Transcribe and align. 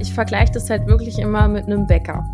Ich 0.00 0.14
vergleiche 0.14 0.52
das 0.52 0.70
halt 0.70 0.86
wirklich 0.86 1.18
immer 1.18 1.48
mit 1.48 1.66
einem 1.66 1.86
Bäcker. 1.86 2.24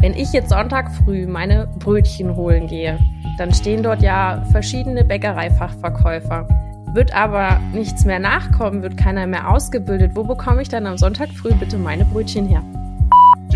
Wenn 0.00 0.14
ich 0.14 0.32
jetzt 0.32 0.50
Sonntag 0.50 0.92
früh 0.94 1.26
meine 1.26 1.66
Brötchen 1.78 2.36
holen 2.36 2.66
gehe, 2.66 2.98
dann 3.38 3.52
stehen 3.52 3.82
dort 3.82 4.02
ja 4.02 4.44
verschiedene 4.52 5.04
Bäckereifachverkäufer. 5.04 6.46
Wird 6.92 7.14
aber 7.14 7.60
nichts 7.72 8.04
mehr 8.04 8.18
nachkommen, 8.18 8.82
wird 8.82 8.96
keiner 8.96 9.26
mehr 9.26 9.50
ausgebildet, 9.50 10.12
wo 10.14 10.24
bekomme 10.24 10.62
ich 10.62 10.68
dann 10.68 10.86
am 10.86 10.98
Sonntag 10.98 11.30
früh 11.30 11.52
bitte 11.54 11.78
meine 11.78 12.04
Brötchen 12.04 12.46
her? 12.46 12.62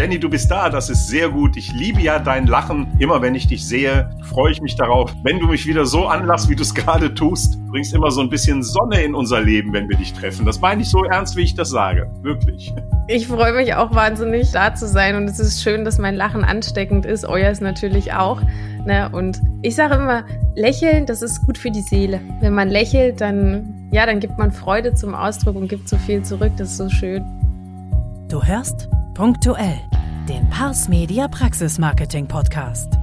Jenny, 0.03 0.19
du 0.19 0.29
bist 0.29 0.50
da, 0.50 0.69
das 0.69 0.91
ist 0.91 1.07
sehr 1.07 1.29
gut. 1.29 1.57
Ich 1.57 1.73
liebe 1.73 2.00
ja 2.00 2.19
dein 2.19 2.48
Lachen. 2.48 2.89
Immer 2.98 3.23
wenn 3.23 3.37
ich 3.37 3.46
dich 3.46 3.64
sehe, 3.64 4.11
freue 4.25 4.51
ich 4.51 4.61
mich 4.61 4.75
darauf. 4.75 5.14
Wenn 5.23 5.39
du 5.39 5.46
mich 5.46 5.64
wieder 5.64 5.87
so 5.87 6.09
anlachst, 6.09 6.48
wie 6.48 6.57
du 6.57 6.62
es 6.62 6.75
gerade 6.75 7.14
tust, 7.14 7.64
bringst 7.69 7.95
immer 7.95 8.11
so 8.11 8.20
ein 8.20 8.29
bisschen 8.29 8.65
Sonne 8.65 9.01
in 9.01 9.15
unser 9.15 9.41
Leben, 9.41 9.73
wenn 9.73 9.88
wir 9.88 9.96
dich 9.96 10.12
treffen. 10.12 10.45
Das 10.45 10.61
meine 10.61 10.83
ich 10.83 10.88
so 10.88 11.05
ernst, 11.05 11.37
wie 11.37 11.43
ich 11.43 11.55
das 11.55 11.70
sage. 11.70 12.11
Wirklich. 12.20 12.75
Ich 13.07 13.29
freue 13.29 13.52
mich 13.52 13.75
auch 13.77 13.95
wahnsinnig, 13.95 14.51
da 14.51 14.74
zu 14.74 14.88
sein. 14.88 15.15
Und 15.15 15.30
es 15.30 15.38
ist 15.38 15.62
schön, 15.62 15.84
dass 15.84 15.98
mein 15.98 16.16
Lachen 16.16 16.43
ansteckend 16.43 17.07
ist. 17.07 17.24
Euer 17.24 17.52
ist 17.52 17.62
natürlich 17.62 18.12
auch. 18.12 18.43
Ne? 18.84 19.09
Und 19.12 19.41
ich 19.62 19.77
sage 19.77 19.95
immer, 19.95 20.24
lächeln, 20.57 21.07
das 21.07 21.23
ist 21.23 21.46
gut 21.46 21.57
für 21.57 21.71
die 21.71 21.82
Seele. 21.82 22.21
Wenn 22.41 22.55
man 22.55 22.71
lächelt, 22.71 23.21
dann, 23.21 23.88
ja, 23.93 24.05
dann 24.05 24.19
gibt 24.19 24.37
man 24.37 24.51
Freude 24.51 24.95
zum 24.95 25.15
Ausdruck 25.15 25.55
und 25.55 25.69
gibt 25.69 25.88
so 25.88 25.96
viel 25.96 26.24
zurück. 26.24 26.51
Das 26.57 26.71
ist 26.71 26.79
so 26.79 26.88
schön. 26.88 27.24
Du 28.29 28.43
hörst 28.43 28.88
Punktuell, 29.15 29.79
den 30.27 30.48
Pars 30.48 30.89
Media 30.89 31.29
Praxis 31.29 31.79
Marketing 31.79 32.27
Podcast. 32.27 32.95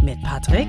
Mit 0.00 0.22
Patrick, 0.22 0.68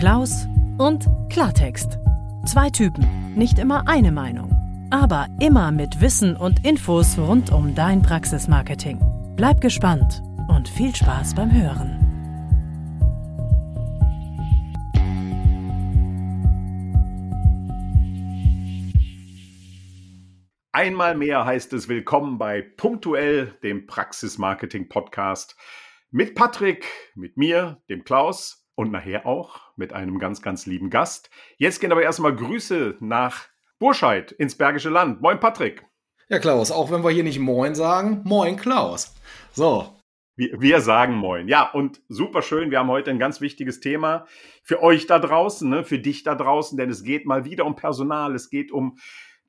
Klaus 0.00 0.48
und 0.78 1.06
Klartext. 1.28 2.00
Zwei 2.44 2.68
Typen, 2.70 3.06
nicht 3.36 3.60
immer 3.60 3.86
eine 3.86 4.10
Meinung, 4.10 4.50
aber 4.90 5.28
immer 5.38 5.70
mit 5.70 6.00
Wissen 6.00 6.34
und 6.36 6.66
Infos 6.66 7.16
rund 7.16 7.52
um 7.52 7.76
dein 7.76 8.02
Praxismarketing. 8.02 8.98
Bleib 9.36 9.60
gespannt 9.60 10.24
und 10.48 10.68
viel 10.68 10.94
Spaß 10.94 11.34
beim 11.34 11.52
Hören. 11.52 12.05
Einmal 20.76 21.14
mehr 21.14 21.46
heißt 21.46 21.72
es 21.72 21.88
willkommen 21.88 22.36
bei 22.36 22.60
Punktuell, 22.60 23.54
dem 23.62 23.86
Praxis-Marketing-Podcast 23.86 25.56
mit 26.10 26.34
Patrick, 26.34 26.84
mit 27.14 27.38
mir, 27.38 27.80
dem 27.88 28.04
Klaus 28.04 28.68
und 28.74 28.92
nachher 28.92 29.24
auch 29.24 29.58
mit 29.76 29.94
einem 29.94 30.18
ganz, 30.18 30.42
ganz 30.42 30.66
lieben 30.66 30.90
Gast. 30.90 31.30
Jetzt 31.56 31.80
gehen 31.80 31.92
aber 31.92 32.02
erstmal 32.02 32.36
Grüße 32.36 32.96
nach 33.00 33.46
Burscheid 33.78 34.32
ins 34.32 34.58
Bergische 34.58 34.90
Land. 34.90 35.22
Moin 35.22 35.40
Patrick. 35.40 35.82
Ja, 36.28 36.40
Klaus, 36.40 36.70
auch 36.70 36.90
wenn 36.90 37.02
wir 37.02 37.10
hier 37.10 37.24
nicht 37.24 37.38
Moin 37.38 37.74
sagen, 37.74 38.20
Moin 38.24 38.56
Klaus. 38.56 39.14
So. 39.52 39.94
Wir, 40.34 40.60
wir 40.60 40.82
sagen 40.82 41.14
Moin. 41.14 41.48
Ja, 41.48 41.70
und 41.70 42.02
super 42.10 42.42
schön. 42.42 42.70
Wir 42.70 42.80
haben 42.80 42.90
heute 42.90 43.10
ein 43.10 43.18
ganz 43.18 43.40
wichtiges 43.40 43.80
Thema 43.80 44.26
für 44.62 44.82
euch 44.82 45.06
da 45.06 45.20
draußen, 45.20 45.70
ne, 45.70 45.84
für 45.84 45.98
dich 45.98 46.22
da 46.22 46.34
draußen, 46.34 46.76
denn 46.76 46.90
es 46.90 47.02
geht 47.02 47.24
mal 47.24 47.46
wieder 47.46 47.64
um 47.64 47.76
Personal, 47.76 48.34
es 48.34 48.50
geht 48.50 48.70
um 48.70 48.98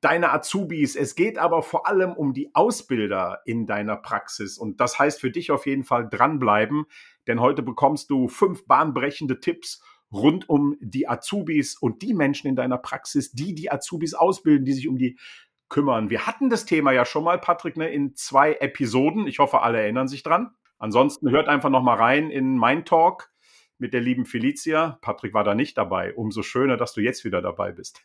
deine 0.00 0.32
Azubis. 0.32 0.96
Es 0.96 1.14
geht 1.14 1.38
aber 1.38 1.62
vor 1.62 1.86
allem 1.86 2.12
um 2.12 2.32
die 2.34 2.54
Ausbilder 2.54 3.40
in 3.44 3.66
deiner 3.66 3.96
Praxis. 3.96 4.58
Und 4.58 4.80
das 4.80 4.98
heißt 4.98 5.20
für 5.20 5.30
dich 5.30 5.50
auf 5.50 5.66
jeden 5.66 5.84
Fall 5.84 6.08
dranbleiben, 6.08 6.86
denn 7.26 7.40
heute 7.40 7.62
bekommst 7.62 8.10
du 8.10 8.28
fünf 8.28 8.66
bahnbrechende 8.66 9.40
Tipps 9.40 9.82
rund 10.12 10.48
um 10.48 10.76
die 10.80 11.08
Azubis 11.08 11.76
und 11.76 12.02
die 12.02 12.14
Menschen 12.14 12.48
in 12.48 12.56
deiner 12.56 12.78
Praxis, 12.78 13.32
die 13.32 13.54
die 13.54 13.70
Azubis 13.70 14.14
ausbilden, 14.14 14.64
die 14.64 14.72
sich 14.72 14.88
um 14.88 14.96
die 14.96 15.18
kümmern. 15.68 16.08
Wir 16.08 16.26
hatten 16.26 16.48
das 16.48 16.64
Thema 16.64 16.92
ja 16.92 17.04
schon 17.04 17.24
mal, 17.24 17.38
Patrick, 17.38 17.76
ne, 17.76 17.90
in 17.90 18.14
zwei 18.14 18.54
Episoden. 18.54 19.26
Ich 19.26 19.38
hoffe, 19.38 19.60
alle 19.60 19.80
erinnern 19.80 20.08
sich 20.08 20.22
dran. 20.22 20.54
Ansonsten 20.78 21.30
hört 21.30 21.48
einfach 21.48 21.70
noch 21.70 21.82
mal 21.82 21.96
rein 21.96 22.30
in 22.30 22.56
mein 22.56 22.84
Talk 22.84 23.30
mit 23.78 23.92
der 23.92 24.00
lieben 24.00 24.24
Felicia. 24.24 24.98
Patrick 25.02 25.34
war 25.34 25.44
da 25.44 25.54
nicht 25.54 25.76
dabei. 25.76 26.14
Umso 26.14 26.42
schöner, 26.42 26.76
dass 26.76 26.94
du 26.94 27.00
jetzt 27.00 27.24
wieder 27.24 27.42
dabei 27.42 27.72
bist. 27.72 28.02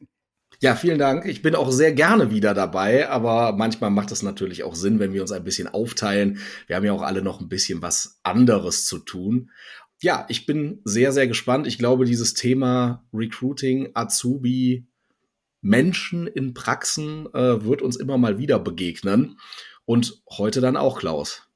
Ja, 0.61 0.75
vielen 0.75 0.99
Dank. 0.99 1.25
Ich 1.25 1.41
bin 1.41 1.55
auch 1.55 1.71
sehr 1.71 1.93
gerne 1.93 2.31
wieder 2.31 2.53
dabei, 2.53 3.09
aber 3.09 3.53
manchmal 3.53 3.89
macht 3.89 4.11
es 4.11 4.23
natürlich 4.23 4.63
auch 4.63 4.75
Sinn, 4.75 4.99
wenn 4.99 5.13
wir 5.13 5.21
uns 5.21 5.31
ein 5.31 5.43
bisschen 5.43 5.67
aufteilen. 5.67 6.39
Wir 6.67 6.75
haben 6.75 6.85
ja 6.85 6.93
auch 6.93 7.01
alle 7.01 7.21
noch 7.21 7.41
ein 7.41 7.49
bisschen 7.49 7.81
was 7.81 8.19
anderes 8.23 8.85
zu 8.85 8.99
tun. 8.99 9.51
Ja, 10.01 10.25
ich 10.29 10.45
bin 10.45 10.81
sehr, 10.83 11.11
sehr 11.11 11.27
gespannt. 11.27 11.67
Ich 11.67 11.77
glaube, 11.77 12.05
dieses 12.05 12.33
Thema 12.33 13.05
Recruiting, 13.13 13.91
Azubi, 13.93 14.87
Menschen 15.61 16.27
in 16.27 16.53
Praxen 16.53 17.33
äh, 17.33 17.63
wird 17.63 17.81
uns 17.81 17.95
immer 17.95 18.17
mal 18.17 18.37
wieder 18.37 18.59
begegnen. 18.59 19.39
Und 19.85 20.21
heute 20.29 20.61
dann 20.61 20.77
auch, 20.77 20.99
Klaus. 20.99 21.47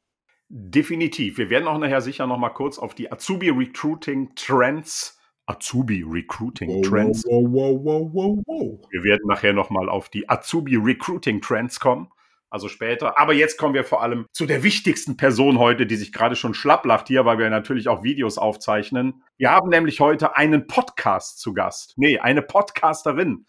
Definitiv. 0.50 1.38
Wir 1.38 1.50
werden 1.50 1.68
auch 1.68 1.78
nachher 1.78 2.02
sicher 2.02 2.26
noch 2.26 2.38
mal 2.38 2.50
kurz 2.50 2.80
auf 2.80 2.96
die 2.96 3.12
Azubi 3.12 3.50
Recruiting 3.50 4.34
Trends 4.36 5.17
Azubi 5.48 6.04
Recruiting 6.06 6.84
Trends. 6.84 7.24
Wow, 7.26 7.46
wow, 7.50 7.80
wow, 7.84 8.10
wow, 8.14 8.44
wow. 8.46 8.80
Wir 8.92 9.04
werden 9.04 9.28
nachher 9.28 9.54
nochmal 9.54 9.90
auf 9.90 10.10
die 10.10 10.30
Azubi 10.30 10.76
Recruiting 10.76 11.42
Trends 11.42 11.80
kommen. 11.80 12.10
Also 12.50 12.70
später. 12.70 13.18
Aber 13.20 13.34
jetzt 13.34 13.58
kommen 13.58 13.74
wir 13.74 13.84
vor 13.84 14.02
allem 14.02 14.26
zu 14.32 14.46
der 14.46 14.64
wichtigsten 14.64 15.18
Person 15.18 15.58
heute, 15.60 15.86
die 15.86 15.96
sich 15.96 16.14
gerade 16.14 16.36
schon 16.36 16.54
schlapp 16.54 16.86
lacht 16.86 17.08
hier, 17.08 17.26
weil 17.26 17.38
wir 17.40 17.50
natürlich 17.50 17.90
auch 17.90 18.04
Videos 18.04 18.38
aufzeichnen. 18.38 19.24
Wir 19.38 19.52
haben 19.52 19.70
nämlich 19.70 20.00
heute 20.00 20.38
einen 20.38 20.68
Podcast 20.68 21.40
zu 21.40 21.54
Gast. 21.54 21.94
Nee, 21.98 22.20
eine 22.20 22.42
Podcasterin. 22.42 23.46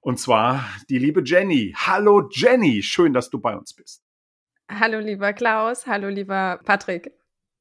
Und 0.00 0.18
zwar 0.18 0.64
die 0.88 0.98
liebe 0.98 1.22
Jenny. 1.24 1.74
Hallo 1.76 2.28
Jenny, 2.32 2.82
schön, 2.82 3.12
dass 3.12 3.30
du 3.30 3.40
bei 3.40 3.56
uns 3.56 3.74
bist. 3.74 4.04
Hallo 4.68 4.98
lieber 4.98 5.32
Klaus, 5.32 5.86
hallo 5.86 6.08
lieber 6.08 6.60
Patrick. 6.64 7.12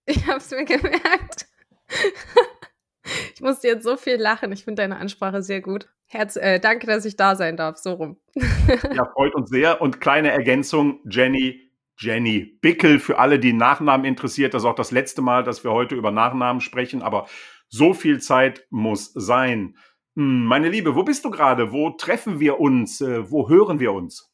Ich 0.08 0.28
habe 0.28 0.38
es 0.38 0.52
mir 0.52 0.66
gemerkt. 0.66 1.48
Ich 3.36 3.42
musste 3.42 3.68
jetzt 3.68 3.84
so 3.84 3.98
viel 3.98 4.16
lachen. 4.16 4.52
Ich 4.54 4.64
finde 4.64 4.82
deine 4.82 4.98
Ansprache 4.98 5.42
sehr 5.42 5.62
gut. 5.62 5.90
Herz, 6.08 6.38
äh, 6.38 6.60
danke, 6.60 6.88
dass 6.88 7.04
ich 7.04 7.18
da 7.18 7.36
sein 7.36 7.58
darf. 7.58 7.78
So 7.78 7.94
rum. 7.94 8.18
ja, 8.36 9.06
freut 9.14 9.36
uns 9.36 9.50
sehr. 9.50 9.82
Und 9.82 10.00
kleine 10.00 10.32
Ergänzung, 10.32 11.02
Jenny. 11.10 11.62
Jenny 11.98 12.58
Bickel, 12.62 13.00
für 13.00 13.20
alle, 13.20 13.40
die 13.40 13.54
Nachnamen 13.54 14.06
interessiert, 14.06 14.54
das 14.54 14.64
ist 14.64 14.68
auch 14.68 14.76
das 14.76 14.92
letzte 14.92 15.22
Mal, 15.22 15.44
dass 15.46 15.64
wir 15.64 15.72
heute 15.72 15.96
über 15.96 16.12
Nachnamen 16.12 16.60
sprechen, 16.60 17.02
aber 17.02 17.26
so 17.70 17.94
viel 17.94 18.20
Zeit 18.20 18.68
muss 18.70 19.14
sein. 19.14 19.78
Hm, 20.16 20.44
meine 20.46 20.68
Liebe, 20.68 20.96
wo 20.96 21.04
bist 21.04 21.24
du 21.24 21.30
gerade? 21.30 21.72
Wo 21.72 21.92
treffen 21.92 22.42
wir 22.42 22.60
uns? 22.60 23.00
Äh, 23.00 23.32
wo 23.32 23.48
hören 23.48 23.80
wir 23.80 23.94
uns? 23.94 24.30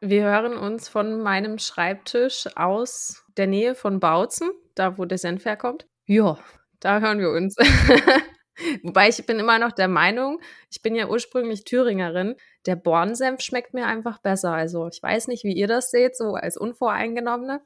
Wir 0.00 0.24
hören 0.24 0.58
uns 0.58 0.88
von 0.88 1.22
meinem 1.22 1.58
Schreibtisch 1.58 2.46
aus 2.56 3.24
der 3.36 3.46
Nähe 3.46 3.74
von 3.74 4.00
Bautzen, 4.00 4.50
da 4.74 4.98
wo 4.98 5.04
der 5.04 5.18
Senf 5.18 5.44
herkommt. 5.44 5.86
Ja, 6.04 6.38
da 6.82 7.00
hören 7.00 7.18
wir 7.18 7.30
uns. 7.30 7.56
Wobei 8.82 9.08
ich 9.08 9.24
bin 9.24 9.38
immer 9.38 9.58
noch 9.58 9.72
der 9.72 9.88
Meinung, 9.88 10.40
ich 10.70 10.82
bin 10.82 10.94
ja 10.94 11.08
ursprünglich 11.08 11.64
Thüringerin, 11.64 12.34
der 12.66 12.76
Bornsenf 12.76 13.40
schmeckt 13.40 13.72
mir 13.72 13.86
einfach 13.86 14.18
besser. 14.18 14.52
Also 14.52 14.88
ich 14.92 15.02
weiß 15.02 15.28
nicht, 15.28 15.44
wie 15.44 15.54
ihr 15.54 15.66
das 15.66 15.90
seht, 15.90 16.16
so 16.16 16.34
als 16.34 16.56
Unvoreingenommene. 16.56 17.60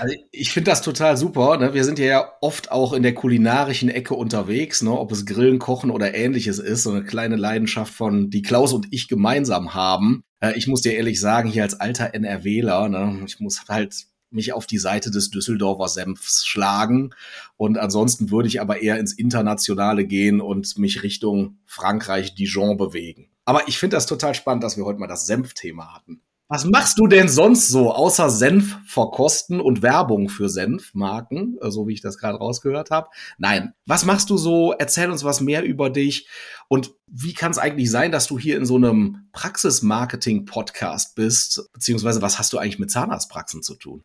Also 0.00 0.14
ich 0.32 0.50
finde 0.50 0.70
das 0.70 0.80
total 0.80 1.16
super. 1.16 1.58
Ne? 1.58 1.74
Wir 1.74 1.84
sind 1.84 1.98
ja 1.98 2.32
oft 2.40 2.72
auch 2.72 2.94
in 2.94 3.02
der 3.02 3.14
kulinarischen 3.14 3.90
Ecke 3.90 4.14
unterwegs, 4.14 4.82
ne? 4.82 4.90
ob 4.90 5.12
es 5.12 5.26
Grillen, 5.26 5.58
Kochen 5.58 5.90
oder 5.90 6.14
ähnliches 6.14 6.58
ist. 6.58 6.82
So 6.82 6.90
eine 6.90 7.04
kleine 7.04 7.36
Leidenschaft 7.36 7.92
von, 7.92 8.30
die 8.30 8.42
Klaus 8.42 8.72
und 8.72 8.86
ich 8.90 9.06
gemeinsam 9.06 9.74
haben. 9.74 10.24
Äh, 10.40 10.54
ich 10.56 10.66
muss 10.66 10.80
dir 10.80 10.94
ehrlich 10.94 11.20
sagen, 11.20 11.50
hier 11.50 11.62
als 11.62 11.78
alter 11.78 12.14
NRWler, 12.14 12.88
ne? 12.88 13.22
ich 13.26 13.38
muss 13.38 13.64
halt 13.68 13.94
mich 14.34 14.52
auf 14.52 14.66
die 14.66 14.78
Seite 14.78 15.10
des 15.10 15.30
Düsseldorfer 15.30 15.88
Senfs 15.88 16.44
schlagen. 16.44 17.14
Und 17.56 17.78
ansonsten 17.78 18.30
würde 18.30 18.48
ich 18.48 18.60
aber 18.60 18.82
eher 18.82 18.98
ins 18.98 19.12
Internationale 19.12 20.04
gehen 20.04 20.40
und 20.40 20.78
mich 20.78 21.02
Richtung 21.02 21.58
Frankreich, 21.66 22.34
Dijon 22.34 22.76
bewegen. 22.76 23.30
Aber 23.44 23.68
ich 23.68 23.78
finde 23.78 23.96
das 23.96 24.06
total 24.06 24.34
spannend, 24.34 24.64
dass 24.64 24.76
wir 24.76 24.84
heute 24.84 24.98
mal 24.98 25.06
das 25.06 25.26
Senfthema 25.26 25.94
hatten. 25.94 26.20
Was 26.48 26.66
machst 26.66 26.98
du 26.98 27.06
denn 27.06 27.28
sonst 27.28 27.68
so, 27.68 27.92
außer 27.92 28.28
Senf 28.28 28.76
verkosten 28.86 29.60
und 29.60 29.80
Werbung 29.80 30.28
für 30.28 30.50
Senfmarken, 30.50 31.56
äh, 31.62 31.70
so 31.70 31.88
wie 31.88 31.94
ich 31.94 32.02
das 32.02 32.18
gerade 32.18 32.36
rausgehört 32.36 32.90
habe? 32.90 33.08
Nein. 33.38 33.72
Was 33.86 34.04
machst 34.04 34.28
du 34.28 34.36
so? 34.36 34.72
Erzähl 34.72 35.10
uns 35.10 35.24
was 35.24 35.40
mehr 35.40 35.64
über 35.64 35.88
dich. 35.88 36.28
Und 36.68 36.92
wie 37.06 37.32
kann 37.32 37.50
es 37.50 37.58
eigentlich 37.58 37.90
sein, 37.90 38.12
dass 38.12 38.26
du 38.26 38.38
hier 38.38 38.58
in 38.58 38.66
so 38.66 38.76
einem 38.76 39.28
Praxis-Marketing-Podcast 39.32 41.14
bist? 41.14 41.66
Beziehungsweise 41.72 42.20
was 42.20 42.38
hast 42.38 42.52
du 42.52 42.58
eigentlich 42.58 42.78
mit 42.78 42.90
Zahnarztpraxen 42.90 43.62
zu 43.62 43.74
tun? 43.74 44.04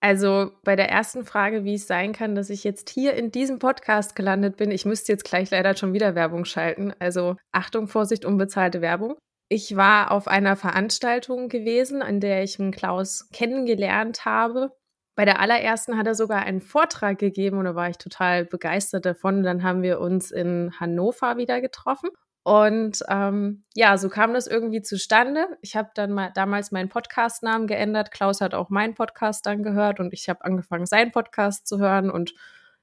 Also 0.00 0.52
bei 0.62 0.76
der 0.76 0.90
ersten 0.90 1.24
Frage, 1.24 1.64
wie 1.64 1.74
es 1.74 1.86
sein 1.86 2.12
kann, 2.12 2.34
dass 2.34 2.50
ich 2.50 2.64
jetzt 2.64 2.90
hier 2.90 3.14
in 3.14 3.30
diesem 3.30 3.58
Podcast 3.58 4.14
gelandet 4.14 4.56
bin, 4.56 4.70
ich 4.70 4.84
müsste 4.84 5.12
jetzt 5.12 5.24
gleich 5.24 5.50
leider 5.50 5.76
schon 5.76 5.92
wieder 5.94 6.14
Werbung 6.14 6.44
schalten. 6.44 6.92
Also 6.98 7.36
Achtung, 7.52 7.88
Vorsicht, 7.88 8.24
unbezahlte 8.24 8.80
Werbung. 8.80 9.16
Ich 9.48 9.76
war 9.76 10.10
auf 10.10 10.28
einer 10.28 10.56
Veranstaltung 10.56 11.48
gewesen, 11.48 12.02
an 12.02 12.20
der 12.20 12.42
ich 12.42 12.60
einen 12.60 12.72
Klaus 12.72 13.28
kennengelernt 13.32 14.24
habe. 14.24 14.72
Bei 15.16 15.24
der 15.24 15.40
allerersten 15.40 15.96
hat 15.96 16.06
er 16.06 16.14
sogar 16.14 16.42
einen 16.42 16.60
Vortrag 16.60 17.18
gegeben 17.18 17.58
und 17.58 17.64
da 17.64 17.74
war 17.74 17.88
ich 17.88 17.96
total 17.96 18.44
begeistert 18.44 19.06
davon. 19.06 19.42
Dann 19.42 19.62
haben 19.62 19.82
wir 19.82 20.00
uns 20.00 20.30
in 20.30 20.72
Hannover 20.78 21.38
wieder 21.38 21.60
getroffen 21.60 22.10
Und 22.46 23.02
ähm, 23.08 23.64
ja, 23.74 23.98
so 23.98 24.08
kam 24.08 24.32
das 24.32 24.46
irgendwie 24.46 24.80
zustande. 24.80 25.58
Ich 25.62 25.74
habe 25.74 25.90
dann 25.94 26.12
mal 26.12 26.30
damals 26.32 26.70
meinen 26.70 26.88
Podcast-Namen 26.88 27.66
geändert. 27.66 28.12
Klaus 28.12 28.40
hat 28.40 28.54
auch 28.54 28.70
meinen 28.70 28.94
Podcast 28.94 29.46
dann 29.46 29.64
gehört 29.64 29.98
und 29.98 30.12
ich 30.12 30.28
habe 30.28 30.44
angefangen, 30.44 30.86
seinen 30.86 31.10
Podcast 31.10 31.66
zu 31.66 31.80
hören 31.80 32.08
und 32.08 32.34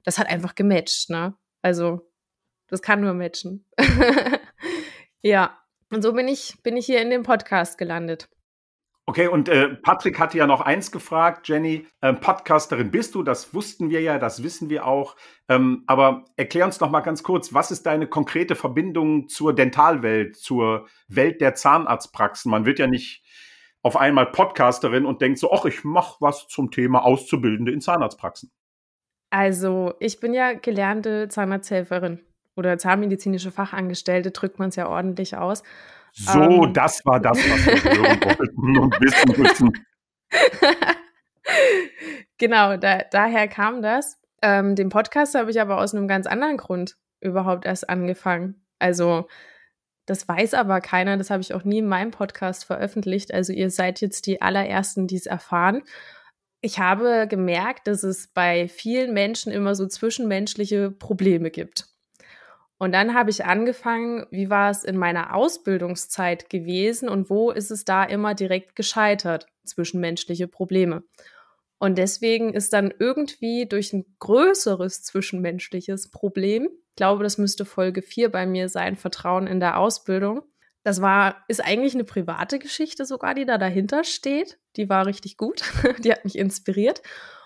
das 0.02 0.18
hat 0.18 0.26
einfach 0.26 0.54
gematcht, 0.54 1.08
ne? 1.08 1.32
Also, 1.62 2.06
das 2.66 2.82
kann 2.82 3.00
nur 3.00 3.14
matchen. 3.14 3.64
ja. 5.22 5.58
Und 5.88 6.02
so 6.02 6.12
bin 6.12 6.28
ich, 6.28 6.62
bin 6.62 6.76
ich 6.76 6.84
hier 6.84 7.00
in 7.00 7.08
dem 7.08 7.22
Podcast 7.22 7.78
gelandet. 7.78 8.28
Okay, 9.06 9.28
und 9.28 9.50
äh, 9.50 9.68
Patrick 9.68 10.18
hatte 10.18 10.38
ja 10.38 10.46
noch 10.46 10.62
eins 10.62 10.90
gefragt, 10.90 11.46
Jenny. 11.46 11.86
Ähm, 12.00 12.20
Podcasterin 12.20 12.90
bist 12.90 13.14
du, 13.14 13.22
das 13.22 13.52
wussten 13.52 13.90
wir 13.90 14.00
ja, 14.00 14.18
das 14.18 14.42
wissen 14.42 14.70
wir 14.70 14.86
auch. 14.86 15.16
Ähm, 15.48 15.84
aber 15.86 16.24
erklär 16.36 16.64
uns 16.64 16.80
noch 16.80 16.90
mal 16.90 17.00
ganz 17.00 17.22
kurz, 17.22 17.52
was 17.52 17.70
ist 17.70 17.84
deine 17.84 18.06
konkrete 18.06 18.54
Verbindung 18.54 19.28
zur 19.28 19.54
Dentalwelt, 19.54 20.36
zur 20.36 20.86
Welt 21.08 21.42
der 21.42 21.54
Zahnarztpraxen? 21.54 22.50
Man 22.50 22.64
wird 22.64 22.78
ja 22.78 22.86
nicht 22.86 23.22
auf 23.82 23.98
einmal 23.98 24.26
Podcasterin 24.26 25.04
und 25.04 25.20
denkt 25.20 25.38
so, 25.38 25.52
ach, 25.52 25.66
ich 25.66 25.84
mache 25.84 26.16
was 26.20 26.48
zum 26.48 26.70
Thema 26.70 27.04
Auszubildende 27.04 27.72
in 27.72 27.82
Zahnarztpraxen. 27.82 28.50
Also, 29.28 29.92
ich 30.00 30.20
bin 30.20 30.32
ja 30.32 30.54
gelernte 30.54 31.28
Zahnarzthelferin 31.28 32.20
oder 32.56 32.78
zahnmedizinische 32.78 33.50
Fachangestellte, 33.50 34.30
drückt 34.30 34.58
man 34.58 34.70
es 34.70 34.76
ja 34.76 34.88
ordentlich 34.88 35.36
aus. 35.36 35.62
So, 36.14 36.40
ähm. 36.40 36.72
das 36.72 37.04
war 37.04 37.20
das, 37.20 37.38
was 37.38 37.66
wir 37.66 37.82
hören 37.82 38.20
wollten 38.22 38.78
und 38.78 39.00
wissen 39.00 39.42
müssen. 39.42 39.86
genau, 42.38 42.76
da, 42.76 43.02
daher 43.10 43.48
kam 43.48 43.82
das. 43.82 44.20
Ähm, 44.40 44.76
den 44.76 44.90
Podcast 44.90 45.34
habe 45.34 45.50
ich 45.50 45.60
aber 45.60 45.78
aus 45.78 45.94
einem 45.94 46.06
ganz 46.06 46.26
anderen 46.26 46.56
Grund 46.56 46.96
überhaupt 47.20 47.66
erst 47.66 47.88
angefangen. 47.88 48.64
Also, 48.78 49.26
das 50.06 50.28
weiß 50.28 50.54
aber 50.54 50.80
keiner, 50.80 51.16
das 51.16 51.30
habe 51.30 51.40
ich 51.40 51.52
auch 51.52 51.64
nie 51.64 51.78
in 51.78 51.88
meinem 51.88 52.12
Podcast 52.12 52.64
veröffentlicht. 52.64 53.34
Also, 53.34 53.52
ihr 53.52 53.70
seid 53.70 54.00
jetzt 54.00 54.26
die 54.26 54.40
allerersten, 54.40 55.08
die 55.08 55.16
es 55.16 55.26
erfahren. 55.26 55.82
Ich 56.60 56.78
habe 56.78 57.26
gemerkt, 57.28 57.88
dass 57.88 58.04
es 58.04 58.28
bei 58.28 58.68
vielen 58.68 59.12
Menschen 59.12 59.50
immer 59.50 59.74
so 59.74 59.86
zwischenmenschliche 59.86 60.92
Probleme 60.92 61.50
gibt. 61.50 61.93
Und 62.78 62.92
dann 62.92 63.14
habe 63.14 63.30
ich 63.30 63.44
angefangen, 63.44 64.26
wie 64.30 64.50
war 64.50 64.70
es 64.70 64.84
in 64.84 64.96
meiner 64.96 65.34
Ausbildungszeit 65.34 66.50
gewesen 66.50 67.08
und 67.08 67.30
wo 67.30 67.50
ist 67.50 67.70
es 67.70 67.84
da 67.84 68.04
immer 68.04 68.34
direkt 68.34 68.76
gescheitert, 68.76 69.46
zwischenmenschliche 69.64 70.48
Probleme. 70.48 71.04
Und 71.78 71.98
deswegen 71.98 72.52
ist 72.52 72.72
dann 72.72 72.92
irgendwie 72.98 73.66
durch 73.66 73.92
ein 73.92 74.04
größeres 74.18 75.02
zwischenmenschliches 75.02 76.10
Problem, 76.10 76.68
ich 76.94 76.96
glaube, 76.96 77.24
das 77.24 77.38
müsste 77.38 77.64
Folge 77.64 78.02
4 78.02 78.30
bei 78.30 78.46
mir 78.46 78.68
sein, 78.68 78.94
Vertrauen 78.94 79.48
in 79.48 79.58
der 79.58 79.80
Ausbildung. 79.80 80.42
Das 80.84 81.00
war, 81.00 81.44
ist 81.48 81.60
eigentlich 81.60 81.94
eine 81.94 82.04
private 82.04 82.60
Geschichte 82.60 83.04
sogar, 83.04 83.34
die 83.34 83.46
da 83.46 83.58
dahinter 83.58 84.04
steht. 84.04 84.60
Die 84.76 84.88
war 84.88 85.04
richtig 85.04 85.36
gut. 85.36 85.64
die 85.98 86.12
hat 86.12 86.24
mich 86.24 86.38
inspiriert. 86.38 87.02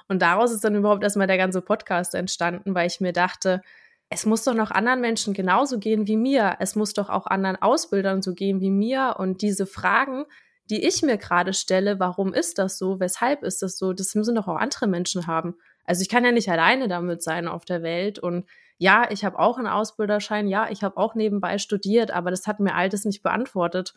Und 0.06 0.20
daraus 0.20 0.52
ist 0.52 0.64
dann 0.64 0.75
überhaupt 0.75 1.02
erstmal 1.02 1.26
der 1.26 1.38
ganze 1.38 1.62
Podcast 1.62 2.14
entstanden, 2.14 2.75
weil 2.75 2.88
ich 2.88 3.00
mir 3.00 3.14
dachte, 3.14 3.62
es 4.10 4.25
muss 4.25 4.44
doch 4.44 4.55
noch 4.55 4.70
anderen 4.70 5.00
Menschen 5.00 5.34
genauso 5.34 5.78
gehen 5.78 6.06
wie 6.06 6.16
mir. 6.16 6.56
Es 6.60 6.76
muss 6.76 6.94
doch 6.94 7.10
auch 7.10 7.26
anderen 7.26 7.60
Ausbildern 7.60 8.22
so 8.22 8.34
gehen 8.34 8.60
wie 8.60 8.70
mir. 8.70 9.16
Und 9.19 9.43
diese 9.43 9.66
Fragen, 9.66 10.25
die 10.70 10.87
ich 10.87 11.02
mir 11.02 11.19
gerade 11.19 11.52
stelle, 11.52 12.00
warum 12.00 12.32
ist 12.32 12.58
das 12.58 12.78
so? 12.78 13.00
Weshalb 13.00 13.43
ist 13.43 13.62
das 13.62 13.76
so? 13.76 13.93
Das 13.93 14.14
müssen 14.14 14.34
doch 14.34 14.49
auch 14.49 14.56
andere 14.56 14.87
Menschen 14.87 15.26
haben. 15.26 15.56
Also 15.84 16.02
ich 16.02 16.08
kann 16.08 16.25
ja 16.25 16.32
nicht 16.32 16.50
alleine 16.50 16.88
damit 16.88 17.22
sein 17.22 17.49
auf 17.49 17.66
der 17.66 17.82
Welt. 17.82 18.19
Und 18.19 18.49
ja, 18.78 19.10
ich 19.10 19.25
habe 19.25 19.38
auch 19.38 19.58
einen 19.58 19.66
Ausbilderschein. 19.66 20.49
Ja, 20.49 20.70
ich 20.70 20.82
habe 20.82 20.96
auch 20.96 21.14
nebenbei 21.14 21.58
studiert, 21.58 22.11
aber 22.11 22.31
das 22.31 22.46
hat 22.46 22.61
mir 22.61 22.75
all 22.75 22.88
das 22.88 23.04
nicht 23.04 23.22
beantwortet. 23.22 23.93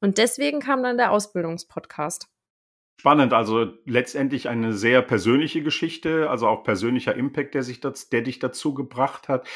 Und 0.00 0.18
deswegen 0.18 0.60
kam 0.60 0.82
dann 0.84 0.96
der 0.96 1.10
Ausbildungspodcast. 1.10 2.28
Spannend, 2.98 3.32
also 3.34 3.74
letztendlich 3.84 4.48
eine 4.48 4.72
sehr 4.72 5.02
persönliche 5.02 5.62
Geschichte, 5.62 6.30
also 6.30 6.48
auch 6.48 6.64
persönlicher 6.64 7.14
Impact, 7.14 7.54
der 7.54 7.62
sich 7.62 7.80
das, 7.80 8.08
der 8.08 8.22
dich 8.22 8.38
dazu 8.38 8.72
gebracht 8.72 9.28
hat. 9.28 9.46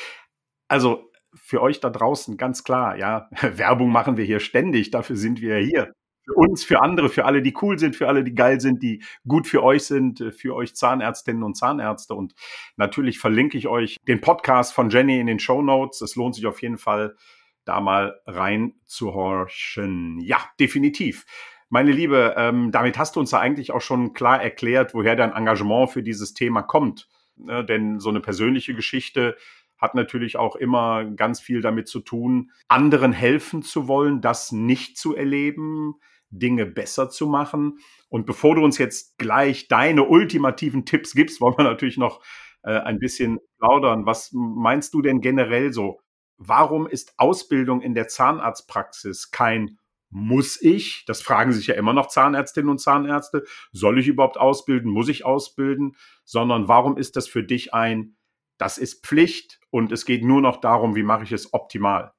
Also 0.69 1.11
für 1.35 1.63
euch 1.63 1.81
da 1.81 1.91
draußen 1.91 2.37
ganz 2.37 2.65
klar, 2.65 2.97
ja, 2.97 3.29
Werbung 3.41 3.91
machen 3.91 4.17
wir 4.17 4.25
hier 4.25 4.41
ständig, 4.41 4.91
dafür 4.91 5.17
sind 5.17 5.41
wir 5.41 5.57
hier. 5.57 5.93
Für 6.25 6.35
uns, 6.35 6.65
für 6.65 6.83
andere, 6.83 7.09
für 7.09 7.25
alle, 7.25 7.41
die 7.41 7.57
cool 7.63 7.79
sind, 7.79 7.97
für 7.97 8.07
alle, 8.07 8.23
die 8.23 8.35
geil 8.35 8.61
sind, 8.61 8.83
die 8.83 9.03
gut 9.27 9.47
für 9.47 9.63
euch 9.63 9.85
sind, 9.85 10.23
für 10.37 10.55
euch 10.55 10.77
Zahnärztinnen 10.77 11.43
und 11.43 11.57
Zahnärzte. 11.57 12.15
Und 12.15 12.35
natürlich 12.77 13.19
verlinke 13.19 13.57
ich 13.57 13.69
euch 13.69 13.97
den 14.07 14.21
Podcast 14.21 14.75
von 14.75 14.91
Jenny 14.91 15.19
in 15.19 15.27
den 15.27 15.39
Show 15.39 15.63
Notes. 15.63 16.03
Es 16.03 16.15
lohnt 16.17 16.35
sich 16.35 16.47
auf 16.47 16.61
jeden 16.61 16.77
Fall, 16.77 17.17
da 17.65 17.81
mal 17.81 18.21
reinzuhorchen. 18.27 20.21
Ja, 20.21 20.39
definitiv. 20.61 21.25
Meine 21.73 21.93
Liebe, 21.93 22.35
ähm, 22.37 22.73
damit 22.73 22.99
hast 22.99 23.15
du 23.15 23.21
uns 23.21 23.31
ja 23.31 23.39
eigentlich 23.39 23.71
auch 23.71 23.81
schon 23.81 24.13
klar 24.13 24.43
erklärt, 24.43 24.93
woher 24.93 25.15
dein 25.15 25.33
Engagement 25.33 25.91
für 25.91 26.03
dieses 26.03 26.35
Thema 26.35 26.63
kommt. 26.63 27.09
Ne? 27.37 27.65
Denn 27.65 28.01
so 28.01 28.11
eine 28.11 28.21
persönliche 28.21 28.75
Geschichte 28.75 29.37
hat 29.79 29.95
natürlich 29.95 30.37
auch 30.37 30.57
immer 30.57 31.05
ganz 31.05 31.41
viel 31.41 31.61
damit 31.63 31.87
zu 31.87 32.01
tun, 32.01 32.51
anderen 32.67 33.13
helfen 33.13 33.63
zu 33.63 33.87
wollen, 33.87 34.21
das 34.21 34.51
nicht 34.51 34.99
zu 34.99 35.15
erleben, 35.15 35.95
Dinge 36.31 36.67
besser 36.67 37.09
zu 37.09 37.29
machen. 37.29 37.79
Und 38.09 38.27
bevor 38.27 38.57
du 38.57 38.65
uns 38.65 38.77
jetzt 38.79 39.17
gleich 39.19 39.69
deine 39.69 40.05
ultimativen 40.05 40.85
Tipps 40.85 41.15
gibst, 41.15 41.41
wollen 41.41 41.57
wir 41.57 41.65
natürlich 41.65 41.97
noch 41.97 42.21
äh, 42.63 42.79
ein 42.79 42.99
bisschen 42.99 43.39
plaudern. 43.59 44.07
Was 44.07 44.31
meinst 44.33 44.93
du 44.93 45.03
denn 45.03 45.21
generell 45.21 45.73
so? 45.73 46.01
Warum 46.37 46.89
ist 46.89 47.15
Ausbildung 47.17 47.81
in 47.81 47.95
der 47.95 48.09
Zahnarztpraxis 48.09 49.31
kein 49.31 49.79
muss 50.11 50.61
ich, 50.61 51.05
das 51.07 51.23
fragen 51.23 51.53
sich 51.53 51.69
ja 51.69 51.75
immer 51.75 51.93
noch 51.93 52.09
Zahnärztinnen 52.09 52.71
und 52.71 52.81
Zahnärzte, 52.81 53.45
soll 53.73 53.99
ich 53.99 54.09
überhaupt 54.09 54.37
ausbilden, 54.37 54.91
muss 54.91 55.09
ich 55.09 55.25
ausbilden, 55.25 55.97
sondern 56.25 56.69
warum 56.69 56.97
ist 56.97 57.17
das 57.17 57.29
für 57.29 57.45
dich 57.45 57.73
ein, 57.73 58.17
das 58.59 58.77
ist 58.77 59.07
Pflicht 59.07 59.61
und 59.71 59.93
es 59.93 60.05
geht 60.05 60.25
nur 60.25 60.41
noch 60.41 60.61
darum, 60.61 60.97
wie 60.97 61.03
mache 61.03 61.25
ich 61.25 61.33
es 61.33 61.55
optimal? 61.55 62.13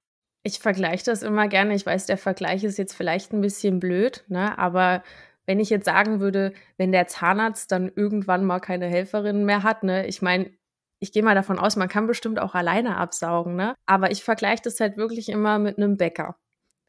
Ich 0.44 0.60
vergleiche 0.60 1.06
das 1.06 1.22
immer 1.22 1.48
gerne. 1.48 1.76
Ich 1.76 1.86
weiß, 1.86 2.08
der 2.08 2.18
Vergleich 2.18 2.64
ist 2.64 2.80
jetzt 2.80 2.96
vielleicht 2.96 3.32
ein 3.32 3.42
bisschen 3.42 3.80
blöd, 3.80 4.24
ne? 4.28 4.58
aber 4.58 5.04
wenn 5.46 5.60
ich 5.60 5.70
jetzt 5.70 5.86
sagen 5.86 6.20
würde, 6.20 6.54
wenn 6.78 6.92
der 6.92 7.08
Zahnarzt 7.08 7.72
dann 7.72 7.92
irgendwann 7.96 8.46
mal 8.46 8.60
keine 8.60 8.88
Helferin 8.88 9.44
mehr 9.44 9.64
hat, 9.64 9.84
ne, 9.84 10.08
ich 10.08 10.22
meine, 10.22 10.52
ich 11.00 11.12
gehe 11.12 11.24
mal 11.24 11.36
davon 11.36 11.58
aus, 11.58 11.76
man 11.76 11.90
kann 11.90 12.08
bestimmt 12.08 12.40
auch 12.40 12.54
alleine 12.54 12.98
absaugen, 12.98 13.56
ne? 13.56 13.74
Aber 13.88 14.12
ich 14.12 14.24
vergleiche 14.24 14.62
das 14.64 14.80
halt 14.80 14.98
wirklich 14.98 15.30
immer 15.30 15.58
mit 15.58 15.78
einem 15.78 15.98
Bäcker. 15.98 16.38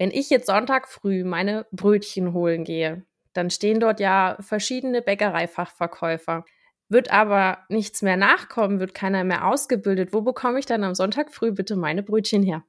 Wenn 0.02 0.10
ich 0.10 0.30
jetzt 0.30 0.46
Sonntag 0.46 0.88
früh 0.88 1.22
meine 1.22 1.64
Brötchen 1.70 2.32
holen 2.32 2.64
gehe, 2.64 3.06
dann 3.34 3.50
stehen 3.50 3.78
dort 3.78 4.00
ja 4.00 4.36
verschiedene 4.40 5.00
Bäckereifachverkäufer. 5.00 6.44
Wird 6.88 7.12
aber 7.12 7.58
nichts 7.68 8.02
mehr 8.02 8.16
nachkommen, 8.16 8.80
wird 8.80 8.94
keiner 8.94 9.22
mehr 9.22 9.46
ausgebildet. 9.46 10.12
Wo 10.12 10.22
bekomme 10.22 10.58
ich 10.58 10.66
dann 10.66 10.82
am 10.82 10.96
Sonntag 10.96 11.32
früh 11.32 11.52
bitte 11.52 11.76
meine 11.76 12.02
Brötchen 12.02 12.42
her? 12.42 12.64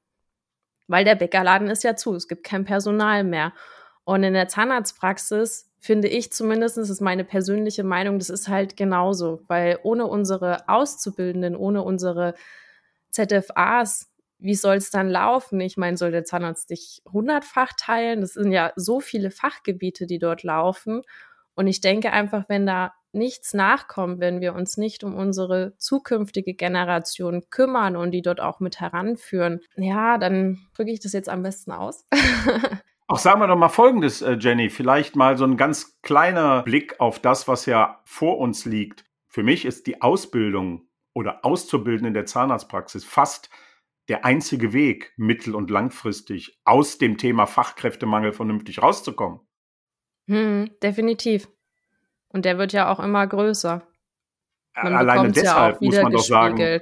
Weil 0.85 1.05
der 1.05 1.15
Bäckerladen 1.15 1.71
ist 1.71 1.83
ja 1.83 1.95
zu, 1.95 2.13
es 2.13 2.27
gibt 2.27 2.43
kein 2.43 2.65
Personal 2.65 3.23
mehr. 3.23 3.51
Und 4.03 4.21
in 4.21 4.35
der 4.35 4.47
Zahnarztpraxis 4.47 5.71
finde 5.79 6.09
ich 6.09 6.31
zumindest, 6.31 6.77
das 6.77 6.91
ist 6.91 7.01
meine 7.01 7.23
persönliche 7.23 7.83
Meinung, 7.83 8.19
das 8.19 8.29
ist 8.29 8.47
halt 8.47 8.77
genauso, 8.77 9.41
weil 9.47 9.79
ohne 9.81 10.05
unsere 10.05 10.69
Auszubildenden, 10.69 11.55
ohne 11.55 11.81
unsere 11.81 12.35
ZFAs 13.09 14.12
wie 14.43 14.55
soll 14.55 14.75
es 14.75 14.91
dann 14.91 15.09
laufen? 15.09 15.59
Ich 15.61 15.77
meine, 15.77 15.95
soll 15.97 16.11
der 16.11 16.25
Zahnarzt 16.25 16.69
dich 16.69 17.01
hundertfach 17.11 17.71
teilen? 17.77 18.21
Das 18.21 18.33
sind 18.33 18.51
ja 18.51 18.73
so 18.75 18.99
viele 18.99 19.31
Fachgebiete, 19.31 20.05
die 20.05 20.19
dort 20.19 20.43
laufen. 20.43 21.01
Und 21.55 21.67
ich 21.67 21.81
denke 21.81 22.11
einfach, 22.11 22.45
wenn 22.49 22.65
da 22.65 22.93
nichts 23.13 23.53
nachkommt, 23.53 24.19
wenn 24.19 24.41
wir 24.41 24.53
uns 24.53 24.75
nicht 24.75 25.03
um 25.03 25.15
unsere 25.15 25.77
zukünftige 25.77 26.55
Generation 26.55 27.43
kümmern 27.51 27.95
und 27.95 28.11
die 28.11 28.21
dort 28.21 28.41
auch 28.41 28.59
mit 28.59 28.81
heranführen, 28.81 29.61
ja, 29.75 30.17
dann 30.17 30.59
drücke 30.75 30.91
ich 30.91 30.99
das 30.99 31.13
jetzt 31.13 31.29
am 31.29 31.43
besten 31.43 31.71
aus. 31.71 32.05
Auch 33.07 33.19
sagen 33.19 33.41
wir 33.41 33.47
doch 33.47 33.57
mal 33.57 33.69
Folgendes, 33.69 34.21
äh, 34.21 34.37
Jenny, 34.39 34.69
vielleicht 34.69 35.17
mal 35.17 35.37
so 35.37 35.43
ein 35.43 35.57
ganz 35.57 35.99
kleiner 36.01 36.63
Blick 36.63 36.99
auf 37.01 37.19
das, 37.19 37.49
was 37.49 37.65
ja 37.65 38.01
vor 38.05 38.39
uns 38.39 38.63
liegt. 38.65 39.03
Für 39.27 39.43
mich 39.43 39.65
ist 39.65 39.87
die 39.87 40.01
Ausbildung 40.01 40.87
oder 41.13 41.43
Auszubilden 41.45 42.07
in 42.07 42.13
der 42.13 42.25
Zahnarztpraxis 42.25 43.03
fast 43.03 43.49
der 44.09 44.25
einzige 44.25 44.73
Weg, 44.73 45.13
mittel- 45.17 45.55
und 45.55 45.69
langfristig 45.69 46.59
aus 46.65 46.97
dem 46.97 47.17
Thema 47.17 47.45
Fachkräftemangel 47.45 48.33
vernünftig 48.33 48.81
rauszukommen. 48.81 49.39
Hm, 50.27 50.71
definitiv. 50.81 51.47
Und 52.29 52.45
der 52.45 52.57
wird 52.57 52.73
ja 52.73 52.91
auch 52.91 52.99
immer 52.99 53.25
größer. 53.27 53.87
Man 54.75 54.95
Alleine 54.95 55.31
deshalb 55.31 55.81
ja 55.81 55.85
muss 55.85 56.01
man 56.01 56.11
doch 56.11 56.23
sagen. 56.23 56.79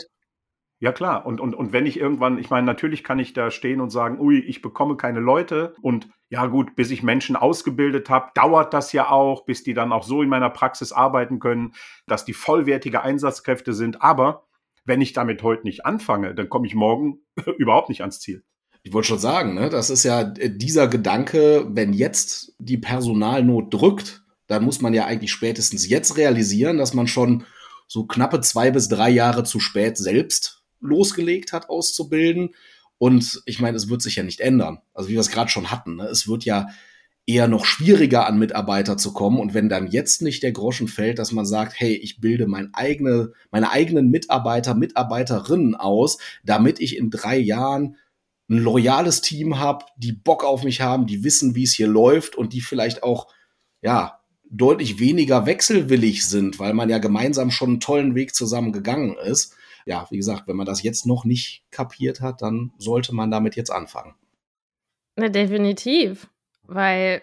Ja 0.80 0.92
klar, 0.92 1.28
und, 1.28 1.40
und, 1.40 1.54
und 1.54 1.74
wenn 1.74 1.86
ich 1.86 2.00
irgendwann, 2.00 2.40
ich 2.40 2.50
meine, 2.50 2.66
natürlich 2.66 3.04
kann 3.04 3.20
ich 3.20 3.34
da 3.34 3.52
stehen 3.52 3.82
und 3.82 3.92
sagen, 3.92 4.20
ui, 4.20 4.40
ich 4.40 4.64
bekomme 4.64 4.98
keine 4.98 5.20
Leute 5.20 5.76
und 5.84 6.10
ja 6.30 6.48
gut, 6.48 6.76
bis 6.76 6.90
ich 6.90 7.04
Menschen 7.04 7.36
ausgebildet 7.36 8.10
habe, 8.10 8.32
dauert 8.34 8.74
das 8.74 8.92
ja 8.92 9.12
auch, 9.12 9.46
bis 9.46 9.62
die 9.62 9.76
dann 9.76 9.92
auch 9.92 10.02
so 10.02 10.24
in 10.24 10.30
meiner 10.30 10.50
Praxis 10.50 10.92
arbeiten 10.92 11.38
können, 11.38 11.74
dass 12.08 12.26
die 12.26 12.34
vollwertige 12.34 13.04
Einsatzkräfte 13.04 13.74
sind. 13.74 14.02
Aber 14.02 14.48
wenn 14.86 15.02
ich 15.02 15.14
damit 15.14 15.44
heute 15.44 15.64
nicht 15.64 15.86
anfange, 15.86 16.34
dann 16.36 16.50
komme 16.50 16.68
ich 16.68 16.76
morgen 16.76 17.20
überhaupt 17.58 17.90
nicht 17.90 18.02
ans 18.02 18.20
Ziel. 18.20 18.44
Ich 18.84 18.94
wollte 18.94 19.10
schon 19.10 19.20
sagen, 19.20 19.54
ne, 19.54 19.70
das 19.70 19.90
ist 19.90 20.04
ja 20.04 20.22
äh, 20.22 20.50
dieser 20.50 20.88
Gedanke, 20.88 21.68
wenn 21.70 21.94
jetzt 21.94 22.56
die 22.58 22.78
Personalnot 22.78 23.74
drückt, 23.74 24.24
dann 24.48 24.64
muss 24.64 24.82
man 24.82 24.94
ja 24.94 25.06
eigentlich 25.06 25.32
spätestens 25.32 25.88
jetzt 25.88 26.18
realisieren, 26.18 26.78
dass 26.78 26.94
man 26.94 27.08
schon 27.08 27.46
so 27.88 28.06
knappe 28.06 28.42
zwei 28.42 28.72
bis 28.72 28.90
drei 28.90 29.10
Jahre 29.10 29.44
zu 29.44 29.60
spät 29.60 29.98
selbst 29.98 30.64
losgelegt 30.80 31.54
hat, 31.54 31.70
auszubilden. 31.70 32.56
Und 32.98 33.42
ich 33.46 33.60
meine, 33.60 33.78
es 33.78 33.90
wird 33.90 34.02
sich 34.02 34.16
ja 34.16 34.24
nicht 34.24 34.40
ändern. 34.40 34.82
Also 34.94 35.10
wie 35.10 35.14
wir 35.14 35.22
es 35.22 35.32
gerade 35.32 35.50
schon 35.50 35.72
hatten, 35.72 35.98
ne? 35.98 36.06
es 36.06 36.28
wird 36.28 36.44
ja 36.44 36.68
eher 37.28 37.48
noch 37.48 37.66
schwieriger 37.66 38.28
an 38.28 38.40
Mitarbeiter 38.40 38.98
zu 38.98 39.14
kommen. 39.14 39.40
Und 39.40 39.54
wenn 39.54 39.70
dann 39.70 39.88
jetzt 39.88 40.22
nicht 40.22 40.44
der 40.44 40.52
Groschen 40.52 40.88
fällt, 40.88 41.20
dass 41.20 41.32
man 41.32 41.46
sagt, 41.46 41.74
hey, 41.80 41.94
ich 41.94 42.20
bilde 42.20 42.48
mein 42.48 42.74
eigene, 42.74 43.34
meine 43.52 43.72
eigenen 43.72 44.10
Mitarbeiter, 44.10 44.74
Mitarbeiterinnen 44.74 45.76
aus, 45.76 46.18
damit 46.44 46.80
ich 46.80 46.98
in 46.98 47.10
drei 47.10 47.38
Jahren 47.38 47.98
ein 48.50 48.58
loyales 48.58 49.22
Team 49.22 49.60
habe, 49.60 49.86
die 49.98 50.12
Bock 50.12 50.44
auf 50.44 50.64
mich 50.64 50.82
haben, 50.82 51.06
die 51.06 51.24
wissen, 51.24 51.56
wie 51.56 51.64
es 51.64 51.74
hier 51.74 51.88
läuft 51.88 52.36
und 52.36 52.54
die 52.54 52.62
vielleicht 52.62 53.04
auch, 53.04 53.28
ja, 53.82 54.20
deutlich 54.50 55.00
weniger 55.00 55.46
wechselwillig 55.46 56.28
sind, 56.28 56.60
weil 56.60 56.74
man 56.74 56.90
ja 56.90 56.98
gemeinsam 56.98 57.52
schon 57.52 57.70
einen 57.70 57.80
tollen 57.80 58.16
Weg 58.16 58.36
zusammen 58.36 58.74
gegangen 58.74 59.16
ist. 59.24 59.56
Ja, 59.86 60.06
wie 60.10 60.18
gesagt, 60.18 60.48
wenn 60.48 60.58
man 60.58 60.66
das 60.66 60.84
jetzt 60.84 61.06
noch 61.06 61.24
nicht 61.24 61.64
kapiert 61.72 62.20
hat, 62.20 62.42
dann 62.42 62.74
sollte 62.78 63.16
man 63.16 63.32
damit 63.32 63.56
jetzt 63.56 63.72
anfangen. 63.72 64.14
Na, 65.16 65.30
definitiv. 65.30 66.30
Weil 66.74 67.22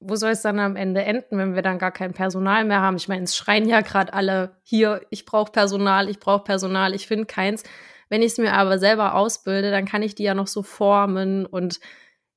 wo 0.00 0.14
soll 0.16 0.30
es 0.30 0.42
dann 0.42 0.58
am 0.58 0.76
Ende 0.76 1.02
enden, 1.02 1.38
wenn 1.38 1.54
wir 1.54 1.62
dann 1.62 1.78
gar 1.78 1.90
kein 1.90 2.12
Personal 2.12 2.64
mehr 2.64 2.80
haben? 2.80 2.96
Ich 2.96 3.08
meine, 3.08 3.24
es 3.24 3.36
schreien 3.36 3.68
ja 3.68 3.80
gerade 3.80 4.12
alle 4.12 4.56
hier, 4.62 5.00
ich 5.10 5.24
brauche 5.24 5.52
Personal, 5.52 6.08
ich 6.08 6.20
brauche 6.20 6.44
Personal, 6.44 6.94
ich 6.94 7.06
finde 7.06 7.26
keins. 7.26 7.62
Wenn 8.08 8.22
ich 8.22 8.32
es 8.32 8.38
mir 8.38 8.52
aber 8.52 8.78
selber 8.78 9.14
ausbilde, 9.14 9.70
dann 9.70 9.86
kann 9.86 10.02
ich 10.02 10.14
die 10.14 10.24
ja 10.24 10.34
noch 10.34 10.46
so 10.46 10.62
formen 10.62 11.46
und 11.46 11.80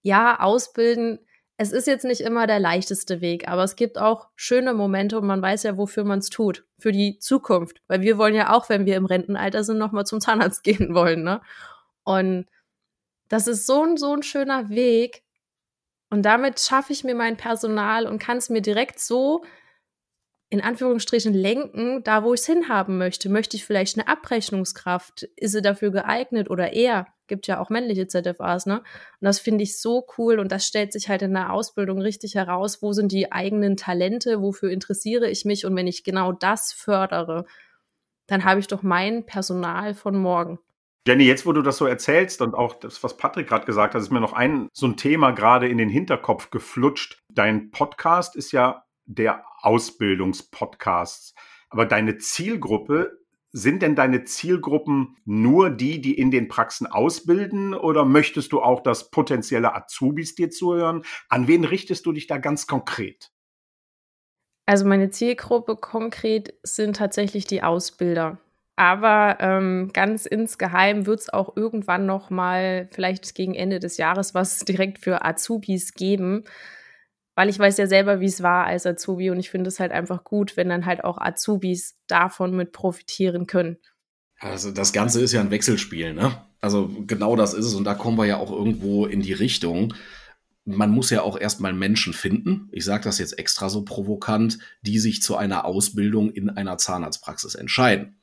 ja, 0.01 0.39
ausbilden. 0.39 1.19
Es 1.57 1.73
ist 1.73 1.87
jetzt 1.87 2.05
nicht 2.05 2.21
immer 2.21 2.47
der 2.47 2.59
leichteste 2.59 3.19
Weg, 3.19 3.49
aber 3.49 3.63
es 3.63 3.75
gibt 3.75 3.97
auch 3.97 4.29
schöne 4.37 4.73
Momente 4.73 5.19
und 5.19 5.27
man 5.27 5.41
weiß 5.41 5.63
ja, 5.63 5.77
wofür 5.77 6.05
man 6.05 6.19
es 6.19 6.29
tut. 6.29 6.65
Für 6.79 6.93
die 6.93 7.19
Zukunft. 7.19 7.81
Weil 7.87 8.01
wir 8.01 8.17
wollen 8.17 8.33
ja 8.33 8.53
auch, 8.53 8.69
wenn 8.69 8.85
wir 8.85 8.95
im 8.95 9.05
Rentenalter 9.05 9.65
sind, 9.65 9.77
nochmal 9.77 10.05
zum 10.05 10.21
Zahnarzt 10.21 10.63
gehen 10.63 10.95
wollen, 10.95 11.23
ne? 11.23 11.41
Und 12.03 12.47
das 13.27 13.47
ist 13.47 13.67
so 13.67 13.83
ein, 13.83 13.97
so 13.97 14.13
ein 14.13 14.23
schöner 14.23 14.69
Weg, 14.69 15.23
und 16.09 16.23
damit 16.23 16.59
schaffe 16.59 16.93
ich 16.93 17.03
mir 17.03 17.15
mein 17.15 17.37
Personal 17.37 18.07
und 18.07 18.19
kann 18.19 18.37
es 18.37 18.49
mir 18.49 18.61
direkt 18.61 18.99
so 18.99 19.43
in 20.51 20.61
Anführungsstrichen 20.61 21.33
lenken, 21.33 22.03
da 22.03 22.23
wo 22.23 22.33
ich 22.33 22.39
es 22.39 22.47
hinhaben 22.47 22.97
möchte. 22.97 23.29
Möchte 23.29 23.55
ich 23.55 23.65
vielleicht 23.65 23.97
eine 23.97 24.07
Abrechnungskraft? 24.07 25.23
Ist 25.35 25.51
sie 25.51 25.61
dafür 25.61 25.91
geeignet 25.91 26.49
oder 26.49 26.73
eher? 26.73 27.05
Gibt 27.27 27.45
ja 27.45 27.59
auch 27.59 27.69
männliche 27.69 28.07
ZFAs, 28.07 28.65
ne? 28.65 28.79
Und 28.79 28.85
das 29.21 29.37
finde 29.37 29.63
ich 29.63 29.79
so 29.79 30.07
cool 30.17 30.39
und 30.39 30.51
das 30.51 30.65
stellt 30.65 30.91
sich 30.91 31.07
halt 31.07 31.21
in 31.21 31.35
der 31.35 31.53
Ausbildung 31.53 32.01
richtig 32.01 32.33
heraus. 32.33 32.81
Wo 32.81 32.93
sind 32.93 33.11
die 33.11 33.31
eigenen 33.31 33.77
Talente? 33.77 34.41
Wofür 34.41 34.71
interessiere 34.71 35.29
ich 35.29 35.45
mich? 35.45 35.67
Und 35.67 35.75
wenn 35.75 35.85
ich 35.85 36.03
genau 36.03 36.31
das 36.31 36.73
fördere, 36.73 37.45
dann 38.25 38.43
habe 38.43 38.59
ich 38.59 38.67
doch 38.67 38.81
mein 38.81 39.27
Personal 39.27 39.93
von 39.93 40.17
morgen. 40.17 40.57
Jenny, 41.07 41.23
jetzt 41.23 41.45
wo 41.45 41.53
du 41.53 41.61
das 41.61 41.77
so 41.77 41.85
erzählst 41.85 42.41
und 42.41 42.53
auch 42.53 42.75
das, 42.75 43.03
was 43.03 43.17
Patrick 43.17 43.47
gerade 43.47 43.65
gesagt 43.65 43.95
hat, 43.95 44.01
ist 44.01 44.11
mir 44.11 44.19
noch 44.19 44.33
ein 44.33 44.67
so 44.73 44.85
ein 44.85 44.97
Thema 44.97 45.31
gerade 45.31 45.67
in 45.67 45.77
den 45.77 45.89
Hinterkopf 45.89 46.49
geflutscht. 46.49 47.19
Dein 47.29 47.71
Podcast 47.71 48.35
ist 48.35 48.51
ja 48.51 48.85
der 49.05 49.43
Ausbildungspodcast. 49.61 51.35
Aber 51.69 51.85
deine 51.85 52.17
Zielgruppe, 52.17 53.19
sind 53.51 53.81
denn 53.81 53.95
deine 53.95 54.25
Zielgruppen 54.25 55.17
nur 55.25 55.69
die, 55.69 56.01
die 56.01 56.17
in 56.17 56.31
den 56.31 56.47
Praxen 56.47 56.87
ausbilden 56.87 57.73
oder 57.73 58.05
möchtest 58.05 58.51
du 58.51 58.61
auch, 58.61 58.81
dass 58.81 59.09
potenzielle 59.09 59.73
Azubis 59.75 60.35
dir 60.35 60.51
zuhören? 60.51 61.03
An 61.29 61.47
wen 61.47 61.63
richtest 61.63 62.05
du 62.05 62.11
dich 62.11 62.27
da 62.27 62.37
ganz 62.37 62.67
konkret? 62.67 63.31
Also 64.67 64.85
meine 64.85 65.09
Zielgruppe 65.09 65.75
konkret 65.75 66.53
sind 66.61 66.97
tatsächlich 66.97 67.45
die 67.45 67.63
Ausbilder. 67.63 68.37
Aber 68.79 69.35
ähm, 69.41 69.89
ganz 69.91 70.25
insgeheim 70.25 71.05
wird 71.05 71.19
es 71.19 71.27
auch 71.27 71.57
irgendwann 71.57 72.05
noch 72.05 72.29
mal, 72.29 72.87
vielleicht 72.93 73.35
gegen 73.35 73.53
Ende 73.53 73.79
des 73.79 73.97
Jahres, 73.97 74.33
was 74.33 74.59
direkt 74.59 74.99
für 74.99 75.25
Azubis 75.25 75.95
geben. 75.95 76.45
Weil 77.35 77.49
ich 77.49 77.59
weiß 77.59 77.75
ja 77.75 77.87
selber, 77.87 78.21
wie 78.21 78.27
es 78.27 78.41
war 78.41 78.67
als 78.67 78.85
Azubi 78.85 79.31
und 79.31 79.39
ich 79.39 79.49
finde 79.49 79.67
es 79.67 79.81
halt 79.81 79.91
einfach 79.91 80.23
gut, 80.23 80.55
wenn 80.55 80.69
dann 80.69 80.85
halt 80.85 81.03
auch 81.03 81.17
Azubis 81.17 81.97
davon 82.07 82.55
mit 82.55 82.71
profitieren 82.71 83.47
können. 83.47 83.79
Also 84.39 84.71
das 84.71 84.93
Ganze 84.93 85.19
ist 85.19 85.33
ja 85.33 85.41
ein 85.41 85.51
Wechselspiel, 85.51 86.13
ne? 86.13 86.41
Also 86.61 86.89
genau 87.05 87.35
das 87.35 87.53
ist 87.53 87.65
es 87.65 87.75
und 87.75 87.83
da 87.83 87.95
kommen 87.95 88.17
wir 88.17 88.27
ja 88.27 88.37
auch 88.37 88.51
irgendwo 88.51 89.05
in 89.07 89.21
die 89.21 89.33
Richtung. 89.33 89.93
Man 90.63 90.91
muss 90.91 91.09
ja 91.09 91.21
auch 91.21 91.37
erstmal 91.37 91.73
Menschen 91.73 92.13
finden, 92.13 92.69
ich 92.71 92.85
sage 92.85 93.03
das 93.03 93.19
jetzt 93.19 93.37
extra 93.37 93.67
so 93.67 93.83
provokant, 93.83 94.57
die 94.83 94.99
sich 94.99 95.21
zu 95.21 95.35
einer 95.35 95.65
Ausbildung 95.65 96.31
in 96.31 96.49
einer 96.49 96.77
Zahnarztpraxis 96.77 97.55
entscheiden. 97.55 98.18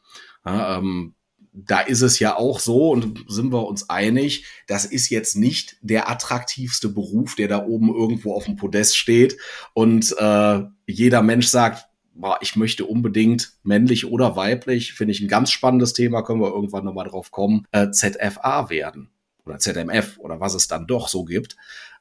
Ja, 0.46 0.78
ähm, 0.78 1.14
da 1.52 1.80
ist 1.80 2.02
es 2.02 2.18
ja 2.18 2.36
auch 2.36 2.60
so 2.60 2.90
und 2.90 3.24
sind 3.28 3.50
wir 3.50 3.66
uns 3.66 3.88
einig, 3.88 4.44
das 4.66 4.84
ist 4.84 5.08
jetzt 5.08 5.36
nicht 5.36 5.78
der 5.80 6.10
attraktivste 6.10 6.90
Beruf, 6.90 7.34
der 7.34 7.48
da 7.48 7.64
oben 7.64 7.88
irgendwo 7.88 8.34
auf 8.34 8.44
dem 8.44 8.56
Podest 8.56 8.96
steht 8.96 9.38
und 9.72 10.14
äh, 10.18 10.62
jeder 10.86 11.22
Mensch 11.22 11.46
sagt, 11.46 11.86
boah, 12.12 12.38
ich 12.42 12.56
möchte 12.56 12.84
unbedingt 12.84 13.52
männlich 13.62 14.06
oder 14.06 14.36
weiblich, 14.36 14.92
finde 14.92 15.12
ich 15.12 15.20
ein 15.20 15.28
ganz 15.28 15.50
spannendes 15.50 15.94
Thema, 15.94 16.22
können 16.22 16.42
wir 16.42 16.52
irgendwann 16.52 16.84
nochmal 16.84 17.08
drauf 17.08 17.30
kommen, 17.30 17.66
äh, 17.72 17.90
ZFA 17.90 18.68
werden 18.68 19.10
oder 19.46 19.58
ZMF 19.58 20.18
oder 20.18 20.40
was 20.40 20.54
es 20.54 20.68
dann 20.68 20.86
doch 20.86 21.08
so 21.08 21.24
gibt. 21.24 21.56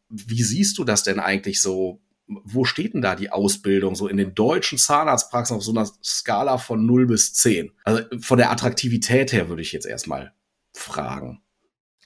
Wie 0.10 0.44
siehst 0.44 0.78
du 0.78 0.84
das 0.84 1.04
denn 1.04 1.20
eigentlich 1.20 1.62
so 1.62 2.02
wo 2.28 2.66
steht 2.66 2.94
denn 2.94 3.02
da 3.02 3.16
die 3.16 3.32
Ausbildung 3.32 3.96
so 3.96 4.08
in 4.08 4.18
den 4.18 4.34
deutschen 4.34 4.78
Zahnarztpraxen 4.78 5.58
auf 5.58 5.64
so 5.64 5.72
einer 5.72 5.88
Skala 6.04 6.58
von 6.58 6.86
0 6.86 7.06
bis 7.06 7.34
10? 7.34 7.72
Also 7.84 8.04
von 8.20 8.38
der 8.38 8.52
Attraktivität 8.52 9.32
her 9.32 9.50
würde 9.50 9.62
ich 9.62 9.72
jetzt 9.72 9.86
erstmal 9.86 10.34
fragen. 10.74 11.42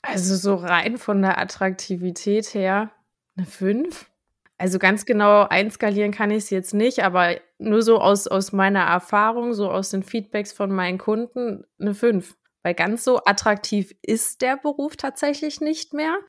Also 0.01 0.35
so 0.35 0.55
rein 0.55 0.97
von 0.97 1.21
der 1.21 1.39
Attraktivität 1.39 2.53
her 2.53 2.91
eine 3.35 3.45
5. 3.45 4.09
Also 4.57 4.77
ganz 4.77 5.05
genau 5.05 5.43
einskalieren 5.43 6.11
kann 6.11 6.31
ich 6.31 6.43
es 6.43 6.49
jetzt 6.49 6.73
nicht, 6.73 7.03
aber 7.03 7.37
nur 7.59 7.81
so 7.81 7.99
aus, 7.99 8.27
aus 8.27 8.51
meiner 8.51 8.81
Erfahrung, 8.81 9.53
so 9.53 9.71
aus 9.71 9.89
den 9.89 10.03
Feedbacks 10.03 10.51
von 10.51 10.69
meinen 10.71 10.97
Kunden 10.97 11.63
eine 11.79 11.93
5. 11.93 12.35
Weil 12.61 12.73
ganz 12.73 13.05
so 13.05 13.21
attraktiv 13.23 13.95
ist 14.01 14.41
der 14.41 14.57
Beruf 14.57 14.97
tatsächlich 14.97 15.61
nicht 15.61 15.93
mehr. 15.93 16.19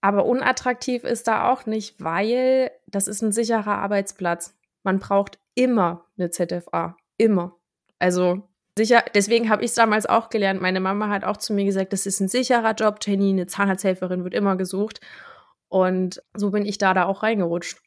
Aber 0.00 0.26
unattraktiv 0.26 1.04
ist 1.04 1.26
da 1.26 1.50
auch 1.50 1.66
nicht, 1.66 2.02
weil 2.02 2.70
das 2.86 3.08
ist 3.08 3.22
ein 3.22 3.32
sicherer 3.32 3.78
Arbeitsplatz. 3.78 4.56
Man 4.84 4.98
braucht 5.00 5.38
immer 5.54 6.04
eine 6.16 6.30
ZFA. 6.30 6.96
Immer. 7.16 7.56
Also 7.98 8.48
sicher, 8.76 9.04
deswegen 9.14 9.50
habe 9.50 9.64
ich 9.64 9.70
es 9.70 9.74
damals 9.74 10.06
auch 10.06 10.30
gelernt. 10.30 10.62
Meine 10.62 10.80
Mama 10.80 11.08
hat 11.08 11.24
auch 11.24 11.36
zu 11.36 11.52
mir 11.52 11.64
gesagt, 11.64 11.92
das 11.92 12.06
ist 12.06 12.20
ein 12.20 12.28
sicherer 12.28 12.74
Job, 12.74 12.98
Jenny, 13.02 13.30
eine 13.30 13.46
Zahnarzthelferin 13.46 14.22
wird 14.22 14.34
immer 14.34 14.56
gesucht. 14.56 15.00
Und 15.68 16.22
so 16.34 16.50
bin 16.50 16.64
ich 16.64 16.78
da 16.78 16.94
da 16.94 17.04
auch 17.06 17.22
reingerutscht, 17.22 17.82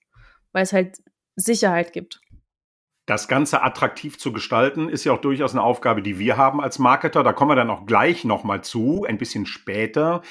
weil 0.51 0.63
es 0.63 0.73
halt 0.73 0.97
Sicherheit 1.35 1.93
gibt. 1.93 2.21
Das 3.07 3.27
Ganze 3.27 3.63
attraktiv 3.63 4.19
zu 4.19 4.31
gestalten, 4.31 4.87
ist 4.87 5.05
ja 5.05 5.13
auch 5.13 5.21
durchaus 5.21 5.53
eine 5.53 5.63
Aufgabe, 5.63 6.01
die 6.01 6.19
wir 6.19 6.37
haben 6.37 6.61
als 6.61 6.77
Marketer. 6.77 7.23
Da 7.23 7.33
kommen 7.33 7.51
wir 7.51 7.55
dann 7.55 7.71
auch 7.71 7.85
gleich 7.85 8.25
nochmal 8.25 8.63
zu, 8.63 9.05
ein 9.07 9.17
bisschen 9.17 9.45
später. 9.45 10.21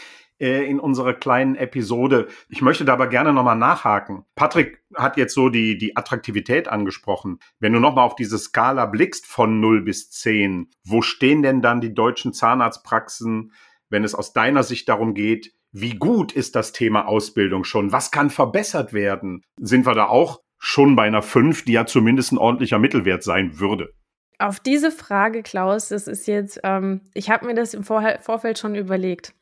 Äh, 0.41 0.65
in 0.65 0.81
unserer 0.81 1.13
kleinen 1.13 1.55
Episode. 1.55 2.29
Ich 2.49 2.63
möchte 2.63 2.87
da 2.87 2.95
aber 2.95 3.09
gerne 3.09 3.35
nochmal 3.35 3.59
nachhaken. 3.59 4.25
Patrick 4.37 4.83
hat 4.95 5.19
jetzt 5.19 5.35
so 5.35 5.51
die, 5.51 5.77
die 5.77 5.99
Attraktivität 5.99 6.67
angesprochen. 6.67 7.41
Wenn 7.59 7.75
du 7.75 7.79
nochmal 7.79 8.07
auf 8.07 8.15
diese 8.15 8.39
Skala 8.39 8.87
blickst 8.87 9.27
von 9.27 9.61
0 9.61 9.83
bis 9.83 10.11
10, 10.11 10.71
wo 10.83 11.03
stehen 11.03 11.43
denn 11.43 11.61
dann 11.61 11.83
die 11.83 11.93
deutschen 11.93 12.33
Zahnarztpraxen, 12.33 13.53
wenn 13.91 14.03
es 14.03 14.15
aus 14.15 14.33
deiner 14.33 14.63
Sicht 14.63 14.89
darum 14.89 15.13
geht, 15.13 15.53
wie 15.73 15.97
gut 15.97 16.33
ist 16.33 16.57
das 16.57 16.73
Thema 16.73 17.07
Ausbildung 17.07 17.65
schon? 17.65 17.93
Was 17.93 18.11
kann 18.11 18.31
verbessert 18.31 18.95
werden? 18.95 19.43
Sind 19.61 19.85
wir 19.85 19.95
da 19.95 20.07
auch 20.07 20.41
schon 20.57 20.97
bei 20.97 21.03
einer 21.03 21.21
5, 21.21 21.67
die 21.67 21.73
ja 21.73 21.85
zumindest 21.85 22.33
ein 22.33 22.39
ordentlicher 22.39 22.79
Mittelwert 22.79 23.23
sein 23.23 23.61
würde? 23.61 23.93
Auf 24.39 24.59
diese 24.59 24.91
Frage, 24.91 25.43
Klaus, 25.43 25.89
das 25.89 26.09
ist 26.09 26.27
jetzt, 26.27 26.61
ähm, 26.65 27.03
ich 27.13 27.29
habe 27.29 27.45
mir 27.45 27.55
das 27.55 27.75
im 27.75 27.85
Vor 27.85 28.03
Vorfeld 28.23 28.59
schon 28.59 28.75
überlegt. 28.75 29.35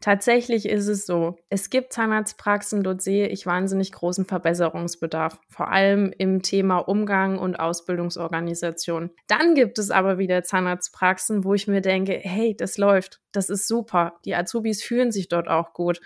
Tatsächlich 0.00 0.68
ist 0.68 0.86
es 0.86 1.06
so, 1.06 1.36
es 1.48 1.70
gibt 1.70 1.92
Zahnarztpraxen, 1.92 2.84
dort 2.84 3.02
sehe 3.02 3.26
ich 3.26 3.46
wahnsinnig 3.46 3.90
großen 3.90 4.26
Verbesserungsbedarf, 4.26 5.40
vor 5.48 5.72
allem 5.72 6.12
im 6.16 6.40
Thema 6.42 6.78
Umgang 6.78 7.36
und 7.36 7.58
Ausbildungsorganisation. 7.58 9.10
Dann 9.26 9.56
gibt 9.56 9.76
es 9.80 9.90
aber 9.90 10.18
wieder 10.18 10.44
Zahnarztpraxen, 10.44 11.42
wo 11.42 11.52
ich 11.54 11.66
mir 11.66 11.80
denke, 11.80 12.12
hey, 12.12 12.56
das 12.56 12.78
läuft, 12.78 13.20
das 13.32 13.50
ist 13.50 13.66
super, 13.66 14.20
die 14.24 14.36
Azubis 14.36 14.84
fühlen 14.84 15.10
sich 15.10 15.28
dort 15.28 15.48
auch 15.48 15.72
gut. 15.72 16.00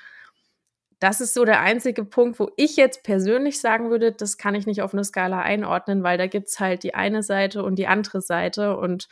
Das 0.99 1.21
ist 1.21 1.35
so 1.35 1.45
der 1.45 1.61
einzige 1.61 2.07
Punkt, 2.07 2.39
wo 2.39 2.49
ich 2.57 2.77
jetzt 2.77 3.03
persönlich 3.03 3.61
sagen 3.61 3.91
würde, 3.91 4.13
das 4.13 4.39
kann 4.39 4.55
ich 4.55 4.67
nicht 4.67 4.81
auf 4.81 4.95
eine 4.95 5.05
Skala 5.05 5.41
einordnen, 5.41 6.03
weil 6.03 6.17
da 6.17 6.29
gibt 6.29 6.49
es 6.49 6.61
halt 6.61 6.83
die 6.83 6.95
eine 6.95 7.23
Seite 7.23 7.63
und 7.63 7.75
die 7.75 7.89
andere 7.89 8.23
Seite. 8.23 8.77
Und 8.79 9.09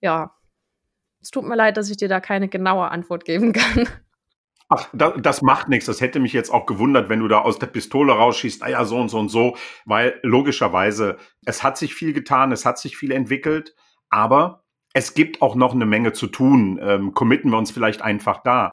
ja, 0.00 0.34
es 1.22 1.30
tut 1.30 1.44
mir 1.44 1.56
leid, 1.56 1.76
dass 1.76 1.90
ich 1.90 1.96
dir 1.96 2.08
da 2.08 2.20
keine 2.20 2.48
genaue 2.48 2.90
Antwort 2.90 3.24
geben 3.24 3.52
kann. 3.54 3.88
Ach, 4.70 4.88
da, 4.92 5.12
das 5.12 5.40
macht 5.40 5.68
nichts. 5.68 5.86
Das 5.86 6.00
hätte 6.00 6.20
mich 6.20 6.32
jetzt 6.32 6.50
auch 6.50 6.66
gewundert, 6.66 7.08
wenn 7.08 7.20
du 7.20 7.28
da 7.28 7.40
aus 7.40 7.58
der 7.58 7.68
Pistole 7.68 8.12
rausschießt, 8.12 8.60
naja, 8.60 8.84
so 8.84 8.98
und 8.98 9.08
so 9.08 9.18
und 9.18 9.30
so, 9.30 9.56
weil 9.86 10.20
logischerweise, 10.22 11.16
es 11.46 11.62
hat 11.62 11.78
sich 11.78 11.94
viel 11.94 12.12
getan, 12.12 12.52
es 12.52 12.66
hat 12.66 12.78
sich 12.78 12.96
viel 12.96 13.10
entwickelt, 13.10 13.74
aber 14.10 14.64
es 14.92 15.14
gibt 15.14 15.40
auch 15.40 15.54
noch 15.54 15.72
eine 15.72 15.86
Menge 15.86 16.12
zu 16.12 16.26
tun. 16.26 16.78
Ähm, 16.82 17.14
committen 17.14 17.50
wir 17.50 17.58
uns 17.58 17.70
vielleicht 17.70 18.02
einfach 18.02 18.42
da. 18.42 18.70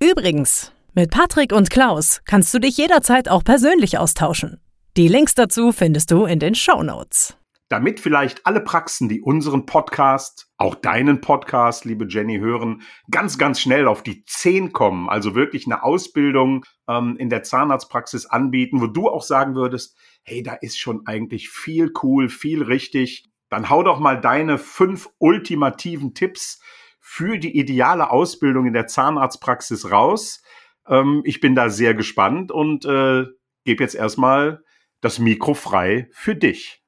Übrigens, 0.00 0.72
mit 0.94 1.10
Patrick 1.10 1.52
und 1.52 1.70
Klaus 1.70 2.20
kannst 2.24 2.54
du 2.54 2.58
dich 2.58 2.76
jederzeit 2.76 3.28
auch 3.28 3.42
persönlich 3.42 3.98
austauschen. 3.98 4.60
Die 4.96 5.08
Links 5.08 5.34
dazu 5.34 5.72
findest 5.72 6.10
du 6.10 6.24
in 6.24 6.38
den 6.38 6.54
Show 6.54 6.82
Notes 6.82 7.36
damit 7.68 7.98
vielleicht 7.98 8.46
alle 8.46 8.60
Praxen, 8.60 9.08
die 9.08 9.20
unseren 9.20 9.66
Podcast, 9.66 10.48
auch 10.56 10.74
deinen 10.74 11.20
Podcast, 11.20 11.84
liebe 11.84 12.06
Jenny, 12.08 12.38
hören, 12.38 12.82
ganz, 13.10 13.38
ganz 13.38 13.60
schnell 13.60 13.88
auf 13.88 14.02
die 14.02 14.24
10 14.24 14.72
kommen, 14.72 15.08
also 15.08 15.34
wirklich 15.34 15.66
eine 15.66 15.82
Ausbildung 15.82 16.64
ähm, 16.88 17.16
in 17.18 17.28
der 17.28 17.42
Zahnarztpraxis 17.42 18.26
anbieten, 18.26 18.80
wo 18.80 18.86
du 18.86 19.08
auch 19.08 19.22
sagen 19.22 19.54
würdest, 19.54 19.96
hey, 20.22 20.42
da 20.42 20.54
ist 20.54 20.78
schon 20.78 21.06
eigentlich 21.06 21.48
viel 21.48 21.92
cool, 22.02 22.28
viel 22.28 22.62
richtig, 22.62 23.24
dann 23.48 23.68
hau 23.68 23.82
doch 23.82 23.98
mal 23.98 24.20
deine 24.20 24.58
fünf 24.58 25.08
ultimativen 25.18 26.14
Tipps 26.14 26.60
für 27.00 27.38
die 27.38 27.56
ideale 27.58 28.10
Ausbildung 28.10 28.66
in 28.66 28.72
der 28.72 28.86
Zahnarztpraxis 28.86 29.90
raus. 29.90 30.42
Ähm, 30.88 31.22
ich 31.24 31.40
bin 31.40 31.54
da 31.54 31.68
sehr 31.68 31.94
gespannt 31.94 32.52
und 32.52 32.84
äh, 32.84 33.26
gebe 33.64 33.82
jetzt 33.82 33.94
erstmal 33.94 34.62
das 35.00 35.18
Mikro 35.18 35.54
frei 35.54 36.08
für 36.12 36.34
dich. 36.34 36.82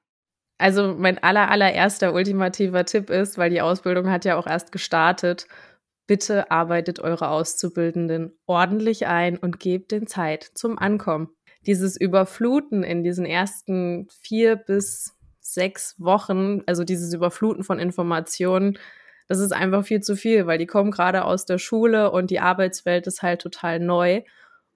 Also 0.58 0.94
mein 0.98 1.22
aller, 1.22 1.50
allererster 1.50 2.12
ultimativer 2.12 2.84
Tipp 2.84 3.10
ist, 3.10 3.38
weil 3.38 3.50
die 3.50 3.60
Ausbildung 3.60 4.10
hat 4.10 4.24
ja 4.24 4.36
auch 4.36 4.46
erst 4.46 4.72
gestartet, 4.72 5.46
bitte 6.08 6.50
arbeitet 6.50 6.98
eure 6.98 7.28
Auszubildenden 7.28 8.36
ordentlich 8.46 9.06
ein 9.06 9.38
und 9.38 9.60
gebt 9.60 9.92
den 9.92 10.08
Zeit 10.08 10.42
zum 10.54 10.78
Ankommen. 10.78 11.28
Dieses 11.66 12.00
Überfluten 12.00 12.82
in 12.82 13.04
diesen 13.04 13.24
ersten 13.24 14.08
vier 14.20 14.56
bis 14.56 15.14
sechs 15.40 15.94
Wochen, 15.98 16.62
also 16.66 16.82
dieses 16.82 17.14
Überfluten 17.14 17.62
von 17.62 17.78
Informationen, 17.78 18.78
das 19.28 19.38
ist 19.38 19.52
einfach 19.52 19.84
viel 19.84 20.00
zu 20.00 20.16
viel, 20.16 20.46
weil 20.46 20.58
die 20.58 20.66
kommen 20.66 20.90
gerade 20.90 21.24
aus 21.24 21.44
der 21.44 21.58
Schule 21.58 22.10
und 22.10 22.30
die 22.30 22.40
Arbeitswelt 22.40 23.06
ist 23.06 23.22
halt 23.22 23.42
total 23.42 23.78
neu 23.78 24.22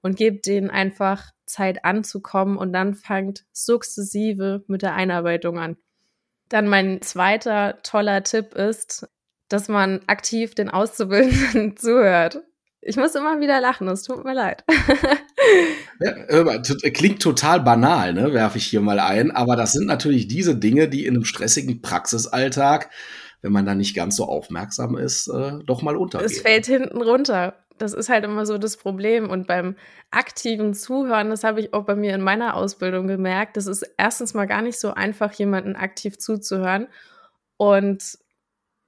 und 0.03 0.17
gebt 0.17 0.47
denen 0.47 0.71
einfach 0.71 1.31
Zeit 1.47 1.85
anzukommen 1.85 2.57
und 2.57 2.73
dann 2.73 2.95
fangt 2.95 3.45
sukzessive 3.53 4.65
mit 4.67 4.83
der 4.83 4.95
Einarbeitung 4.95 5.59
an. 5.59 5.77
Dann 6.49 6.69
mein 6.69 7.01
zweiter 7.03 7.81
toller 7.83 8.23
Tipp 8.25 8.55
ist, 8.55 9.09
dass 9.49 9.69
man 9.69 10.01
aktiv 10.07 10.55
den 10.55 10.69
Auszubildenden 10.69 11.77
zuhört. 11.77 12.43
Ich 12.85 12.97
muss 12.97 13.15
immer 13.15 13.41
wieder 13.41 13.61
lachen, 13.61 13.87
es 13.89 14.03
tut 14.03 14.25
mir 14.25 14.35
leid. 14.35 14.65
ja, 16.01 16.59
klingt 16.91 17.23
total 17.23 17.61
banal, 17.61 18.13
ne, 18.13 18.33
werfe 18.33 18.59
ich 18.59 18.67
hier 18.67 18.81
mal 18.81 18.99
ein, 18.99 19.31
aber 19.31 19.55
das 19.55 19.73
sind 19.73 19.87
natürlich 19.87 20.27
diese 20.27 20.57
Dinge, 20.57 20.89
die 20.89 21.07
in 21.07 21.15
einem 21.15 21.25
stressigen 21.25 21.81
Praxisalltag, 21.81 22.91
wenn 23.41 23.53
man 23.53 23.67
da 23.67 23.77
nicht 23.77 23.95
ganz 23.95 24.17
so 24.17 24.25
aufmerksam 24.25 24.97
ist, 24.97 25.29
äh, 25.29 25.53
doch 25.65 25.83
mal 25.83 25.97
untergehen. 25.97 26.29
Es 26.29 26.41
fällt 26.41 26.67
hinten 26.67 27.03
runter 27.03 27.62
das 27.79 27.93
ist 27.93 28.09
halt 28.09 28.25
immer 28.25 28.47
so 28.47 28.59
das 28.59 28.77
Problem. 28.77 29.31
Und 29.31 29.47
beim 29.47 29.77
aktiven 30.11 30.75
Zuhören, 30.75 31.31
das 31.31 31.45
habe 31.45 31.61
ich 31.61 31.75
auch 31.75 31.85
bei 31.85 31.95
mir 31.95 32.15
in 32.15 32.21
meiner 32.21 32.55
Ausbildung 32.57 33.07
gemerkt, 33.07 33.57
das 33.57 33.67
ist 33.67 33.83
erstens 33.97 34.35
mal 34.35 34.47
gar 34.47 34.63
nicht 34.63 34.79
so 34.79 34.93
einfach, 34.93 35.33
jemanden 35.33 35.77
aktiv 35.77 36.19
zuzuhören. 36.19 36.89
Und 37.57 38.19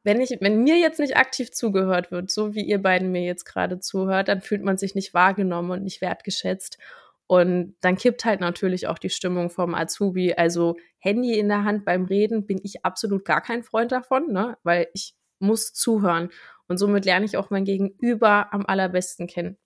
wenn 0.05 0.21
ich, 0.21 0.37
wenn 0.41 0.63
mir 0.63 0.77
jetzt 0.79 1.01
nicht 1.01 1.17
aktiv 1.17 1.51
zugehört 1.51 2.11
wird, 2.11 2.31
so 2.31 2.55
wie 2.55 2.63
ihr 2.63 2.81
beiden 2.81 3.11
mir 3.11 3.23
jetzt 3.23 3.45
gerade 3.45 3.81
zuhört, 3.81 4.29
dann 4.29 4.43
fühlt 4.43 4.63
man 4.63 4.77
sich 4.77 4.95
nicht 4.95 5.15
wahrgenommen 5.15 5.71
und 5.71 5.83
nicht 5.83 6.03
wertgeschätzt. 6.03 6.79
Und 7.27 7.75
dann 7.81 7.97
kippt 7.97 8.27
halt 8.27 8.41
natürlich 8.41 8.87
auch 8.87 8.99
die 8.99 9.09
Stimmung 9.09 9.49
vom 9.49 9.75
Azubi. 9.75 10.35
Also 10.35 10.77
Handy 10.99 11.39
in 11.39 11.49
der 11.49 11.65
Hand 11.65 11.87
beim 11.87 12.05
Reden 12.05 12.47
bin 12.47 12.61
ich 12.63 12.85
absolut 12.85 13.25
gar 13.25 13.41
kein 13.41 13.63
Freund 13.63 13.93
davon, 13.93 14.31
ne? 14.31 14.59
weil 14.63 14.89
ich 14.93 15.15
muss 15.39 15.73
zuhören. 15.73 16.31
Und 16.69 16.79
somit 16.79 17.05
lerne 17.05 17.27
ich 17.27 17.37
auch 17.37 17.51
mein 17.51 17.65
Gegenüber 17.65 18.53
am 18.53 18.65
allerbesten 18.67 19.27
kennen. 19.27 19.59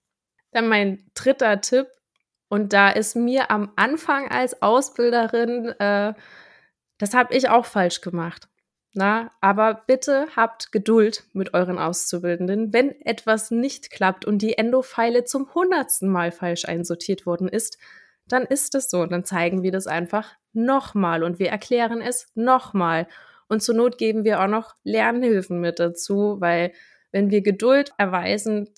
Dann 0.51 0.67
mein 0.67 1.09
dritter 1.13 1.61
Tipp, 1.61 1.87
und 2.49 2.73
da 2.73 2.89
ist 2.89 3.15
mir 3.15 3.51
am 3.51 3.71
Anfang 3.75 4.29
als 4.29 4.61
Ausbilderin, 4.61 5.67
äh, 5.79 6.13
das 6.97 7.13
habe 7.13 7.35
ich 7.35 7.49
auch 7.49 7.65
falsch 7.65 8.01
gemacht. 8.01 8.49
Na, 8.93 9.31
aber 9.39 9.83
bitte 9.85 10.27
habt 10.35 10.71
Geduld 10.71 11.23
mit 11.33 11.53
euren 11.53 11.77
Auszubildenden. 11.77 12.73
Wenn 12.73 12.99
etwas 13.01 13.51
nicht 13.51 13.91
klappt 13.91 14.25
und 14.25 14.41
die 14.41 14.57
Endo-Pfeile 14.57 15.25
zum 15.25 15.53
hundertsten 15.53 16.09
Mal 16.09 16.31
falsch 16.31 16.65
einsortiert 16.65 17.27
worden 17.27 17.47
ist, 17.47 17.77
dann 18.27 18.43
ist 18.43 18.73
es 18.73 18.89
so. 18.89 19.05
Dann 19.05 19.23
zeigen 19.23 19.61
wir 19.61 19.71
das 19.71 19.85
einfach 19.85 20.33
nochmal 20.53 21.23
und 21.23 21.37
wir 21.37 21.49
erklären 21.49 22.01
es 22.01 22.31
nochmal. 22.33 23.07
Und 23.49 23.61
zur 23.61 23.75
Not 23.75 23.97
geben 23.97 24.23
wir 24.23 24.41
auch 24.41 24.47
noch 24.47 24.75
Lernhilfen 24.83 25.59
mit 25.59 25.79
dazu, 25.79 26.37
weil 26.39 26.71
wenn 27.11 27.31
wir 27.31 27.41
Geduld 27.41 27.91
erweisen, 27.97 28.69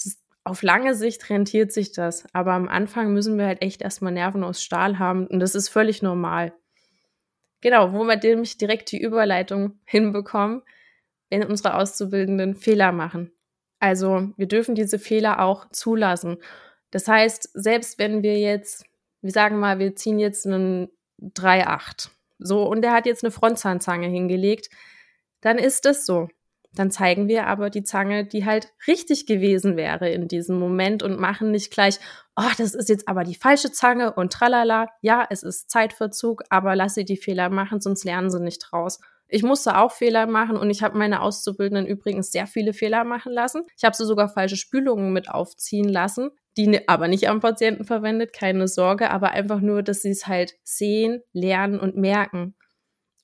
auf 0.43 0.63
lange 0.63 0.95
Sicht 0.95 1.29
rentiert 1.29 1.71
sich 1.71 1.91
das. 1.91 2.25
Aber 2.33 2.53
am 2.53 2.67
Anfang 2.67 3.13
müssen 3.13 3.37
wir 3.37 3.45
halt 3.45 3.61
echt 3.61 3.81
erstmal 3.81 4.13
Nerven 4.13 4.43
aus 4.43 4.63
Stahl 4.63 4.97
haben 4.97 5.27
und 5.27 5.39
das 5.39 5.55
ist 5.55 5.69
völlig 5.69 6.01
normal. 6.01 6.53
Genau, 7.59 7.93
wo 7.93 8.03
wir 8.05 8.17
nämlich 8.17 8.57
direkt 8.57 8.91
die 8.91 9.01
Überleitung 9.01 9.79
hinbekommen, 9.85 10.63
wenn 11.29 11.43
unsere 11.43 11.75
Auszubildenden 11.75 12.55
Fehler 12.55 12.91
machen. 12.91 13.31
Also 13.79 14.31
wir 14.37 14.47
dürfen 14.47 14.73
diese 14.73 14.99
Fehler 14.99 15.41
auch 15.41 15.69
zulassen. 15.69 16.37
Das 16.91 17.07
heißt, 17.07 17.49
selbst 17.53 17.99
wenn 17.99 18.23
wir 18.23 18.39
jetzt, 18.39 18.85
wir 19.21 19.31
sagen 19.31 19.59
mal, 19.59 19.79
wir 19.79 19.95
ziehen 19.95 20.17
jetzt 20.17 20.47
einen 20.47 20.89
3,8 21.21 22.09
so, 22.43 22.63
und 22.63 22.81
der 22.81 22.93
hat 22.93 23.05
jetzt 23.05 23.23
eine 23.23 23.31
Frontzahnzange 23.31 24.07
hingelegt, 24.07 24.69
dann 25.41 25.57
ist 25.57 25.85
das 25.85 26.05
so. 26.05 26.27
Dann 26.73 26.89
zeigen 26.89 27.27
wir 27.27 27.47
aber 27.47 27.69
die 27.69 27.83
Zange, 27.83 28.25
die 28.25 28.45
halt 28.45 28.71
richtig 28.87 29.25
gewesen 29.25 29.75
wäre 29.75 30.09
in 30.09 30.29
diesem 30.29 30.57
Moment 30.57 31.03
und 31.03 31.19
machen 31.19 31.51
nicht 31.51 31.71
gleich, 31.71 31.99
oh, 32.37 32.49
das 32.57 32.73
ist 32.73 32.87
jetzt 32.87 33.09
aber 33.09 33.25
die 33.25 33.35
falsche 33.35 33.71
Zange 33.71 34.13
und 34.13 34.31
tralala. 34.31 34.87
Ja, 35.01 35.27
es 35.29 35.43
ist 35.43 35.69
Zeitverzug, 35.69 36.43
aber 36.49 36.75
lass 36.75 36.95
sie 36.95 37.03
die 37.03 37.17
Fehler 37.17 37.49
machen, 37.49 37.81
sonst 37.81 38.05
lernen 38.05 38.29
sie 38.29 38.39
nicht 38.39 38.71
raus. 38.71 38.99
Ich 39.27 39.43
musste 39.43 39.77
auch 39.77 39.91
Fehler 39.91 40.27
machen 40.27 40.57
und 40.57 40.69
ich 40.69 40.81
habe 40.83 40.97
meine 40.97 41.21
Auszubildenden 41.21 41.87
übrigens 41.87 42.31
sehr 42.31 42.47
viele 42.47 42.73
Fehler 42.73 43.03
machen 43.03 43.33
lassen. 43.33 43.63
Ich 43.77 43.83
habe 43.83 43.95
sie 43.95 44.05
sogar 44.05 44.29
falsche 44.29 44.57
Spülungen 44.57 45.13
mit 45.13 45.29
aufziehen 45.29 45.89
lassen, 45.89 46.31
die 46.57 46.87
aber 46.87 47.07
nicht 47.07 47.29
am 47.29 47.39
Patienten 47.39 47.85
verwendet, 47.85 48.33
keine 48.33 48.67
Sorge, 48.67 49.09
aber 49.09 49.31
einfach 49.31 49.61
nur, 49.61 49.83
dass 49.83 50.01
sie 50.01 50.11
es 50.11 50.27
halt 50.27 50.53
sehen, 50.63 51.21
lernen 51.33 51.79
und 51.79 51.95
merken. 51.95 52.55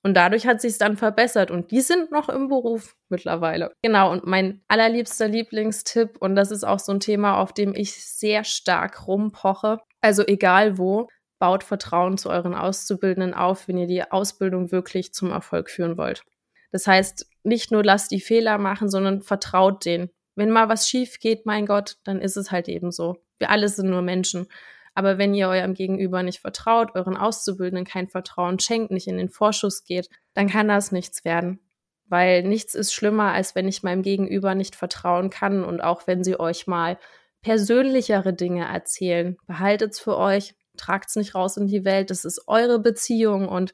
Und 0.03 0.13
dadurch 0.13 0.47
hat 0.47 0.61
sich 0.61 0.71
es 0.71 0.77
dann 0.77 0.95
verbessert 0.95 1.51
und 1.51 1.71
die 1.71 1.81
sind 1.81 2.11
noch 2.11 2.29
im 2.29 2.47
Beruf 2.47 2.95
mittlerweile. 3.09 3.73
Genau, 3.81 4.11
und 4.11 4.25
mein 4.25 4.61
allerliebster 4.69 5.27
Lieblingstipp, 5.27 6.17
und 6.21 6.35
das 6.35 6.51
ist 6.51 6.63
auch 6.63 6.79
so 6.79 6.93
ein 6.93 7.01
Thema, 7.01 7.39
auf 7.39 7.51
dem 7.51 7.75
ich 7.75 8.05
sehr 8.05 8.43
stark 8.45 9.07
rumpoche, 9.07 9.79
also 9.99 10.23
egal 10.25 10.77
wo, 10.77 11.09
baut 11.39 11.63
Vertrauen 11.63 12.17
zu 12.17 12.29
euren 12.29 12.55
Auszubildenden 12.55 13.33
auf, 13.33 13.67
wenn 13.67 13.77
ihr 13.77 13.87
die 13.87 14.09
Ausbildung 14.09 14.71
wirklich 14.71 15.13
zum 15.13 15.31
Erfolg 15.31 15.69
führen 15.69 15.97
wollt. 15.97 16.23
Das 16.71 16.87
heißt, 16.87 17.27
nicht 17.43 17.71
nur 17.71 17.83
lasst 17.83 18.11
die 18.11 18.21
Fehler 18.21 18.57
machen, 18.57 18.89
sondern 18.89 19.21
vertraut 19.21 19.85
denen. 19.85 20.09
Wenn 20.37 20.51
mal 20.51 20.69
was 20.69 20.87
schief 20.87 21.19
geht, 21.19 21.47
mein 21.47 21.65
Gott, 21.65 21.97
dann 22.03 22.21
ist 22.21 22.37
es 22.37 22.51
halt 22.51 22.69
eben 22.69 22.91
so. 22.91 23.17
Wir 23.39 23.49
alle 23.49 23.67
sind 23.69 23.89
nur 23.89 24.03
Menschen. 24.03 24.47
Aber 24.93 25.17
wenn 25.17 25.33
ihr 25.33 25.49
eurem 25.49 25.73
Gegenüber 25.73 26.21
nicht 26.21 26.39
vertraut, 26.39 26.95
euren 26.95 27.17
Auszubildenden 27.17 27.85
kein 27.85 28.07
Vertrauen 28.07 28.59
schenkt, 28.59 28.91
nicht 28.91 29.07
in 29.07 29.17
den 29.17 29.29
Vorschuss 29.29 29.83
geht, 29.83 30.09
dann 30.35 30.47
kann 30.47 30.67
das 30.67 30.91
nichts 30.91 31.25
werden. 31.25 31.59
Weil 32.05 32.43
nichts 32.43 32.75
ist 32.75 32.93
schlimmer, 32.93 33.33
als 33.33 33.55
wenn 33.55 33.67
ich 33.67 33.83
meinem 33.83 34.03
Gegenüber 34.03 34.53
nicht 34.53 34.75
vertrauen 34.75 35.31
kann. 35.31 35.63
Und 35.63 35.81
auch 35.81 36.05
wenn 36.05 36.23
sie 36.23 36.39
euch 36.39 36.67
mal 36.67 36.99
persönlichere 37.41 38.33
Dinge 38.33 38.65
erzählen, 38.65 39.37
behaltet 39.47 39.93
es 39.93 39.99
für 39.99 40.17
euch, 40.17 40.53
tragt 40.77 41.09
es 41.09 41.15
nicht 41.15 41.33
raus 41.33 41.57
in 41.57 41.65
die 41.65 41.83
Welt. 41.83 42.11
Das 42.11 42.25
ist 42.25 42.47
eure 42.47 42.77
Beziehung 42.77 43.49
und 43.49 43.73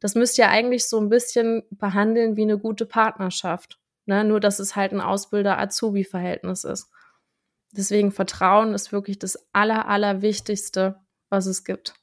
das 0.00 0.14
müsst 0.14 0.36
ihr 0.36 0.50
eigentlich 0.50 0.86
so 0.86 1.00
ein 1.00 1.08
bisschen 1.08 1.62
behandeln 1.70 2.36
wie 2.36 2.42
eine 2.42 2.58
gute 2.58 2.84
Partnerschaft. 2.84 3.78
Ne? 4.06 4.24
Nur, 4.24 4.40
dass 4.40 4.58
es 4.58 4.76
halt 4.76 4.92
ein 4.92 5.00
Ausbilder-Azubi-Verhältnis 5.00 6.64
ist. 6.64 6.90
Deswegen 7.72 8.12
Vertrauen 8.12 8.72
ist 8.72 8.92
wirklich 8.92 9.18
das 9.18 9.48
Aller, 9.52 9.88
Allerwichtigste, 9.88 11.00
was 11.28 11.46
es 11.46 11.64
gibt. 11.64 11.94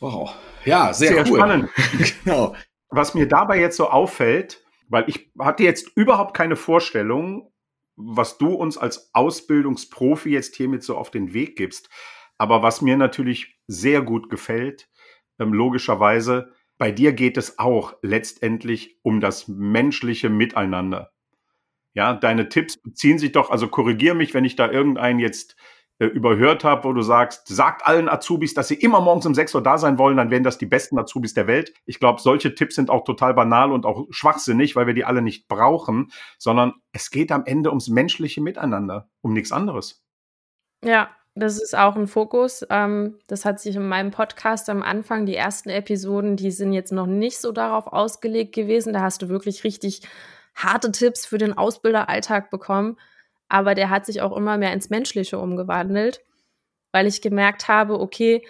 Wow. 0.00 0.34
Ja, 0.64 0.92
sehr, 0.92 1.12
sehr 1.12 1.26
cool. 1.28 1.38
spannend. 1.38 1.70
genau. 2.24 2.54
Was 2.88 3.14
mir 3.14 3.26
dabei 3.26 3.58
jetzt 3.58 3.76
so 3.76 3.88
auffällt, 3.88 4.62
weil 4.88 5.04
ich 5.08 5.32
hatte 5.38 5.62
jetzt 5.62 5.90
überhaupt 5.96 6.36
keine 6.36 6.56
Vorstellung, 6.56 7.52
was 7.96 8.38
du 8.38 8.52
uns 8.54 8.76
als 8.76 9.10
Ausbildungsprofi 9.14 10.30
jetzt 10.30 10.56
hiermit 10.56 10.82
so 10.82 10.96
auf 10.96 11.10
den 11.10 11.32
Weg 11.32 11.56
gibst. 11.56 11.88
Aber 12.38 12.62
was 12.62 12.82
mir 12.82 12.96
natürlich 12.96 13.58
sehr 13.66 14.02
gut 14.02 14.28
gefällt, 14.28 14.88
ähm, 15.38 15.52
logischerweise, 15.52 16.52
bei 16.78 16.90
dir 16.90 17.12
geht 17.12 17.36
es 17.36 17.58
auch 17.58 17.94
letztendlich 18.02 18.98
um 19.02 19.20
das 19.20 19.48
menschliche 19.48 20.28
Miteinander. 20.28 21.12
Ja, 21.94 22.14
deine 22.14 22.48
Tipps 22.48 22.76
beziehen 22.76 23.18
sich 23.18 23.32
doch, 23.32 23.50
also 23.50 23.68
korrigier 23.68 24.14
mich, 24.14 24.34
wenn 24.34 24.44
ich 24.44 24.56
da 24.56 24.70
irgendeinen 24.70 25.20
jetzt 25.20 25.56
äh, 26.00 26.06
überhört 26.06 26.64
habe, 26.64 26.84
wo 26.84 26.92
du 26.92 27.02
sagst, 27.02 27.46
sagt 27.46 27.86
allen 27.86 28.08
Azubis, 28.08 28.52
dass 28.52 28.66
sie 28.66 28.74
immer 28.74 29.00
morgens 29.00 29.26
um 29.26 29.34
6 29.34 29.54
Uhr 29.54 29.62
da 29.62 29.78
sein 29.78 29.96
wollen, 29.96 30.16
dann 30.16 30.30
wären 30.30 30.42
das 30.42 30.58
die 30.58 30.66
besten 30.66 30.98
Azubis 30.98 31.34
der 31.34 31.46
Welt. 31.46 31.72
Ich 31.86 32.00
glaube, 32.00 32.20
solche 32.20 32.56
Tipps 32.56 32.74
sind 32.74 32.90
auch 32.90 33.04
total 33.04 33.32
banal 33.34 33.70
und 33.70 33.86
auch 33.86 34.06
schwachsinnig, 34.10 34.74
weil 34.74 34.88
wir 34.88 34.94
die 34.94 35.04
alle 35.04 35.22
nicht 35.22 35.46
brauchen, 35.46 36.10
sondern 36.36 36.74
es 36.90 37.10
geht 37.10 37.30
am 37.30 37.44
Ende 37.46 37.68
ums 37.70 37.88
menschliche 37.88 38.40
Miteinander, 38.40 39.08
um 39.20 39.32
nichts 39.32 39.52
anderes. 39.52 40.04
Ja, 40.84 41.10
das 41.34 41.60
ist 41.60 41.76
auch 41.76 41.96
ein 41.96 42.06
Fokus. 42.06 42.64
Ähm, 42.70 43.18
das 43.26 43.44
hat 43.44 43.60
sich 43.60 43.74
in 43.76 43.88
meinem 43.88 44.12
Podcast 44.12 44.70
am 44.70 44.82
Anfang, 44.82 45.26
die 45.26 45.34
ersten 45.34 45.68
Episoden, 45.68 46.36
die 46.36 46.52
sind 46.52 46.72
jetzt 46.72 46.92
noch 46.92 47.06
nicht 47.06 47.38
so 47.38 47.50
darauf 47.50 47.88
ausgelegt 47.88 48.54
gewesen. 48.54 48.92
Da 48.92 49.00
hast 49.00 49.22
du 49.22 49.28
wirklich 49.28 49.64
richtig 49.64 50.02
harte 50.54 50.92
Tipps 50.92 51.26
für 51.26 51.38
den 51.38 51.56
Ausbilderalltag 51.56 52.50
bekommen. 52.50 52.96
Aber 53.48 53.74
der 53.74 53.90
hat 53.90 54.06
sich 54.06 54.22
auch 54.22 54.36
immer 54.36 54.56
mehr 54.58 54.72
ins 54.72 54.90
Menschliche 54.90 55.38
umgewandelt, 55.38 56.20
weil 56.92 57.06
ich 57.06 57.20
gemerkt 57.20 57.68
habe, 57.68 58.00
okay, 58.00 58.42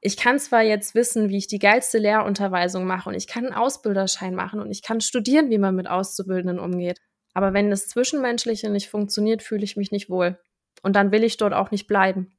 ich 0.00 0.16
kann 0.16 0.38
zwar 0.38 0.62
jetzt 0.62 0.94
wissen, 0.94 1.28
wie 1.28 1.38
ich 1.38 1.48
die 1.48 1.58
geilste 1.58 1.98
Lehrunterweisung 1.98 2.86
mache 2.86 3.08
und 3.08 3.16
ich 3.16 3.26
kann 3.26 3.46
einen 3.46 3.54
Ausbilderschein 3.54 4.34
machen 4.34 4.60
und 4.60 4.70
ich 4.70 4.82
kann 4.82 5.00
studieren, 5.00 5.50
wie 5.50 5.58
man 5.58 5.74
mit 5.74 5.88
Auszubildenden 5.88 6.60
umgeht. 6.60 6.98
Aber 7.34 7.52
wenn 7.52 7.70
das 7.70 7.88
Zwischenmenschliche 7.88 8.70
nicht 8.70 8.90
funktioniert, 8.90 9.42
fühle 9.42 9.64
ich 9.64 9.76
mich 9.76 9.90
nicht 9.90 10.08
wohl. 10.08 10.38
Und 10.82 10.96
dann 10.96 11.12
will 11.12 11.24
ich 11.24 11.36
dort 11.36 11.54
auch 11.54 11.70
nicht 11.70 11.86
bleiben. 11.86 12.32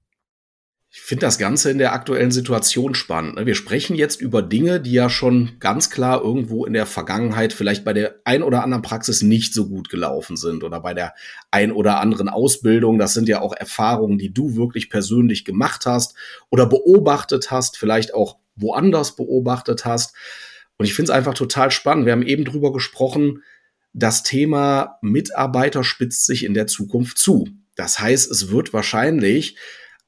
Ich 0.91 1.01
finde 1.01 1.27
das 1.27 1.37
Ganze 1.37 1.69
in 1.69 1.77
der 1.77 1.93
aktuellen 1.93 2.31
Situation 2.31 2.95
spannend. 2.95 3.35
Ne? 3.35 3.45
Wir 3.45 3.53
sprechen 3.53 3.95
jetzt 3.95 4.19
über 4.19 4.41
Dinge, 4.41 4.81
die 4.81 4.91
ja 4.91 5.07
schon 5.07 5.57
ganz 5.59 5.91
klar 5.91 6.23
irgendwo 6.23 6.65
in 6.65 6.73
der 6.73 6.87
Vergangenheit 6.87 7.53
vielleicht 7.53 7.85
bei 7.85 7.93
der 7.93 8.15
ein 8.25 8.41
oder 8.41 8.63
anderen 8.63 8.81
Praxis 8.81 9.21
nicht 9.21 9.53
so 9.53 9.67
gut 9.67 9.89
gelaufen 9.89 10.35
sind 10.35 10.63
oder 10.63 10.79
bei 10.79 10.95
der 10.95 11.13
ein 11.51 11.71
oder 11.71 11.99
anderen 11.99 12.27
Ausbildung. 12.27 12.97
Das 12.97 13.13
sind 13.13 13.29
ja 13.29 13.39
auch 13.39 13.55
Erfahrungen, 13.55 14.17
die 14.17 14.33
du 14.33 14.55
wirklich 14.55 14.89
persönlich 14.89 15.45
gemacht 15.45 15.85
hast 15.85 16.15
oder 16.49 16.65
beobachtet 16.65 17.51
hast, 17.51 17.77
vielleicht 17.77 18.15
auch 18.15 18.37
woanders 18.55 19.15
beobachtet 19.15 19.85
hast. 19.85 20.15
Und 20.79 20.85
ich 20.85 20.95
finde 20.95 21.11
es 21.11 21.15
einfach 21.15 21.35
total 21.35 21.69
spannend. 21.69 22.07
Wir 22.07 22.13
haben 22.13 22.23
eben 22.23 22.45
drüber 22.45 22.73
gesprochen, 22.73 23.43
das 23.93 24.23
Thema 24.23 24.97
Mitarbeiter 25.01 25.83
spitzt 25.83 26.25
sich 26.25 26.43
in 26.43 26.55
der 26.55 26.65
Zukunft 26.65 27.19
zu. 27.19 27.47
Das 27.79 27.97
heißt, 27.97 28.29
es 28.29 28.51
wird 28.51 28.73
wahrscheinlich 28.73 29.55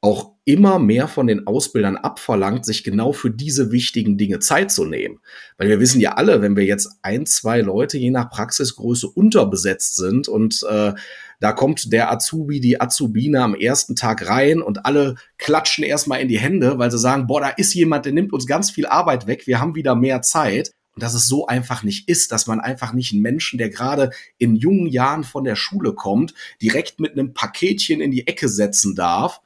auch 0.02 0.34
immer 0.44 0.78
mehr 0.78 1.08
von 1.08 1.26
den 1.26 1.48
Ausbildern 1.48 1.96
abverlangt, 1.96 2.66
sich 2.66 2.84
genau 2.84 3.14
für 3.14 3.32
diese 3.32 3.72
wichtigen 3.72 4.18
Dinge 4.18 4.40
Zeit 4.40 4.72
zu 4.72 4.84
nehmen. 4.84 5.20
Weil 5.58 5.70
wir 5.70 5.80
wissen 5.80 6.02
ja 6.02 6.16
alle, 6.16 6.42
wenn 6.42 6.58
wir 6.58 6.66
jetzt 6.66 6.90
ein, 7.02 7.26
zwei 7.26 7.62
Leute 7.62 7.98
je 7.98 8.10
nach 8.10 8.30
Praxisgröße 8.30 9.08
unterbesetzt 9.08 9.96
sind 9.96 10.28
und 10.28 10.66
äh, 10.70 10.92
da 11.40 11.54
kommt 11.54 11.94
der 11.94 12.12
Azubi, 12.12 12.60
die 12.60 12.82
Azubine 12.82 13.42
am 13.42 13.56
ersten 13.56 13.96
Tag 13.96 14.28
rein 14.28 14.62
und 14.62 14.86
alle 14.86 15.16
klatschen 15.38 15.86
erstmal 15.86 16.20
in 16.20 16.28
die 16.28 16.40
Hände, 16.40 16.78
weil 16.78 16.92
sie 16.92 17.00
sagen, 17.00 17.26
boah, 17.26 17.40
da 17.40 17.50
ist 17.50 17.74
jemand, 17.74 18.04
der 18.06 18.12
nimmt 18.12 18.34
uns 18.34 18.46
ganz 18.48 18.70
viel 18.70 18.86
Arbeit 18.86 19.28
weg, 19.28 19.48
wir 19.48 19.62
haben 19.62 19.76
wieder 19.76 19.96
mehr 19.96 20.22
Zeit. 20.22 20.72
Dass 21.02 21.14
es 21.14 21.28
so 21.28 21.48
einfach 21.48 21.84
nicht 21.84 22.08
ist, 22.08 22.32
dass 22.32 22.48
man 22.48 22.60
einfach 22.60 22.94
nicht 22.94 23.12
einen 23.12 23.22
Menschen, 23.22 23.58
der 23.58 23.70
gerade 23.70 24.12
in 24.38 24.56
jungen 24.56 24.88
Jahren 24.88 25.24
von 25.24 25.44
der 25.44 25.56
Schule 25.56 25.94
kommt, 25.94 26.34
direkt 26.62 27.00
mit 27.00 27.14
einem 27.14 27.34
Paketchen 27.34 28.02
in 28.02 28.12
die 28.12 28.28
Ecke 28.28 28.50
setzen 28.50 28.96
darf. 28.96 29.42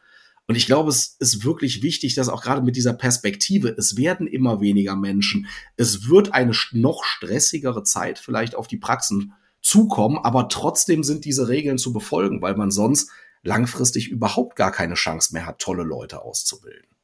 Und 0.48 0.56
ich 0.56 0.66
glaube, 0.66 0.90
es 0.90 1.16
ist 1.20 1.44
wirklich 1.44 1.82
wichtig, 1.82 2.14
dass 2.14 2.30
auch 2.30 2.44
gerade 2.44 2.62
mit 2.62 2.76
dieser 2.76 2.94
Perspektive, 2.94 3.70
es 3.70 3.98
werden 3.98 4.28
immer 4.28 4.62
weniger 4.62 4.96
Menschen, 4.96 5.48
es 5.76 6.10
wird 6.10 6.34
eine 6.34 6.52
noch 6.72 7.04
stressigere 7.04 7.84
Zeit 7.84 8.20
vielleicht 8.20 8.56
auf 8.56 8.68
die 8.68 8.78
Praxen 8.78 9.34
zukommen, 9.62 10.20
aber 10.22 10.50
trotzdem 10.50 11.04
sind 11.04 11.26
diese 11.26 11.48
Regeln 11.48 11.80
zu 11.80 11.94
befolgen, 11.94 12.42
weil 12.42 12.56
man 12.56 12.70
sonst 12.70 13.10
langfristig 13.42 14.10
überhaupt 14.10 14.56
gar 14.56 14.72
keine 14.72 14.96
Chance 14.96 15.34
mehr 15.34 15.46
hat, 15.46 15.60
tolle 15.60 15.84
Leute 15.84 16.22
auszubilden. 16.22 16.95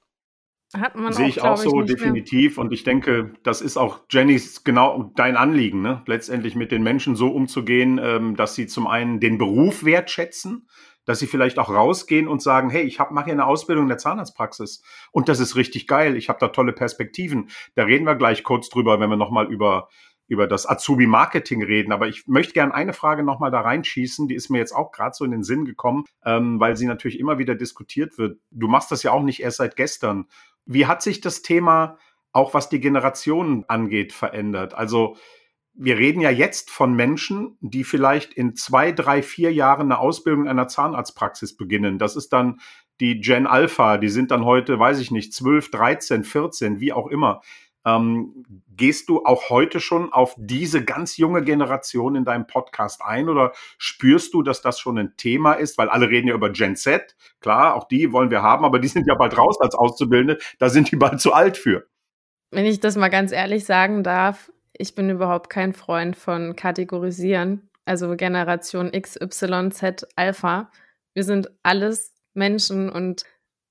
Hat 0.73 0.95
man 0.95 1.11
Sehe 1.11 1.27
ich 1.27 1.41
auch 1.41 1.57
so, 1.57 1.81
definitiv. 1.81 2.55
Mehr. 2.55 2.65
Und 2.65 2.71
ich 2.71 2.83
denke, 2.83 3.33
das 3.43 3.61
ist 3.61 3.75
auch 3.75 4.01
Jennys 4.09 4.63
genau 4.63 5.11
dein 5.15 5.35
Anliegen, 5.35 5.81
ne? 5.81 6.01
letztendlich 6.05 6.55
mit 6.55 6.71
den 6.71 6.81
Menschen 6.81 7.15
so 7.15 7.29
umzugehen, 7.29 7.99
ähm, 8.01 8.35
dass 8.37 8.55
sie 8.55 8.67
zum 8.67 8.87
einen 8.87 9.19
den 9.19 9.37
Beruf 9.37 9.83
wertschätzen, 9.83 10.69
dass 11.03 11.19
sie 11.19 11.27
vielleicht 11.27 11.59
auch 11.59 11.69
rausgehen 11.69 12.29
und 12.29 12.41
sagen, 12.41 12.69
hey, 12.69 12.83
ich 12.83 12.99
mache 12.99 13.25
hier 13.25 13.33
eine 13.33 13.47
Ausbildung 13.47 13.85
in 13.85 13.89
der 13.89 13.97
Zahnarztpraxis 13.97 14.81
und 15.11 15.27
das 15.27 15.41
ist 15.41 15.57
richtig 15.57 15.87
geil, 15.87 16.15
ich 16.15 16.29
habe 16.29 16.39
da 16.39 16.49
tolle 16.49 16.71
Perspektiven. 16.71 17.49
Da 17.75 17.83
reden 17.83 18.05
wir 18.05 18.15
gleich 18.15 18.43
kurz 18.43 18.69
drüber, 18.69 18.99
wenn 18.99 19.09
wir 19.09 19.17
nochmal 19.17 19.51
über 19.51 19.89
über 20.31 20.47
das 20.47 20.65
Azubi-Marketing 20.65 21.61
reden. 21.61 21.91
Aber 21.91 22.07
ich 22.07 22.25
möchte 22.25 22.53
gerne 22.53 22.73
eine 22.73 22.93
Frage 22.93 23.21
nochmal 23.21 23.51
da 23.51 23.59
reinschießen, 23.59 24.29
die 24.29 24.35
ist 24.35 24.49
mir 24.49 24.59
jetzt 24.59 24.71
auch 24.71 24.93
gerade 24.93 25.13
so 25.13 25.25
in 25.25 25.31
den 25.31 25.43
Sinn 25.43 25.65
gekommen, 25.65 26.05
ähm, 26.23 26.57
weil 26.57 26.77
sie 26.77 26.85
natürlich 26.85 27.19
immer 27.19 27.37
wieder 27.37 27.53
diskutiert 27.53 28.17
wird. 28.17 28.39
Du 28.49 28.69
machst 28.69 28.93
das 28.93 29.03
ja 29.03 29.11
auch 29.11 29.23
nicht 29.23 29.41
erst 29.41 29.57
seit 29.57 29.75
gestern. 29.75 30.27
Wie 30.65 30.85
hat 30.85 31.01
sich 31.01 31.21
das 31.21 31.41
Thema, 31.41 31.97
auch 32.31 32.53
was 32.53 32.69
die 32.69 32.79
Generationen 32.79 33.65
angeht, 33.67 34.13
verändert? 34.13 34.73
Also 34.73 35.17
wir 35.73 35.97
reden 35.97 36.21
ja 36.21 36.29
jetzt 36.29 36.69
von 36.69 36.93
Menschen, 36.93 37.57
die 37.61 37.83
vielleicht 37.83 38.33
in 38.33 38.55
zwei, 38.55 38.91
drei, 38.91 39.21
vier 39.21 39.53
Jahren 39.53 39.91
eine 39.91 39.99
Ausbildung 39.99 40.43
in 40.43 40.49
einer 40.49 40.67
Zahnarztpraxis 40.67 41.55
beginnen. 41.55 41.97
Das 41.97 42.15
ist 42.15 42.29
dann 42.29 42.59
die 42.99 43.19
Gen 43.19 43.47
Alpha, 43.47 43.97
die 43.97 44.09
sind 44.09 44.31
dann 44.31 44.45
heute, 44.45 44.77
weiß 44.77 44.99
ich 44.99 45.11
nicht, 45.11 45.33
12, 45.33 45.71
13, 45.71 46.23
14, 46.23 46.79
wie 46.79 46.93
auch 46.93 47.07
immer. 47.07 47.41
Ähm, 47.85 48.45
gehst 48.75 49.09
du 49.09 49.25
auch 49.25 49.49
heute 49.49 49.79
schon 49.79 50.13
auf 50.13 50.35
diese 50.37 50.83
ganz 50.83 51.17
junge 51.17 51.43
Generation 51.43 52.15
in 52.15 52.25
deinem 52.25 52.45
Podcast 52.45 53.01
ein 53.01 53.27
oder 53.27 53.53
spürst 53.77 54.33
du, 54.33 54.43
dass 54.43 54.61
das 54.61 54.79
schon 54.79 54.97
ein 54.97 55.17
Thema 55.17 55.53
ist? 55.53 55.77
Weil 55.77 55.89
alle 55.89 56.09
reden 56.09 56.27
ja 56.27 56.35
über 56.35 56.51
Gen 56.51 56.75
Z. 56.75 57.15
Klar, 57.39 57.75
auch 57.75 57.87
die 57.87 58.11
wollen 58.11 58.29
wir 58.29 58.41
haben, 58.41 58.65
aber 58.65 58.79
die 58.79 58.87
sind 58.87 59.07
ja 59.07 59.15
bald 59.15 59.37
raus 59.37 59.59
als 59.59 59.75
Auszubildende. 59.75 60.37
Da 60.59 60.69
sind 60.69 60.91
die 60.91 60.95
bald 60.95 61.21
zu 61.21 61.33
alt 61.33 61.57
für. 61.57 61.87
Wenn 62.51 62.65
ich 62.65 62.79
das 62.79 62.97
mal 62.97 63.09
ganz 63.09 63.31
ehrlich 63.31 63.65
sagen 63.65 64.03
darf, 64.03 64.51
ich 64.73 64.95
bin 64.95 65.09
überhaupt 65.09 65.49
kein 65.49 65.73
Freund 65.73 66.15
von 66.15 66.55
Kategorisieren. 66.55 67.69
Also 67.85 68.15
Generation 68.15 68.93
X, 68.93 69.19
Y, 69.19 69.71
Z, 69.71 70.07
Alpha. 70.15 70.71
Wir 71.13 71.23
sind 71.23 71.49
alles 71.63 72.13
Menschen 72.33 72.89
und 72.89 73.23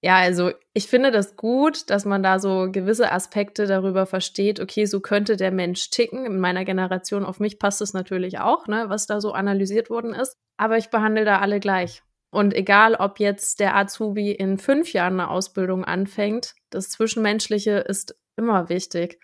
ja, 0.03 0.17
also 0.17 0.51
ich 0.73 0.89
finde 0.89 1.11
das 1.11 1.37
gut, 1.37 1.91
dass 1.91 2.07
man 2.07 2.23
da 2.23 2.39
so 2.39 2.69
gewisse 2.73 3.13
Aspekte 3.13 3.67
darüber 3.67 4.07
versteht, 4.07 4.59
okay, 4.59 4.87
so 4.87 5.01
könnte 5.01 5.37
der 5.37 5.51
Mensch 5.53 5.91
ticken. 5.91 6.25
In 6.25 6.41
meiner 6.41 6.65
Generation, 6.65 7.25
auf 7.25 7.39
mich 7.39 7.59
passt 7.59 7.83
es 7.83 7.93
natürlich 7.93 8.39
auch, 8.39 8.67
ne, 8.67 8.85
was 8.89 9.07
da 9.07 9.21
so 9.21 9.33
analysiert 9.33 9.91
worden 9.91 10.15
ist. 10.15 10.37
Aber 10.57 10.79
ich 10.79 10.89
behandle 10.89 11.27
da 11.27 11.41
alle 11.41 11.61
gleich. 11.61 12.03
Und 12.31 12.55
egal, 12.55 12.95
ob 12.95 13.19
jetzt 13.19 13.61
der 13.61 13.77
Azubi 13.77 14.31
in 14.31 14.57
fünf 14.57 14.93
Jahren 14.93 15.21
eine 15.21 15.29
Ausbildung 15.29 15.85
anfängt, 15.85 16.55
das 16.71 16.89
Zwischenmenschliche 16.89 17.79
ist 17.79 18.17
immer 18.37 18.69
wichtig. 18.71 19.19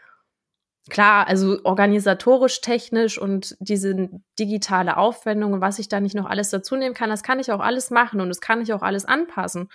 Klar, 0.90 1.26
also 1.26 1.58
organisatorisch, 1.64 2.60
technisch 2.60 3.18
und 3.18 3.56
diese 3.60 4.08
digitale 4.38 4.96
Aufwendung 4.96 5.54
und 5.54 5.60
was 5.60 5.78
ich 5.78 5.88
da 5.88 6.00
nicht 6.00 6.14
noch 6.14 6.26
alles 6.26 6.50
dazu 6.50 6.76
nehmen 6.76 6.94
kann, 6.94 7.10
das 7.10 7.22
kann 7.22 7.40
ich 7.40 7.50
auch 7.50 7.60
alles 7.60 7.90
machen 7.90 8.20
und 8.20 8.28
das 8.28 8.40
kann 8.40 8.60
ich 8.60 8.72
auch 8.72 8.82
alles 8.82 9.04
anpassen. 9.04 9.68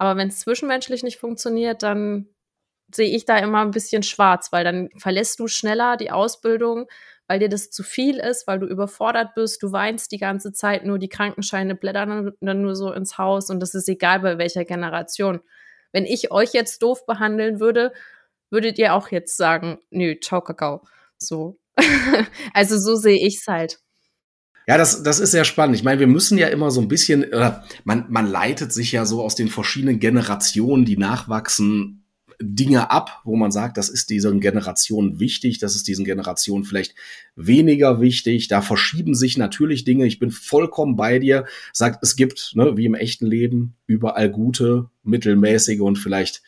Aber 0.00 0.16
wenn 0.16 0.28
es 0.28 0.40
zwischenmenschlich 0.40 1.02
nicht 1.02 1.18
funktioniert, 1.18 1.82
dann 1.82 2.26
sehe 2.90 3.14
ich 3.14 3.26
da 3.26 3.36
immer 3.36 3.60
ein 3.60 3.70
bisschen 3.70 4.02
schwarz, 4.02 4.50
weil 4.50 4.64
dann 4.64 4.88
verlässt 4.96 5.38
du 5.38 5.46
schneller 5.46 5.98
die 5.98 6.10
Ausbildung, 6.10 6.86
weil 7.28 7.38
dir 7.38 7.50
das 7.50 7.70
zu 7.70 7.82
viel 7.82 8.16
ist, 8.16 8.46
weil 8.46 8.58
du 8.58 8.66
überfordert 8.66 9.34
bist, 9.34 9.62
du 9.62 9.72
weinst 9.72 10.10
die 10.10 10.18
ganze 10.18 10.54
Zeit 10.54 10.86
nur, 10.86 10.98
die 10.98 11.10
Krankenscheine 11.10 11.74
blättern 11.74 12.32
dann 12.40 12.62
nur 12.62 12.76
so 12.76 12.90
ins 12.94 13.18
Haus 13.18 13.50
und 13.50 13.60
das 13.60 13.74
ist 13.74 13.90
egal 13.90 14.20
bei 14.20 14.38
welcher 14.38 14.64
Generation. 14.64 15.40
Wenn 15.92 16.06
ich 16.06 16.32
euch 16.32 16.54
jetzt 16.54 16.82
doof 16.82 17.04
behandeln 17.04 17.60
würde, 17.60 17.92
würdet 18.48 18.78
ihr 18.78 18.94
auch 18.94 19.08
jetzt 19.10 19.36
sagen, 19.36 19.80
nö, 19.90 20.18
ciao 20.18 20.40
Kakao. 20.40 20.80
So. 21.18 21.58
also 22.54 22.78
so 22.78 22.96
sehe 22.96 23.18
ich 23.18 23.36
es 23.36 23.46
halt. 23.46 23.80
Ja, 24.70 24.78
das, 24.78 25.02
das 25.02 25.18
ist 25.18 25.32
sehr 25.32 25.42
spannend. 25.42 25.74
Ich 25.74 25.82
meine, 25.82 25.98
wir 25.98 26.06
müssen 26.06 26.38
ja 26.38 26.46
immer 26.46 26.70
so 26.70 26.80
ein 26.80 26.86
bisschen, 26.86 27.24
äh, 27.24 27.54
man, 27.82 28.06
man 28.08 28.30
leitet 28.30 28.72
sich 28.72 28.92
ja 28.92 29.04
so 29.04 29.20
aus 29.20 29.34
den 29.34 29.48
verschiedenen 29.48 29.98
Generationen, 29.98 30.84
die 30.84 30.96
nachwachsen, 30.96 32.04
Dinge 32.40 32.88
ab, 32.88 33.20
wo 33.24 33.34
man 33.34 33.50
sagt, 33.50 33.78
das 33.78 33.88
ist 33.88 34.10
diesen 34.10 34.38
Generationen 34.38 35.18
wichtig, 35.18 35.58
das 35.58 35.74
ist 35.74 35.88
diesen 35.88 36.04
Generationen 36.04 36.62
vielleicht 36.62 36.94
weniger 37.34 38.00
wichtig. 38.00 38.46
Da 38.46 38.62
verschieben 38.62 39.16
sich 39.16 39.36
natürlich 39.36 39.82
Dinge. 39.82 40.06
Ich 40.06 40.20
bin 40.20 40.30
vollkommen 40.30 40.94
bei 40.94 41.18
dir. 41.18 41.46
Sagt, 41.72 42.04
es 42.04 42.14
gibt, 42.14 42.52
ne, 42.54 42.76
wie 42.76 42.86
im 42.86 42.94
echten 42.94 43.26
Leben, 43.26 43.74
überall 43.88 44.30
gute, 44.30 44.88
mittelmäßige 45.02 45.80
und 45.80 45.96
vielleicht 45.96 46.42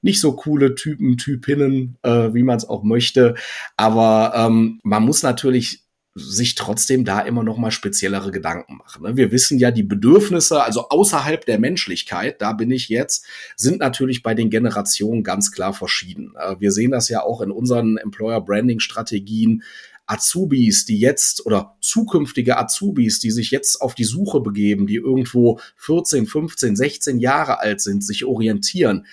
nicht 0.00 0.22
so 0.22 0.32
coole 0.32 0.76
Typen, 0.76 1.18
Typinnen, 1.18 1.98
äh, 2.04 2.32
wie 2.32 2.42
man 2.42 2.56
es 2.56 2.66
auch 2.66 2.84
möchte. 2.84 3.34
Aber 3.76 4.32
ähm, 4.34 4.80
man 4.82 5.02
muss 5.02 5.22
natürlich 5.22 5.89
sich 6.14 6.56
trotzdem 6.56 7.04
da 7.04 7.20
immer 7.20 7.44
noch 7.44 7.56
mal 7.56 7.70
speziellere 7.70 8.32
Gedanken 8.32 8.78
machen. 8.78 9.04
Ne? 9.04 9.16
Wir 9.16 9.30
wissen 9.30 9.58
ja, 9.58 9.70
die 9.70 9.84
Bedürfnisse, 9.84 10.62
also 10.62 10.88
außerhalb 10.88 11.44
der 11.46 11.60
Menschlichkeit, 11.60 12.42
da 12.42 12.52
bin 12.52 12.70
ich 12.72 12.88
jetzt, 12.88 13.24
sind 13.56 13.78
natürlich 13.78 14.22
bei 14.22 14.34
den 14.34 14.50
Generationen 14.50 15.22
ganz 15.22 15.52
klar 15.52 15.72
verschieden. 15.72 16.34
Äh, 16.36 16.56
wir 16.58 16.72
sehen 16.72 16.90
das 16.90 17.08
ja 17.08 17.22
auch 17.22 17.40
in 17.40 17.52
unseren 17.52 17.96
Employer 17.96 18.40
Branding 18.40 18.80
Strategien. 18.80 19.62
Azubis, 20.06 20.86
die 20.86 20.98
jetzt 20.98 21.46
oder 21.46 21.76
zukünftige 21.80 22.58
Azubis, 22.58 23.20
die 23.20 23.30
sich 23.30 23.52
jetzt 23.52 23.80
auf 23.80 23.94
die 23.94 24.02
Suche 24.02 24.40
begeben, 24.40 24.88
die 24.88 24.96
irgendwo 24.96 25.60
14, 25.76 26.26
15, 26.26 26.74
16 26.74 27.18
Jahre 27.20 27.60
alt 27.60 27.80
sind, 27.80 28.04
sich 28.04 28.24
orientieren, 28.24 29.06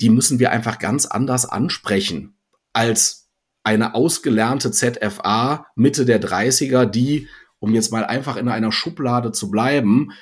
die 0.00 0.08
müssen 0.08 0.38
wir 0.38 0.50
einfach 0.50 0.78
ganz 0.78 1.04
anders 1.04 1.44
ansprechen 1.44 2.34
als 2.72 3.21
eine 3.64 3.94
ausgelernte 3.94 4.70
ZFA 4.70 5.66
Mitte 5.74 6.04
der 6.04 6.20
30er, 6.20 6.84
die, 6.86 7.28
um 7.58 7.74
jetzt 7.74 7.92
mal 7.92 8.04
einfach 8.04 8.36
in 8.36 8.48
einer 8.48 8.72
Schublade 8.72 9.32
zu 9.32 9.50
bleiben, 9.50 10.12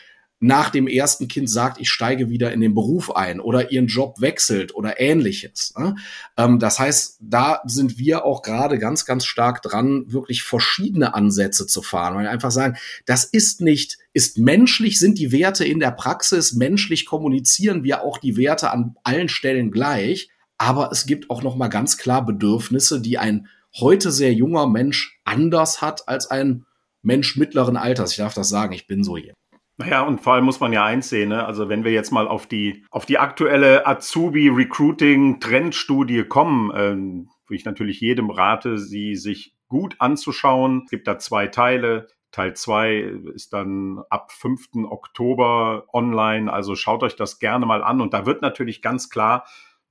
nach 0.42 0.70
dem 0.70 0.88
ersten 0.88 1.28
Kind 1.28 1.50
sagt, 1.50 1.78
ich 1.78 1.90
steige 1.90 2.30
wieder 2.30 2.50
in 2.50 2.60
den 2.60 2.74
Beruf 2.74 3.14
ein 3.14 3.40
oder 3.40 3.70
ihren 3.70 3.88
Job 3.88 4.22
wechselt 4.22 4.74
oder 4.74 4.98
ähnliches. 4.98 5.74
Ne? 5.78 5.96
Ähm, 6.38 6.58
das 6.58 6.78
heißt, 6.78 7.18
da 7.20 7.60
sind 7.66 7.98
wir 7.98 8.24
auch 8.24 8.40
gerade 8.40 8.78
ganz, 8.78 9.04
ganz 9.04 9.26
stark 9.26 9.60
dran, 9.60 10.04
wirklich 10.10 10.42
verschiedene 10.42 11.14
Ansätze 11.14 11.66
zu 11.66 11.82
fahren, 11.82 12.14
weil 12.14 12.24
wir 12.24 12.30
einfach 12.30 12.50
sagen, 12.50 12.78
das 13.04 13.24
ist 13.24 13.60
nicht, 13.60 13.98
ist 14.14 14.38
menschlich, 14.38 14.98
sind 14.98 15.18
die 15.18 15.30
Werte 15.30 15.66
in 15.66 15.78
der 15.78 15.90
Praxis, 15.90 16.54
menschlich 16.54 17.04
kommunizieren 17.04 17.84
wir 17.84 18.02
auch 18.02 18.16
die 18.16 18.38
Werte 18.38 18.70
an 18.70 18.96
allen 19.04 19.28
Stellen 19.28 19.70
gleich, 19.70 20.30
aber 20.60 20.92
es 20.92 21.06
gibt 21.06 21.30
auch 21.30 21.42
noch 21.42 21.56
mal 21.56 21.68
ganz 21.68 21.96
klar 21.96 22.26
Bedürfnisse, 22.26 23.00
die 23.00 23.16
ein 23.16 23.48
heute 23.80 24.10
sehr 24.10 24.34
junger 24.34 24.68
Mensch 24.68 25.18
anders 25.24 25.80
hat 25.80 26.06
als 26.06 26.30
ein 26.30 26.66
Mensch 27.00 27.38
mittleren 27.38 27.78
Alters. 27.78 28.10
Ich 28.12 28.18
darf 28.18 28.34
das 28.34 28.50
sagen, 28.50 28.74
ich 28.74 28.86
bin 28.86 29.02
so 29.02 29.16
hier. 29.16 29.32
Naja, 29.78 30.02
und 30.02 30.20
vor 30.20 30.34
allem 30.34 30.44
muss 30.44 30.60
man 30.60 30.74
ja 30.74 30.84
eins 30.84 31.08
sehen, 31.08 31.30
ne? 31.30 31.46
also 31.46 31.70
wenn 31.70 31.84
wir 31.84 31.92
jetzt 31.92 32.10
mal 32.10 32.28
auf 32.28 32.46
die, 32.46 32.84
auf 32.90 33.06
die 33.06 33.16
aktuelle 33.16 33.86
Azubi-Recruiting-Trendstudie 33.86 36.24
kommen, 36.24 36.70
ähm, 36.74 37.30
wo 37.48 37.54
ich 37.54 37.64
natürlich 37.64 38.02
jedem 38.02 38.28
rate, 38.28 38.76
sie 38.76 39.16
sich 39.16 39.54
gut 39.66 39.96
anzuschauen. 39.98 40.82
Es 40.84 40.90
gibt 40.90 41.08
da 41.08 41.18
zwei 41.18 41.46
Teile. 41.46 42.08
Teil 42.32 42.54
2 42.54 42.98
ist 43.34 43.52
dann 43.52 44.04
ab 44.08 44.30
5. 44.30 44.84
Oktober 44.88 45.86
online, 45.92 46.52
also 46.52 46.76
schaut 46.76 47.02
euch 47.02 47.16
das 47.16 47.40
gerne 47.40 47.66
mal 47.66 47.82
an. 47.82 48.00
Und 48.00 48.14
da 48.14 48.24
wird 48.24 48.40
natürlich 48.40 48.82
ganz 48.82 49.10
klar, 49.10 49.46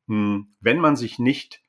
wenn 0.09 0.79
man 0.79 0.95
sich 0.95 1.19
nicht 1.19 1.61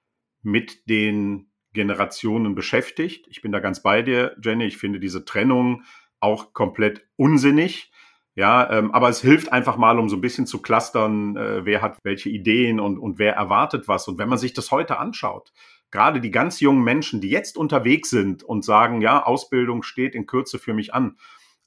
mit 0.42 0.88
den 0.88 1.50
Generationen 1.72 2.54
beschäftigt, 2.54 3.26
ich 3.28 3.42
bin 3.42 3.52
da 3.52 3.60
ganz 3.60 3.82
bei 3.82 4.02
dir, 4.02 4.34
Jenny, 4.42 4.64
ich 4.64 4.78
finde 4.78 4.98
diese 4.98 5.24
Trennung 5.24 5.84
auch 6.20 6.52
komplett 6.52 7.06
unsinnig. 7.16 7.92
Ja, 8.36 8.70
ähm, 8.70 8.92
aber 8.92 9.08
es 9.08 9.20
hilft 9.20 9.52
einfach 9.52 9.76
mal, 9.76 9.98
um 9.98 10.08
so 10.08 10.16
ein 10.16 10.20
bisschen 10.20 10.46
zu 10.46 10.62
clustern, 10.62 11.36
äh, 11.36 11.64
wer 11.64 11.82
hat 11.82 11.98
welche 12.04 12.30
Ideen 12.30 12.80
und, 12.80 12.98
und 12.98 13.18
wer 13.18 13.34
erwartet 13.34 13.88
was. 13.88 14.08
Und 14.08 14.18
wenn 14.18 14.28
man 14.28 14.38
sich 14.38 14.54
das 14.54 14.70
heute 14.70 14.98
anschaut, 14.98 15.52
gerade 15.90 16.20
die 16.20 16.30
ganz 16.30 16.60
jungen 16.60 16.82
Menschen, 16.82 17.20
die 17.20 17.28
jetzt 17.28 17.58
unterwegs 17.58 18.08
sind 18.08 18.42
und 18.42 18.64
sagen, 18.64 19.00
ja, 19.02 19.22
Ausbildung 19.22 19.82
steht 19.82 20.14
in 20.14 20.26
Kürze 20.26 20.58
für 20.58 20.72
mich 20.72 20.94
an, 20.94 21.18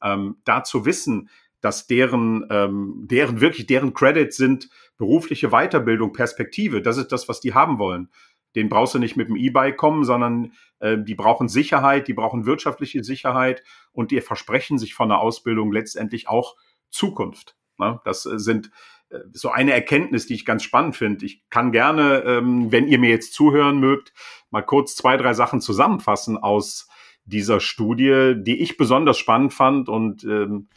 ähm, 0.01 0.37
da 0.45 0.63
zu 0.63 0.85
wissen, 0.85 1.29
dass 1.63 1.87
deren, 1.87 2.45
ähm, 2.49 3.05
deren 3.09 3.39
wirklich, 3.39 3.67
deren 3.67 3.93
Credits 3.93 4.35
sind 4.35 4.69
berufliche 4.97 5.51
Weiterbildung, 5.51 6.11
Perspektive. 6.11 6.81
Das 6.81 6.97
ist 6.97 7.13
das, 7.13 7.29
was 7.29 7.39
die 7.39 7.53
haben 7.53 7.79
wollen. 7.79 8.09
Den 8.53 8.67
brauchst 8.67 8.95
du 8.95 8.99
nicht 8.99 9.15
mit 9.15 9.29
dem 9.29 9.37
E-Bike 9.37 9.77
kommen, 9.77 10.03
sondern 10.03 10.51
äh, 10.79 10.97
die 10.99 11.15
brauchen 11.15 11.47
Sicherheit, 11.47 12.09
die 12.09 12.13
brauchen 12.13 12.45
wirtschaftliche 12.45 13.01
Sicherheit 13.01 13.63
und 13.93 14.11
die 14.11 14.19
versprechen 14.19 14.77
sich 14.77 14.93
von 14.93 15.07
der 15.07 15.19
Ausbildung 15.19 15.71
letztendlich 15.71 16.27
auch 16.27 16.57
Zukunft. 16.89 17.55
Ne? 17.77 18.01
Das 18.03 18.25
äh, 18.25 18.37
sind 18.39 18.69
äh, 19.09 19.19
so 19.31 19.49
eine 19.49 19.71
Erkenntnis, 19.71 20.27
die 20.27 20.33
ich 20.33 20.45
ganz 20.45 20.63
spannend 20.63 20.97
finde. 20.97 21.25
Ich 21.25 21.49
kann 21.49 21.71
gerne, 21.71 22.23
ähm, 22.25 22.73
wenn 22.73 22.89
ihr 22.89 22.99
mir 22.99 23.09
jetzt 23.09 23.33
zuhören 23.33 23.79
mögt, 23.79 24.11
mal 24.51 24.63
kurz 24.63 24.97
zwei, 24.97 25.15
drei 25.15 25.33
Sachen 25.33 25.61
zusammenfassen 25.61 26.37
aus 26.37 26.89
dieser 27.23 27.61
Studie, 27.61 28.33
die 28.35 28.59
ich 28.59 28.75
besonders 28.75 29.17
spannend 29.17 29.53
fand 29.53 29.87
und 29.87 30.25
ähm, 30.25 30.67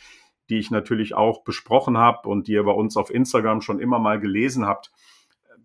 die 0.48 0.58
ich 0.58 0.70
natürlich 0.70 1.14
auch 1.14 1.44
besprochen 1.44 1.98
habe 1.98 2.28
und 2.28 2.48
die 2.48 2.52
ihr 2.52 2.64
bei 2.64 2.72
uns 2.72 2.96
auf 2.96 3.10
Instagram 3.10 3.60
schon 3.60 3.80
immer 3.80 3.98
mal 3.98 4.20
gelesen 4.20 4.66
habt 4.66 4.92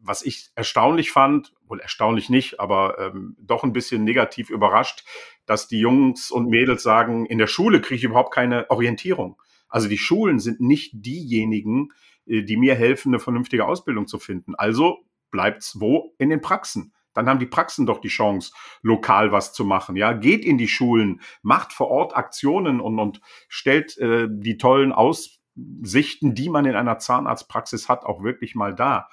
was 0.03 0.23
ich 0.23 0.49
erstaunlich 0.55 1.11
fand, 1.11 1.53
wohl 1.67 1.79
erstaunlich 1.79 2.29
nicht, 2.29 2.59
aber 2.59 2.97
ähm, 2.99 3.35
doch 3.39 3.63
ein 3.63 3.73
bisschen 3.73 4.03
negativ 4.03 4.49
überrascht, 4.49 5.05
dass 5.45 5.67
die 5.67 5.79
Jungs 5.79 6.31
und 6.31 6.49
Mädels 6.49 6.83
sagen, 6.83 7.25
in 7.25 7.37
der 7.37 7.47
Schule 7.47 7.81
kriege 7.81 7.95
ich 7.95 8.03
überhaupt 8.03 8.33
keine 8.33 8.69
Orientierung. 8.69 9.41
Also 9.69 9.87
die 9.87 9.97
Schulen 9.97 10.39
sind 10.39 10.59
nicht 10.59 10.91
diejenigen, 10.93 11.89
äh, 12.25 12.41
die 12.43 12.57
mir 12.57 12.75
helfen, 12.75 13.09
eine 13.09 13.19
vernünftige 13.19 13.65
Ausbildung 13.65 14.07
zu 14.07 14.19
finden. 14.19 14.55
Also 14.55 15.05
bleibt's 15.29 15.79
wo? 15.79 16.13
In 16.17 16.29
den 16.29 16.41
Praxen. 16.41 16.93
Dann 17.13 17.27
haben 17.27 17.39
die 17.39 17.45
Praxen 17.45 17.85
doch 17.85 17.99
die 17.99 18.07
Chance, 18.07 18.53
lokal 18.81 19.31
was 19.31 19.53
zu 19.53 19.65
machen. 19.65 19.95
Ja, 19.95 20.13
geht 20.13 20.45
in 20.45 20.57
die 20.57 20.67
Schulen, 20.67 21.21
macht 21.41 21.73
vor 21.73 21.89
Ort 21.89 22.15
Aktionen 22.15 22.79
und, 22.79 22.99
und 22.99 23.21
stellt 23.47 23.97
äh, 23.97 24.27
die 24.29 24.57
tollen 24.57 24.91
Aussichten, 24.91 26.35
die 26.35 26.49
man 26.49 26.65
in 26.65 26.75
einer 26.75 26.99
Zahnarztpraxis 26.99 27.89
hat, 27.89 28.05
auch 28.05 28.23
wirklich 28.23 28.55
mal 28.55 28.73
dar. 28.75 29.09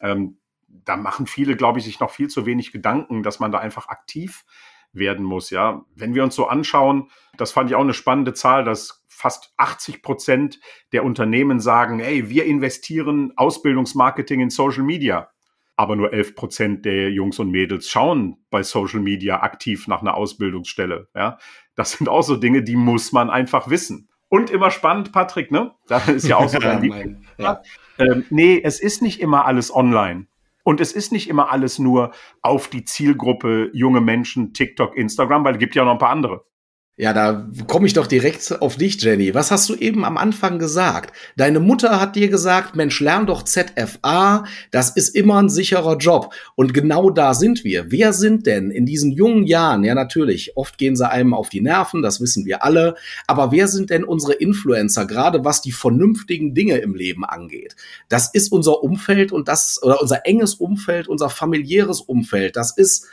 Ähm, 0.00 0.38
da 0.68 0.96
machen 0.96 1.26
viele, 1.26 1.56
glaube 1.56 1.78
ich, 1.78 1.84
sich 1.84 2.00
noch 2.00 2.10
viel 2.10 2.28
zu 2.28 2.46
wenig 2.46 2.72
Gedanken, 2.72 3.22
dass 3.22 3.40
man 3.40 3.52
da 3.52 3.58
einfach 3.58 3.88
aktiv 3.88 4.44
werden 4.92 5.24
muss. 5.24 5.50
Ja, 5.50 5.84
wenn 5.94 6.14
wir 6.14 6.24
uns 6.24 6.34
so 6.34 6.46
anschauen, 6.46 7.10
das 7.36 7.52
fand 7.52 7.70
ich 7.70 7.76
auch 7.76 7.80
eine 7.80 7.94
spannende 7.94 8.34
Zahl, 8.34 8.64
dass 8.64 9.04
fast 9.08 9.52
80 9.58 10.02
Prozent 10.02 10.60
der 10.92 11.04
Unternehmen 11.04 11.60
sagen, 11.60 11.98
hey, 11.98 12.30
wir 12.30 12.46
investieren 12.46 13.32
Ausbildungsmarketing 13.36 14.40
in 14.40 14.50
Social 14.50 14.82
Media. 14.82 15.30
Aber 15.80 15.96
nur 15.96 16.12
11 16.12 16.34
Prozent 16.34 16.84
der 16.84 17.10
Jungs 17.10 17.38
und 17.38 17.50
Mädels 17.50 17.88
schauen 17.88 18.36
bei 18.50 18.62
Social 18.62 19.00
Media 19.00 19.40
aktiv 19.40 19.88
nach 19.88 20.02
einer 20.02 20.14
Ausbildungsstelle. 20.14 21.08
Ja, 21.14 21.38
das 21.74 21.92
sind 21.92 22.06
auch 22.06 22.20
so 22.20 22.36
Dinge, 22.36 22.62
die 22.62 22.76
muss 22.76 23.12
man 23.12 23.30
einfach 23.30 23.70
wissen. 23.70 24.10
Und 24.28 24.50
immer 24.50 24.70
spannend, 24.70 25.10
Patrick, 25.10 25.50
ne? 25.50 25.72
Da 25.88 25.96
ist 26.00 26.28
ja 26.28 26.36
auch 26.36 26.50
so 26.50 26.58
dein 26.60 26.82
Liebling. 26.82 27.24
Ja. 27.38 27.62
Ähm, 27.96 28.26
nee, 28.28 28.60
es 28.62 28.78
ist 28.78 29.00
nicht 29.00 29.22
immer 29.22 29.46
alles 29.46 29.74
online. 29.74 30.26
Und 30.64 30.82
es 30.82 30.92
ist 30.92 31.12
nicht 31.12 31.30
immer 31.30 31.50
alles 31.50 31.78
nur 31.78 32.12
auf 32.42 32.68
die 32.68 32.84
Zielgruppe 32.84 33.70
junge 33.72 34.02
Menschen, 34.02 34.52
TikTok, 34.52 34.94
Instagram, 34.98 35.44
weil 35.44 35.54
es 35.54 35.60
gibt 35.60 35.74
ja 35.74 35.86
noch 35.86 35.92
ein 35.92 35.98
paar 35.98 36.10
andere. 36.10 36.44
Ja, 36.96 37.14
da 37.14 37.48
komme 37.66 37.86
ich 37.86 37.94
doch 37.94 38.06
direkt 38.06 38.60
auf 38.60 38.76
dich, 38.76 39.00
Jenny. 39.00 39.32
Was 39.32 39.50
hast 39.50 39.70
du 39.70 39.74
eben 39.74 40.04
am 40.04 40.18
Anfang 40.18 40.58
gesagt? 40.58 41.16
Deine 41.34 41.58
Mutter 41.58 41.98
hat 41.98 42.14
dir 42.14 42.28
gesagt, 42.28 42.76
Mensch, 42.76 43.00
lern 43.00 43.24
doch 43.26 43.42
ZFA, 43.42 44.44
das 44.70 44.90
ist 44.90 45.16
immer 45.16 45.40
ein 45.40 45.48
sicherer 45.48 45.96
Job. 45.96 46.34
Und 46.56 46.74
genau 46.74 47.08
da 47.08 47.32
sind 47.32 47.64
wir. 47.64 47.90
Wer 47.90 48.12
sind 48.12 48.44
denn 48.46 48.70
in 48.70 48.84
diesen 48.84 49.12
jungen 49.12 49.46
Jahren? 49.46 49.82
Ja, 49.82 49.94
natürlich, 49.94 50.58
oft 50.58 50.76
gehen 50.76 50.94
sie 50.94 51.08
einem 51.08 51.32
auf 51.32 51.48
die 51.48 51.62
Nerven, 51.62 52.02
das 52.02 52.20
wissen 52.20 52.44
wir 52.44 52.64
alle. 52.64 52.96
Aber 53.26 53.50
wer 53.50 53.66
sind 53.66 53.88
denn 53.88 54.04
unsere 54.04 54.34
Influencer, 54.34 55.06
gerade 55.06 55.42
was 55.42 55.62
die 55.62 55.72
vernünftigen 55.72 56.52
Dinge 56.52 56.76
im 56.76 56.94
Leben 56.94 57.24
angeht? 57.24 57.76
Das 58.10 58.28
ist 58.34 58.52
unser 58.52 58.82
Umfeld 58.82 59.32
und 59.32 59.48
das, 59.48 59.82
oder 59.82 60.02
unser 60.02 60.26
enges 60.26 60.52
Umfeld, 60.52 61.08
unser 61.08 61.30
familiäres 61.30 62.02
Umfeld. 62.02 62.56
Das 62.56 62.76
ist 62.76 63.06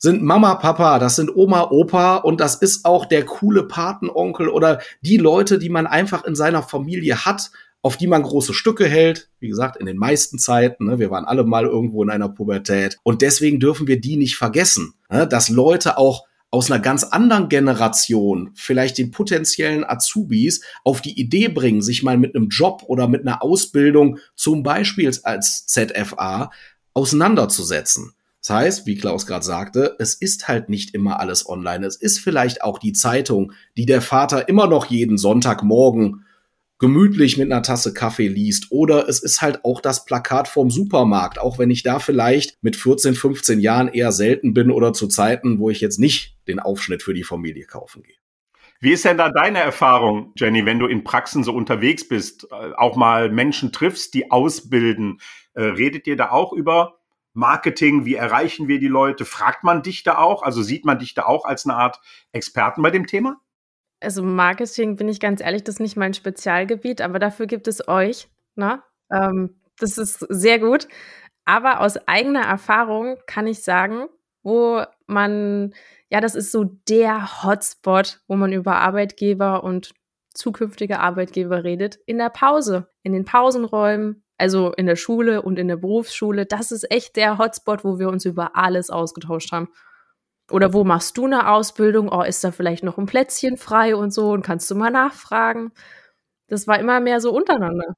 sind 0.00 0.22
Mama, 0.22 0.54
Papa, 0.54 0.98
das 0.98 1.16
sind 1.16 1.36
Oma, 1.36 1.70
Opa 1.70 2.16
und 2.16 2.40
das 2.40 2.56
ist 2.56 2.86
auch 2.86 3.04
der 3.04 3.24
coole 3.26 3.64
Patenonkel 3.64 4.48
oder 4.48 4.80
die 5.02 5.18
Leute, 5.18 5.58
die 5.58 5.68
man 5.68 5.86
einfach 5.86 6.24
in 6.24 6.34
seiner 6.34 6.62
Familie 6.62 7.26
hat, 7.26 7.50
auf 7.82 7.98
die 7.98 8.06
man 8.06 8.22
große 8.22 8.54
Stücke 8.54 8.86
hält. 8.86 9.28
Wie 9.40 9.48
gesagt, 9.48 9.76
in 9.76 9.84
den 9.84 9.98
meisten 9.98 10.38
Zeiten. 10.38 10.86
Ne, 10.86 10.98
wir 10.98 11.10
waren 11.10 11.26
alle 11.26 11.44
mal 11.44 11.66
irgendwo 11.66 12.02
in 12.02 12.10
einer 12.10 12.30
Pubertät. 12.30 12.96
Und 13.02 13.20
deswegen 13.20 13.60
dürfen 13.60 13.86
wir 13.86 14.00
die 14.00 14.16
nicht 14.16 14.36
vergessen, 14.36 14.94
ne, 15.10 15.26
dass 15.26 15.50
Leute 15.50 15.98
auch 15.98 16.24
aus 16.50 16.70
einer 16.70 16.80
ganz 16.80 17.04
anderen 17.04 17.48
Generation, 17.48 18.50
vielleicht 18.54 18.98
den 18.98 19.10
potenziellen 19.12 19.84
Azubis, 19.84 20.62
auf 20.82 21.00
die 21.00 21.20
Idee 21.20 21.48
bringen, 21.48 21.82
sich 21.82 22.02
mal 22.02 22.16
mit 22.16 22.34
einem 22.34 22.48
Job 22.48 22.82
oder 22.86 23.06
mit 23.06 23.20
einer 23.20 23.42
Ausbildung, 23.42 24.18
zum 24.34 24.62
Beispiel 24.62 25.12
als 25.22 25.66
ZFA, 25.66 26.50
auseinanderzusetzen. 26.92 28.14
Das 28.40 28.56
heißt, 28.56 28.86
wie 28.86 28.96
Klaus 28.96 29.26
gerade 29.26 29.44
sagte, 29.44 29.96
es 29.98 30.14
ist 30.14 30.48
halt 30.48 30.68
nicht 30.68 30.94
immer 30.94 31.20
alles 31.20 31.46
online. 31.46 31.86
Es 31.86 31.96
ist 31.96 32.18
vielleicht 32.18 32.62
auch 32.62 32.78
die 32.78 32.94
Zeitung, 32.94 33.52
die 33.76 33.86
der 33.86 34.00
Vater 34.00 34.48
immer 34.48 34.66
noch 34.66 34.86
jeden 34.86 35.18
Sonntagmorgen 35.18 36.24
gemütlich 36.78 37.36
mit 37.36 37.52
einer 37.52 37.62
Tasse 37.62 37.92
Kaffee 37.92 38.28
liest. 38.28 38.68
Oder 38.70 39.06
es 39.08 39.22
ist 39.22 39.42
halt 39.42 39.64
auch 39.66 39.82
das 39.82 40.06
Plakat 40.06 40.48
vom 40.48 40.70
Supermarkt, 40.70 41.38
auch 41.38 41.58
wenn 41.58 41.70
ich 41.70 41.82
da 41.82 41.98
vielleicht 41.98 42.56
mit 42.62 42.74
14, 42.74 43.14
15 43.14 43.60
Jahren 43.60 43.88
eher 43.88 44.10
selten 44.10 44.54
bin 44.54 44.70
oder 44.70 44.94
zu 44.94 45.06
Zeiten, 45.06 45.58
wo 45.58 45.68
ich 45.68 45.82
jetzt 45.82 45.98
nicht 45.98 46.38
den 46.48 46.58
Aufschnitt 46.58 47.02
für 47.02 47.12
die 47.12 47.24
Familie 47.24 47.66
kaufen 47.66 48.02
gehe. 48.02 48.16
Wie 48.82 48.92
ist 48.92 49.04
denn 49.04 49.18
da 49.18 49.28
deine 49.28 49.58
Erfahrung, 49.58 50.32
Jenny, 50.36 50.64
wenn 50.64 50.78
du 50.78 50.86
in 50.86 51.04
Praxen 51.04 51.44
so 51.44 51.52
unterwegs 51.52 52.08
bist, 52.08 52.48
äh, 52.50 52.72
auch 52.78 52.96
mal 52.96 53.30
Menschen 53.30 53.72
triffst, 53.72 54.14
die 54.14 54.30
ausbilden? 54.30 55.20
Äh, 55.52 55.64
redet 55.64 56.06
ihr 56.06 56.16
da 56.16 56.30
auch 56.30 56.54
über 56.54 56.99
Marketing, 57.32 58.04
wie 58.04 58.14
erreichen 58.14 58.68
wir 58.68 58.78
die 58.78 58.88
Leute? 58.88 59.24
Fragt 59.24 59.64
man 59.64 59.82
dich 59.82 60.02
da 60.02 60.18
auch? 60.18 60.42
Also 60.42 60.62
sieht 60.62 60.84
man 60.84 60.98
dich 60.98 61.14
da 61.14 61.24
auch 61.24 61.44
als 61.44 61.64
eine 61.64 61.76
Art 61.76 62.00
Experten 62.32 62.82
bei 62.82 62.90
dem 62.90 63.06
Thema? 63.06 63.40
Also 64.00 64.22
Marketing, 64.22 64.96
bin 64.96 65.08
ich 65.08 65.20
ganz 65.20 65.40
ehrlich, 65.40 65.62
das 65.62 65.76
ist 65.76 65.80
nicht 65.80 65.96
mein 65.96 66.14
Spezialgebiet, 66.14 67.00
aber 67.02 67.18
dafür 67.18 67.46
gibt 67.46 67.68
es 67.68 67.86
euch. 67.86 68.28
Ne? 68.56 68.82
Ähm, 69.12 69.60
das 69.78 69.98
ist 69.98 70.20
sehr 70.28 70.58
gut. 70.58 70.88
Aber 71.44 71.80
aus 71.80 71.96
eigener 72.08 72.42
Erfahrung 72.42 73.18
kann 73.26 73.46
ich 73.46 73.62
sagen, 73.62 74.06
wo 74.42 74.82
man, 75.06 75.74
ja, 76.08 76.20
das 76.20 76.34
ist 76.34 76.52
so 76.52 76.64
der 76.88 77.42
Hotspot, 77.44 78.20
wo 78.26 78.36
man 78.36 78.52
über 78.52 78.76
Arbeitgeber 78.76 79.62
und 79.64 79.92
zukünftige 80.34 81.00
Arbeitgeber 81.00 81.64
redet, 81.64 81.98
in 82.06 82.18
der 82.18 82.30
Pause, 82.30 82.88
in 83.02 83.12
den 83.12 83.24
Pausenräumen, 83.24 84.22
also 84.40 84.72
in 84.72 84.86
der 84.86 84.96
Schule 84.96 85.42
und 85.42 85.58
in 85.58 85.68
der 85.68 85.76
Berufsschule. 85.76 86.46
Das 86.46 86.72
ist 86.72 86.90
echt 86.90 87.16
der 87.16 87.38
Hotspot, 87.38 87.84
wo 87.84 87.98
wir 87.98 88.08
uns 88.08 88.24
über 88.24 88.56
alles 88.56 88.90
ausgetauscht 88.90 89.52
haben. 89.52 89.68
Oder 90.50 90.72
wo 90.72 90.82
machst 90.82 91.16
du 91.16 91.26
eine 91.26 91.48
Ausbildung? 91.50 92.08
Oh, 92.08 92.22
ist 92.22 92.42
da 92.42 92.50
vielleicht 92.50 92.82
noch 92.82 92.98
ein 92.98 93.06
Plätzchen 93.06 93.56
frei 93.56 93.94
und 93.94 94.12
so? 94.12 94.32
Und 94.32 94.42
kannst 94.42 94.70
du 94.70 94.74
mal 94.74 94.90
nachfragen? 94.90 95.72
Das 96.48 96.66
war 96.66 96.78
immer 96.80 97.00
mehr 97.00 97.20
so 97.20 97.32
untereinander. 97.32 97.94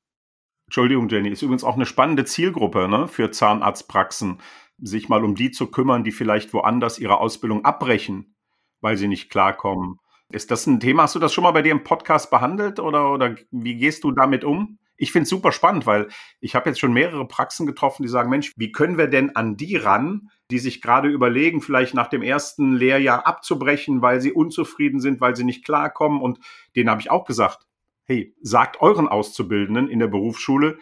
Entschuldigung, 0.66 1.08
Jenny, 1.08 1.30
ist 1.30 1.42
übrigens 1.42 1.64
auch 1.64 1.76
eine 1.76 1.86
spannende 1.86 2.24
Zielgruppe 2.24 2.88
ne, 2.88 3.08
für 3.08 3.30
Zahnarztpraxen, 3.30 4.40
sich 4.78 5.08
mal 5.08 5.24
um 5.24 5.34
die 5.34 5.50
zu 5.50 5.70
kümmern, 5.70 6.04
die 6.04 6.12
vielleicht 6.12 6.52
woanders 6.52 6.98
ihre 6.98 7.18
Ausbildung 7.18 7.64
abbrechen, 7.64 8.34
weil 8.80 8.96
sie 8.96 9.08
nicht 9.08 9.30
klarkommen. 9.30 9.98
Ist 10.30 10.50
das 10.50 10.66
ein 10.66 10.80
Thema? 10.80 11.04
Hast 11.04 11.14
du 11.14 11.18
das 11.18 11.32
schon 11.32 11.44
mal 11.44 11.50
bei 11.50 11.62
dir 11.62 11.72
im 11.72 11.84
Podcast 11.84 12.30
behandelt 12.30 12.80
oder, 12.80 13.12
oder 13.12 13.34
wie 13.50 13.76
gehst 13.76 14.02
du 14.04 14.12
damit 14.12 14.44
um? 14.44 14.78
Ich 15.02 15.10
finde 15.10 15.24
es 15.24 15.30
super 15.30 15.50
spannend, 15.50 15.84
weil 15.84 16.06
ich 16.38 16.54
habe 16.54 16.70
jetzt 16.70 16.78
schon 16.78 16.92
mehrere 16.92 17.26
Praxen 17.26 17.66
getroffen, 17.66 18.04
die 18.04 18.08
sagen, 18.08 18.30
Mensch, 18.30 18.52
wie 18.56 18.70
können 18.70 18.98
wir 18.98 19.08
denn 19.08 19.34
an 19.34 19.56
die 19.56 19.74
ran, 19.74 20.30
die 20.52 20.60
sich 20.60 20.80
gerade 20.80 21.08
überlegen, 21.08 21.60
vielleicht 21.60 21.92
nach 21.92 22.06
dem 22.06 22.22
ersten 22.22 22.76
Lehrjahr 22.76 23.26
abzubrechen, 23.26 24.00
weil 24.00 24.20
sie 24.20 24.30
unzufrieden 24.30 25.00
sind, 25.00 25.20
weil 25.20 25.34
sie 25.34 25.42
nicht 25.42 25.64
klarkommen. 25.64 26.22
Und 26.22 26.38
denen 26.76 26.88
habe 26.88 27.00
ich 27.00 27.10
auch 27.10 27.24
gesagt, 27.24 27.66
hey, 28.04 28.32
sagt 28.42 28.80
euren 28.80 29.08
Auszubildenden 29.08 29.88
in 29.88 29.98
der 29.98 30.06
Berufsschule, 30.06 30.78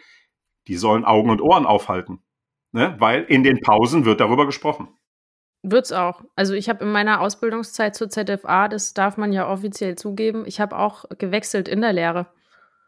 die 0.67 0.75
sollen 0.75 1.03
Augen 1.03 1.31
und 1.31 1.41
Ohren 1.41 1.65
aufhalten. 1.65 2.21
Ne? 2.73 2.95
Weil 2.99 3.23
in 3.23 3.41
den 3.41 3.59
Pausen 3.59 4.05
wird 4.05 4.19
darüber 4.19 4.45
gesprochen. 4.45 4.89
Wird's 5.63 5.91
auch. 5.91 6.21
Also 6.35 6.53
ich 6.53 6.69
habe 6.69 6.83
in 6.83 6.91
meiner 6.91 7.21
Ausbildungszeit 7.21 7.95
zur 7.95 8.09
ZFA, 8.09 8.67
das 8.67 8.93
darf 8.93 9.17
man 9.17 9.33
ja 9.33 9.49
offiziell 9.49 9.95
zugeben, 9.95 10.43
ich 10.45 10.59
habe 10.59 10.77
auch 10.77 11.05
gewechselt 11.17 11.67
in 11.67 11.81
der 11.81 11.93
Lehre 11.93 12.27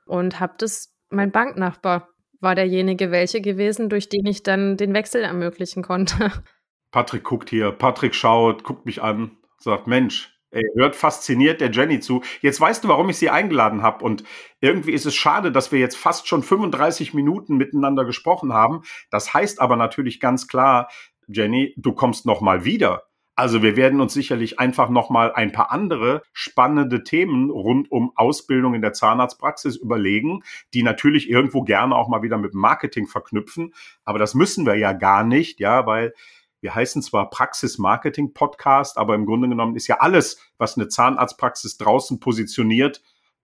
und 0.05 0.39
habe 0.39 0.53
das, 0.57 0.92
mein 1.13 1.31
Banknachbar 1.31 2.09
war 2.39 2.55
derjenige 2.55 3.11
welche 3.11 3.41
gewesen, 3.41 3.89
durch 3.89 4.09
den 4.09 4.25
ich 4.25 4.43
dann 4.43 4.77
den 4.77 4.93
Wechsel 4.93 5.23
ermöglichen 5.23 5.83
konnte. 5.83 6.31
Patrick 6.91 7.23
guckt 7.23 7.49
hier, 7.49 7.71
Patrick 7.71 8.13
schaut, 8.13 8.63
guckt 8.63 8.85
mich 8.85 9.01
an, 9.01 9.37
sagt, 9.57 9.87
Mensch, 9.87 10.33
Ey, 10.53 10.61
hört 10.75 10.95
fasziniert 10.95 11.61
der 11.61 11.71
Jenny 11.71 11.99
zu. 11.99 12.21
Jetzt 12.41 12.61
weißt 12.61 12.83
du, 12.83 12.87
warum 12.87 13.09
ich 13.09 13.17
sie 13.17 13.31
eingeladen 13.31 13.81
habe. 13.81 14.05
Und 14.05 14.23
irgendwie 14.61 14.91
ist 14.91 15.07
es 15.07 15.15
schade, 15.15 15.51
dass 15.51 15.71
wir 15.71 15.79
jetzt 15.79 15.97
fast 15.97 16.27
schon 16.27 16.43
35 16.43 17.15
Minuten 17.15 17.57
miteinander 17.57 18.05
gesprochen 18.05 18.53
haben. 18.53 18.83
Das 19.09 19.33
heißt 19.33 19.59
aber 19.59 19.77
natürlich 19.77 20.19
ganz 20.19 20.47
klar, 20.47 20.89
Jenny, 21.27 21.73
du 21.77 21.93
kommst 21.93 22.27
noch 22.27 22.39
mal 22.39 22.65
wieder. 22.65 23.01
Also 23.35 23.63
wir 23.63 23.75
werden 23.75 23.99
uns 23.99 24.13
sicherlich 24.13 24.59
einfach 24.59 24.89
noch 24.89 25.09
mal 25.09 25.33
ein 25.33 25.51
paar 25.51 25.71
andere 25.71 26.21
spannende 26.33 27.03
Themen 27.03 27.49
rund 27.49 27.91
um 27.91 28.11
Ausbildung 28.15 28.75
in 28.75 28.81
der 28.81 28.93
Zahnarztpraxis 28.93 29.75
überlegen, 29.75 30.43
die 30.73 30.83
natürlich 30.83 31.29
irgendwo 31.29 31.63
gerne 31.63 31.95
auch 31.95 32.07
mal 32.07 32.21
wieder 32.21 32.37
mit 32.37 32.53
Marketing 32.53 33.07
verknüpfen. 33.07 33.73
Aber 34.03 34.19
das 34.19 34.35
müssen 34.35 34.67
wir 34.67 34.75
ja 34.75 34.93
gar 34.93 35.23
nicht, 35.23 35.59
ja, 35.59 35.87
weil 35.87 36.13
wir 36.61 36.75
heißen 36.75 37.01
zwar 37.01 37.29
Praxis 37.29 37.77
Marketing 37.77 38.33
Podcast, 38.33 38.97
aber 38.97 39.15
im 39.15 39.25
Grunde 39.25 39.49
genommen 39.49 39.75
ist 39.75 39.87
ja 39.87 39.99
alles, 39.99 40.39
was 40.57 40.77
eine 40.77 40.87
Zahnarztpraxis 40.87 41.77
draußen 41.77 42.19
positioniert, 42.19 43.01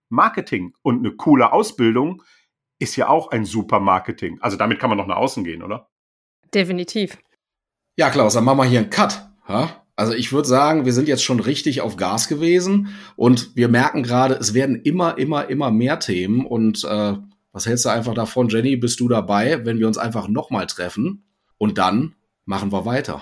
Marketing. 0.07 0.73
Und 0.83 0.99
eine 0.99 1.15
coole 1.15 1.51
Ausbildung 1.51 2.23
ist 2.77 2.95
ja 2.95 3.09
auch 3.09 3.31
ein 3.31 3.43
super 3.43 3.79
Marketing. 3.79 4.39
Also 4.39 4.55
damit 4.55 4.79
kann 4.79 4.89
man 4.89 4.97
noch 4.97 5.07
nach 5.07 5.17
außen 5.17 5.43
gehen, 5.43 5.63
oder? 5.63 5.89
Definitiv. 6.53 7.17
Ja, 7.97 8.09
Klaus, 8.09 8.35
dann 8.35 8.45
machen 8.45 8.59
wir 8.59 8.65
hier 8.65 8.79
einen 8.79 8.89
Cut. 8.89 9.29
Ha? 9.49 9.83
Also 9.97 10.13
ich 10.13 10.31
würde 10.31 10.47
sagen, 10.47 10.85
wir 10.85 10.93
sind 10.93 11.09
jetzt 11.09 11.23
schon 11.23 11.41
richtig 11.41 11.81
auf 11.81 11.97
Gas 11.97 12.29
gewesen 12.29 12.95
und 13.17 13.57
wir 13.57 13.67
merken 13.67 14.03
gerade, 14.03 14.35
es 14.35 14.53
werden 14.53 14.77
immer, 14.77 15.17
immer, 15.17 15.49
immer 15.49 15.71
mehr 15.71 15.99
Themen. 15.99 16.45
Und 16.45 16.85
äh, 16.85 17.15
was 17.51 17.65
hältst 17.65 17.83
du 17.83 17.89
einfach 17.89 18.13
davon, 18.13 18.47
Jenny? 18.47 18.77
Bist 18.77 19.01
du 19.01 19.09
dabei, 19.09 19.65
wenn 19.65 19.79
wir 19.79 19.87
uns 19.87 19.97
einfach 19.97 20.29
nochmal 20.29 20.67
treffen 20.67 21.25
und 21.57 21.77
dann 21.77 22.15
machen 22.45 22.71
wir 22.71 22.85
weiter. 22.85 23.21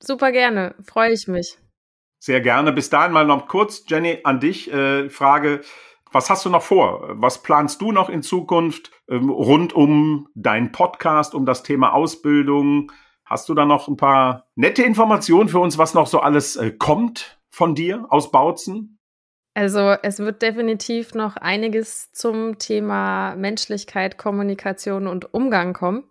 Super 0.00 0.30
gerne, 0.30 0.76
freue 0.84 1.12
ich 1.12 1.26
mich. 1.26 1.58
Sehr 2.20 2.40
gerne. 2.40 2.72
Bis 2.72 2.88
dahin 2.88 3.12
mal 3.12 3.26
noch 3.26 3.48
kurz, 3.48 3.84
Jenny, 3.88 4.20
an 4.22 4.38
dich 4.38 4.72
äh, 4.72 5.10
Frage. 5.10 5.62
Was 6.12 6.30
hast 6.30 6.44
du 6.44 6.50
noch 6.50 6.62
vor? 6.62 7.20
Was 7.20 7.42
planst 7.42 7.82
du 7.82 7.90
noch 7.90 8.08
in 8.08 8.22
Zukunft 8.22 8.92
ähm, 9.08 9.28
rund 9.28 9.72
um 9.72 10.28
deinen 10.34 10.70
Podcast, 10.70 11.34
um 11.34 11.46
das 11.46 11.62
Thema 11.62 11.94
Ausbildung? 11.94 12.92
Hast 13.26 13.48
du 13.48 13.54
da 13.54 13.64
noch 13.64 13.88
ein 13.88 13.96
paar 13.96 14.46
nette 14.54 14.84
Informationen 14.84 15.48
für 15.48 15.58
uns, 15.58 15.78
was 15.78 15.94
noch 15.94 16.06
so 16.06 16.20
alles 16.20 16.54
äh, 16.54 16.70
kommt 16.70 17.40
von 17.50 17.74
dir 17.74 18.06
aus 18.08 18.30
Bautzen? 18.30 18.98
Also 19.52 19.96
es 20.02 20.20
wird 20.20 20.42
definitiv 20.42 21.14
noch 21.14 21.36
einiges 21.36 22.12
zum 22.12 22.58
Thema 22.58 23.34
Menschlichkeit, 23.34 24.16
Kommunikation 24.16 25.08
und 25.08 25.34
Umgang 25.34 25.72
kommen 25.72 26.04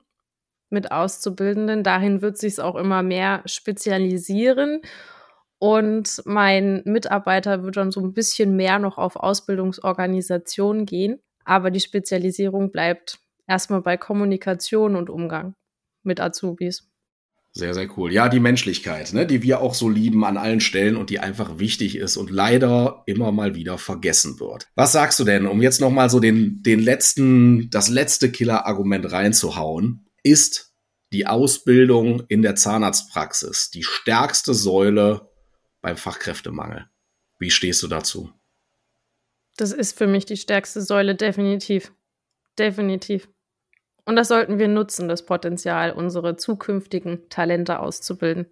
mit 0.69 0.91
Auszubildenden. 0.91 1.83
Dahin 1.83 2.21
wird 2.21 2.37
sich 2.37 2.53
es 2.53 2.59
auch 2.59 2.75
immer 2.75 3.01
mehr 3.01 3.43
spezialisieren. 3.45 4.81
Und 5.57 6.21
mein 6.25 6.81
Mitarbeiter 6.85 7.63
wird 7.63 7.77
dann 7.77 7.91
so 7.91 8.01
ein 8.01 8.13
bisschen 8.13 8.55
mehr 8.55 8.77
noch 8.77 8.97
auf 8.97 9.15
Ausbildungsorganisation 9.15 10.85
gehen. 10.85 11.21
Aber 11.45 11.71
die 11.71 11.79
Spezialisierung 11.79 12.71
bleibt 12.71 13.19
erstmal 13.47 13.81
bei 13.81 13.95
Kommunikation 13.95 14.95
und 14.95 15.09
Umgang 15.09 15.55
mit 16.03 16.19
Azubis. 16.19 16.91
Sehr, 17.57 17.73
sehr 17.73 17.87
cool. 17.97 18.11
Ja, 18.11 18.29
die 18.29 18.41
Menschlichkeit, 18.41 19.13
ne, 19.13 19.25
die 19.25 19.41
wir 19.41 19.61
auch 19.61 19.73
so 19.73 19.89
lieben 19.89 20.25
an 20.25 20.37
allen 20.37 20.59
Stellen 20.59 20.97
und 20.97 21.09
die 21.09 21.19
einfach 21.19 21.57
wichtig 21.57 21.95
ist 21.95 22.17
und 22.17 22.29
leider 22.29 23.03
immer 23.05 23.31
mal 23.31 23.55
wieder 23.55 23.77
vergessen 23.77 24.39
wird. 24.39 24.67
Was 24.75 24.91
sagst 24.91 25.19
du 25.19 25.23
denn, 25.23 25.47
um 25.47 25.61
jetzt 25.61 25.79
nochmal 25.79 26.09
so 26.09 26.19
den, 26.19 26.61
den 26.63 26.81
letzten, 26.81 27.69
das 27.69 27.89
letzte 27.89 28.29
Killer-Argument 28.29 29.11
reinzuhauen? 29.11 30.05
ist 30.25 30.73
die 31.13 31.27
Ausbildung 31.27 32.23
in 32.27 32.41
der 32.41 32.55
Zahnarztpraxis 32.55 33.69
die 33.69 33.83
stärkste 33.83 34.55
Säule 34.55 35.29
beim 35.81 35.97
Fachkräftemangel. 35.97 36.89
Wie 37.37 37.51
stehst 37.51 37.83
du 37.83 37.87
dazu? 37.87 38.33
Das 39.55 39.71
ist 39.71 39.95
für 39.97 40.07
mich 40.07 40.25
die 40.25 40.35
stärkste 40.35 40.81
Säule, 40.81 41.15
definitiv. 41.15 41.93
Definitiv. 42.57 43.29
Und 44.05 44.15
das 44.15 44.27
sollten 44.27 44.59
wir 44.59 44.67
nutzen, 44.67 45.07
das 45.07 45.25
Potenzial, 45.25 45.91
unsere 45.91 46.37
zukünftigen 46.37 47.27
Talente 47.29 47.79
auszubilden. 47.79 48.47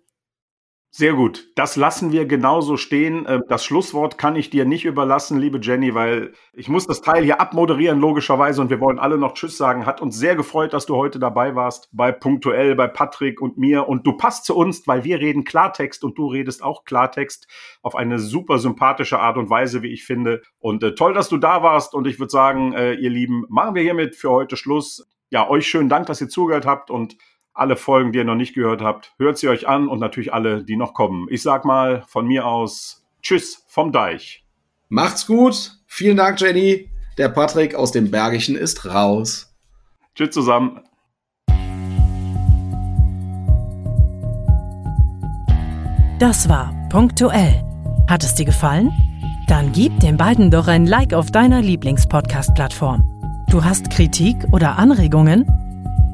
Sehr 0.96 1.14
gut. 1.14 1.48
Das 1.56 1.76
lassen 1.76 2.12
wir 2.12 2.28
genauso 2.28 2.78
stehen. 2.78 3.26
Ähm, 3.28 3.42
das 3.50 3.66
Schlusswort 3.66 4.20
kann 4.20 4.36
ich 4.36 4.52
dir 4.52 4.64
nicht 4.64 4.86
überlassen, 4.86 5.40
liebe 5.40 5.60
Jenny, 5.60 5.96
weil 5.96 6.34
ich 6.54 6.70
muss 6.70 6.86
das 6.86 7.02
Teil 7.02 7.24
hier 7.24 7.42
abmoderieren, 7.42 8.00
logischerweise. 8.00 8.62
Und 8.62 8.70
wir 8.70 8.80
wollen 8.80 9.00
alle 9.00 9.18
noch 9.18 9.34
Tschüss 9.34 9.58
sagen. 9.58 9.88
Hat 9.88 10.02
uns 10.04 10.20
sehr 10.20 10.36
gefreut, 10.36 10.72
dass 10.72 10.86
du 10.86 10.96
heute 10.96 11.18
dabei 11.18 11.56
warst. 11.56 11.90
Bei 11.94 12.12
Punktuell, 12.12 12.76
bei 12.76 12.86
Patrick 12.86 13.42
und 13.42 13.58
mir. 13.58 13.88
Und 13.88 14.06
du 14.06 14.16
passt 14.18 14.46
zu 14.46 14.56
uns, 14.56 14.88
weil 14.88 15.04
wir 15.04 15.20
reden 15.20 15.46
Klartext 15.46 16.04
und 16.04 16.16
du 16.16 16.28
redest 16.28 16.62
auch 16.62 16.84
Klartext 16.84 17.48
auf 17.82 17.96
eine 17.96 18.20
super 18.20 18.60
sympathische 18.60 19.18
Art 19.18 19.38
und 19.38 19.50
Weise, 19.50 19.82
wie 19.82 19.92
ich 19.92 20.06
finde. 20.06 20.44
Und 20.60 20.84
äh, 20.84 20.94
toll, 20.94 21.16
dass 21.16 21.28
du 21.28 21.38
da 21.38 21.64
warst. 21.64 21.96
Und 21.96 22.06
ich 22.06 22.20
würde 22.20 22.30
sagen, 22.30 22.74
äh, 22.74 22.94
ihr 22.94 23.10
Lieben, 23.10 23.46
machen 23.50 23.74
wir 23.74 23.82
hiermit 23.82 24.16
für 24.16 24.30
heute 24.30 24.58
Schluss. 24.58 25.08
Ja, 25.34 25.50
euch 25.50 25.66
schönen 25.66 25.90
Dank, 25.90 26.06
dass 26.06 26.22
ihr 26.22 26.30
zugehört 26.30 26.68
habt 26.68 26.92
und 26.92 27.18
alle 27.56 27.76
Folgen, 27.76 28.12
die 28.12 28.20
ihr 28.20 28.24
noch 28.24 28.36
nicht 28.36 28.54
gehört 28.54 28.84
habt, 28.84 29.16
hört 29.18 29.40
sie 29.40 29.48
euch 29.48 29.68
an 29.68 29.88
und 29.88 29.98
natürlich 29.98 30.32
alle, 30.32 30.64
die 30.64 30.76
noch 30.76 30.94
kommen. 30.94 31.26
Ich 31.32 31.42
sag 31.42 31.66
mal 31.66 32.04
von 32.08 32.28
mir 32.28 32.46
aus 32.46 33.04
Tschüss 33.24 33.64
vom 33.68 33.92
Deich. 33.92 34.46
Macht's 34.90 35.26
gut. 35.26 35.72
Vielen 35.88 36.18
Dank, 36.18 36.40
Jenny. 36.40 36.92
Der 37.18 37.30
Patrick 37.30 37.74
aus 37.74 37.92
dem 37.92 38.12
Bergischen 38.12 38.56
ist 38.56 38.86
raus. 38.86 39.52
Tschüss 40.14 40.30
zusammen. 40.30 40.82
Das 46.20 46.48
war 46.48 46.76
punktuell. 46.92 47.64
Hat 48.08 48.24
es 48.24 48.36
dir 48.36 48.46
gefallen? 48.46 48.92
Dann 49.48 49.72
gib 49.72 50.00
den 50.00 50.16
beiden 50.16 50.52
doch 50.52 50.68
ein 50.68 50.86
Like 50.86 51.16
auf 51.16 51.32
deiner 51.32 51.64
Lieblingspodcast-Plattform. 51.64 53.13
Du 53.54 53.64
hast 53.64 53.92
Kritik 53.92 54.48
oder 54.52 54.80
Anregungen? 54.80 55.46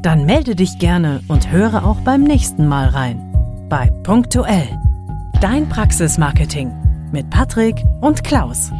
Dann 0.01 0.25
melde 0.25 0.57
dich 0.57 0.77
gerne 0.77 1.21
und 1.29 1.49
höre 1.49 1.85
auch 1.85 2.01
beim 2.01 2.23
nächsten 2.25 2.67
Mal 2.67 2.89
rein. 2.89 3.17
Bei 3.69 3.89
Punktuell. 4.03 4.67
Dein 5.39 5.69
Praxismarketing 5.69 6.69
mit 7.13 7.29
Patrick 7.29 7.81
und 8.01 8.25
Klaus. 8.25 8.73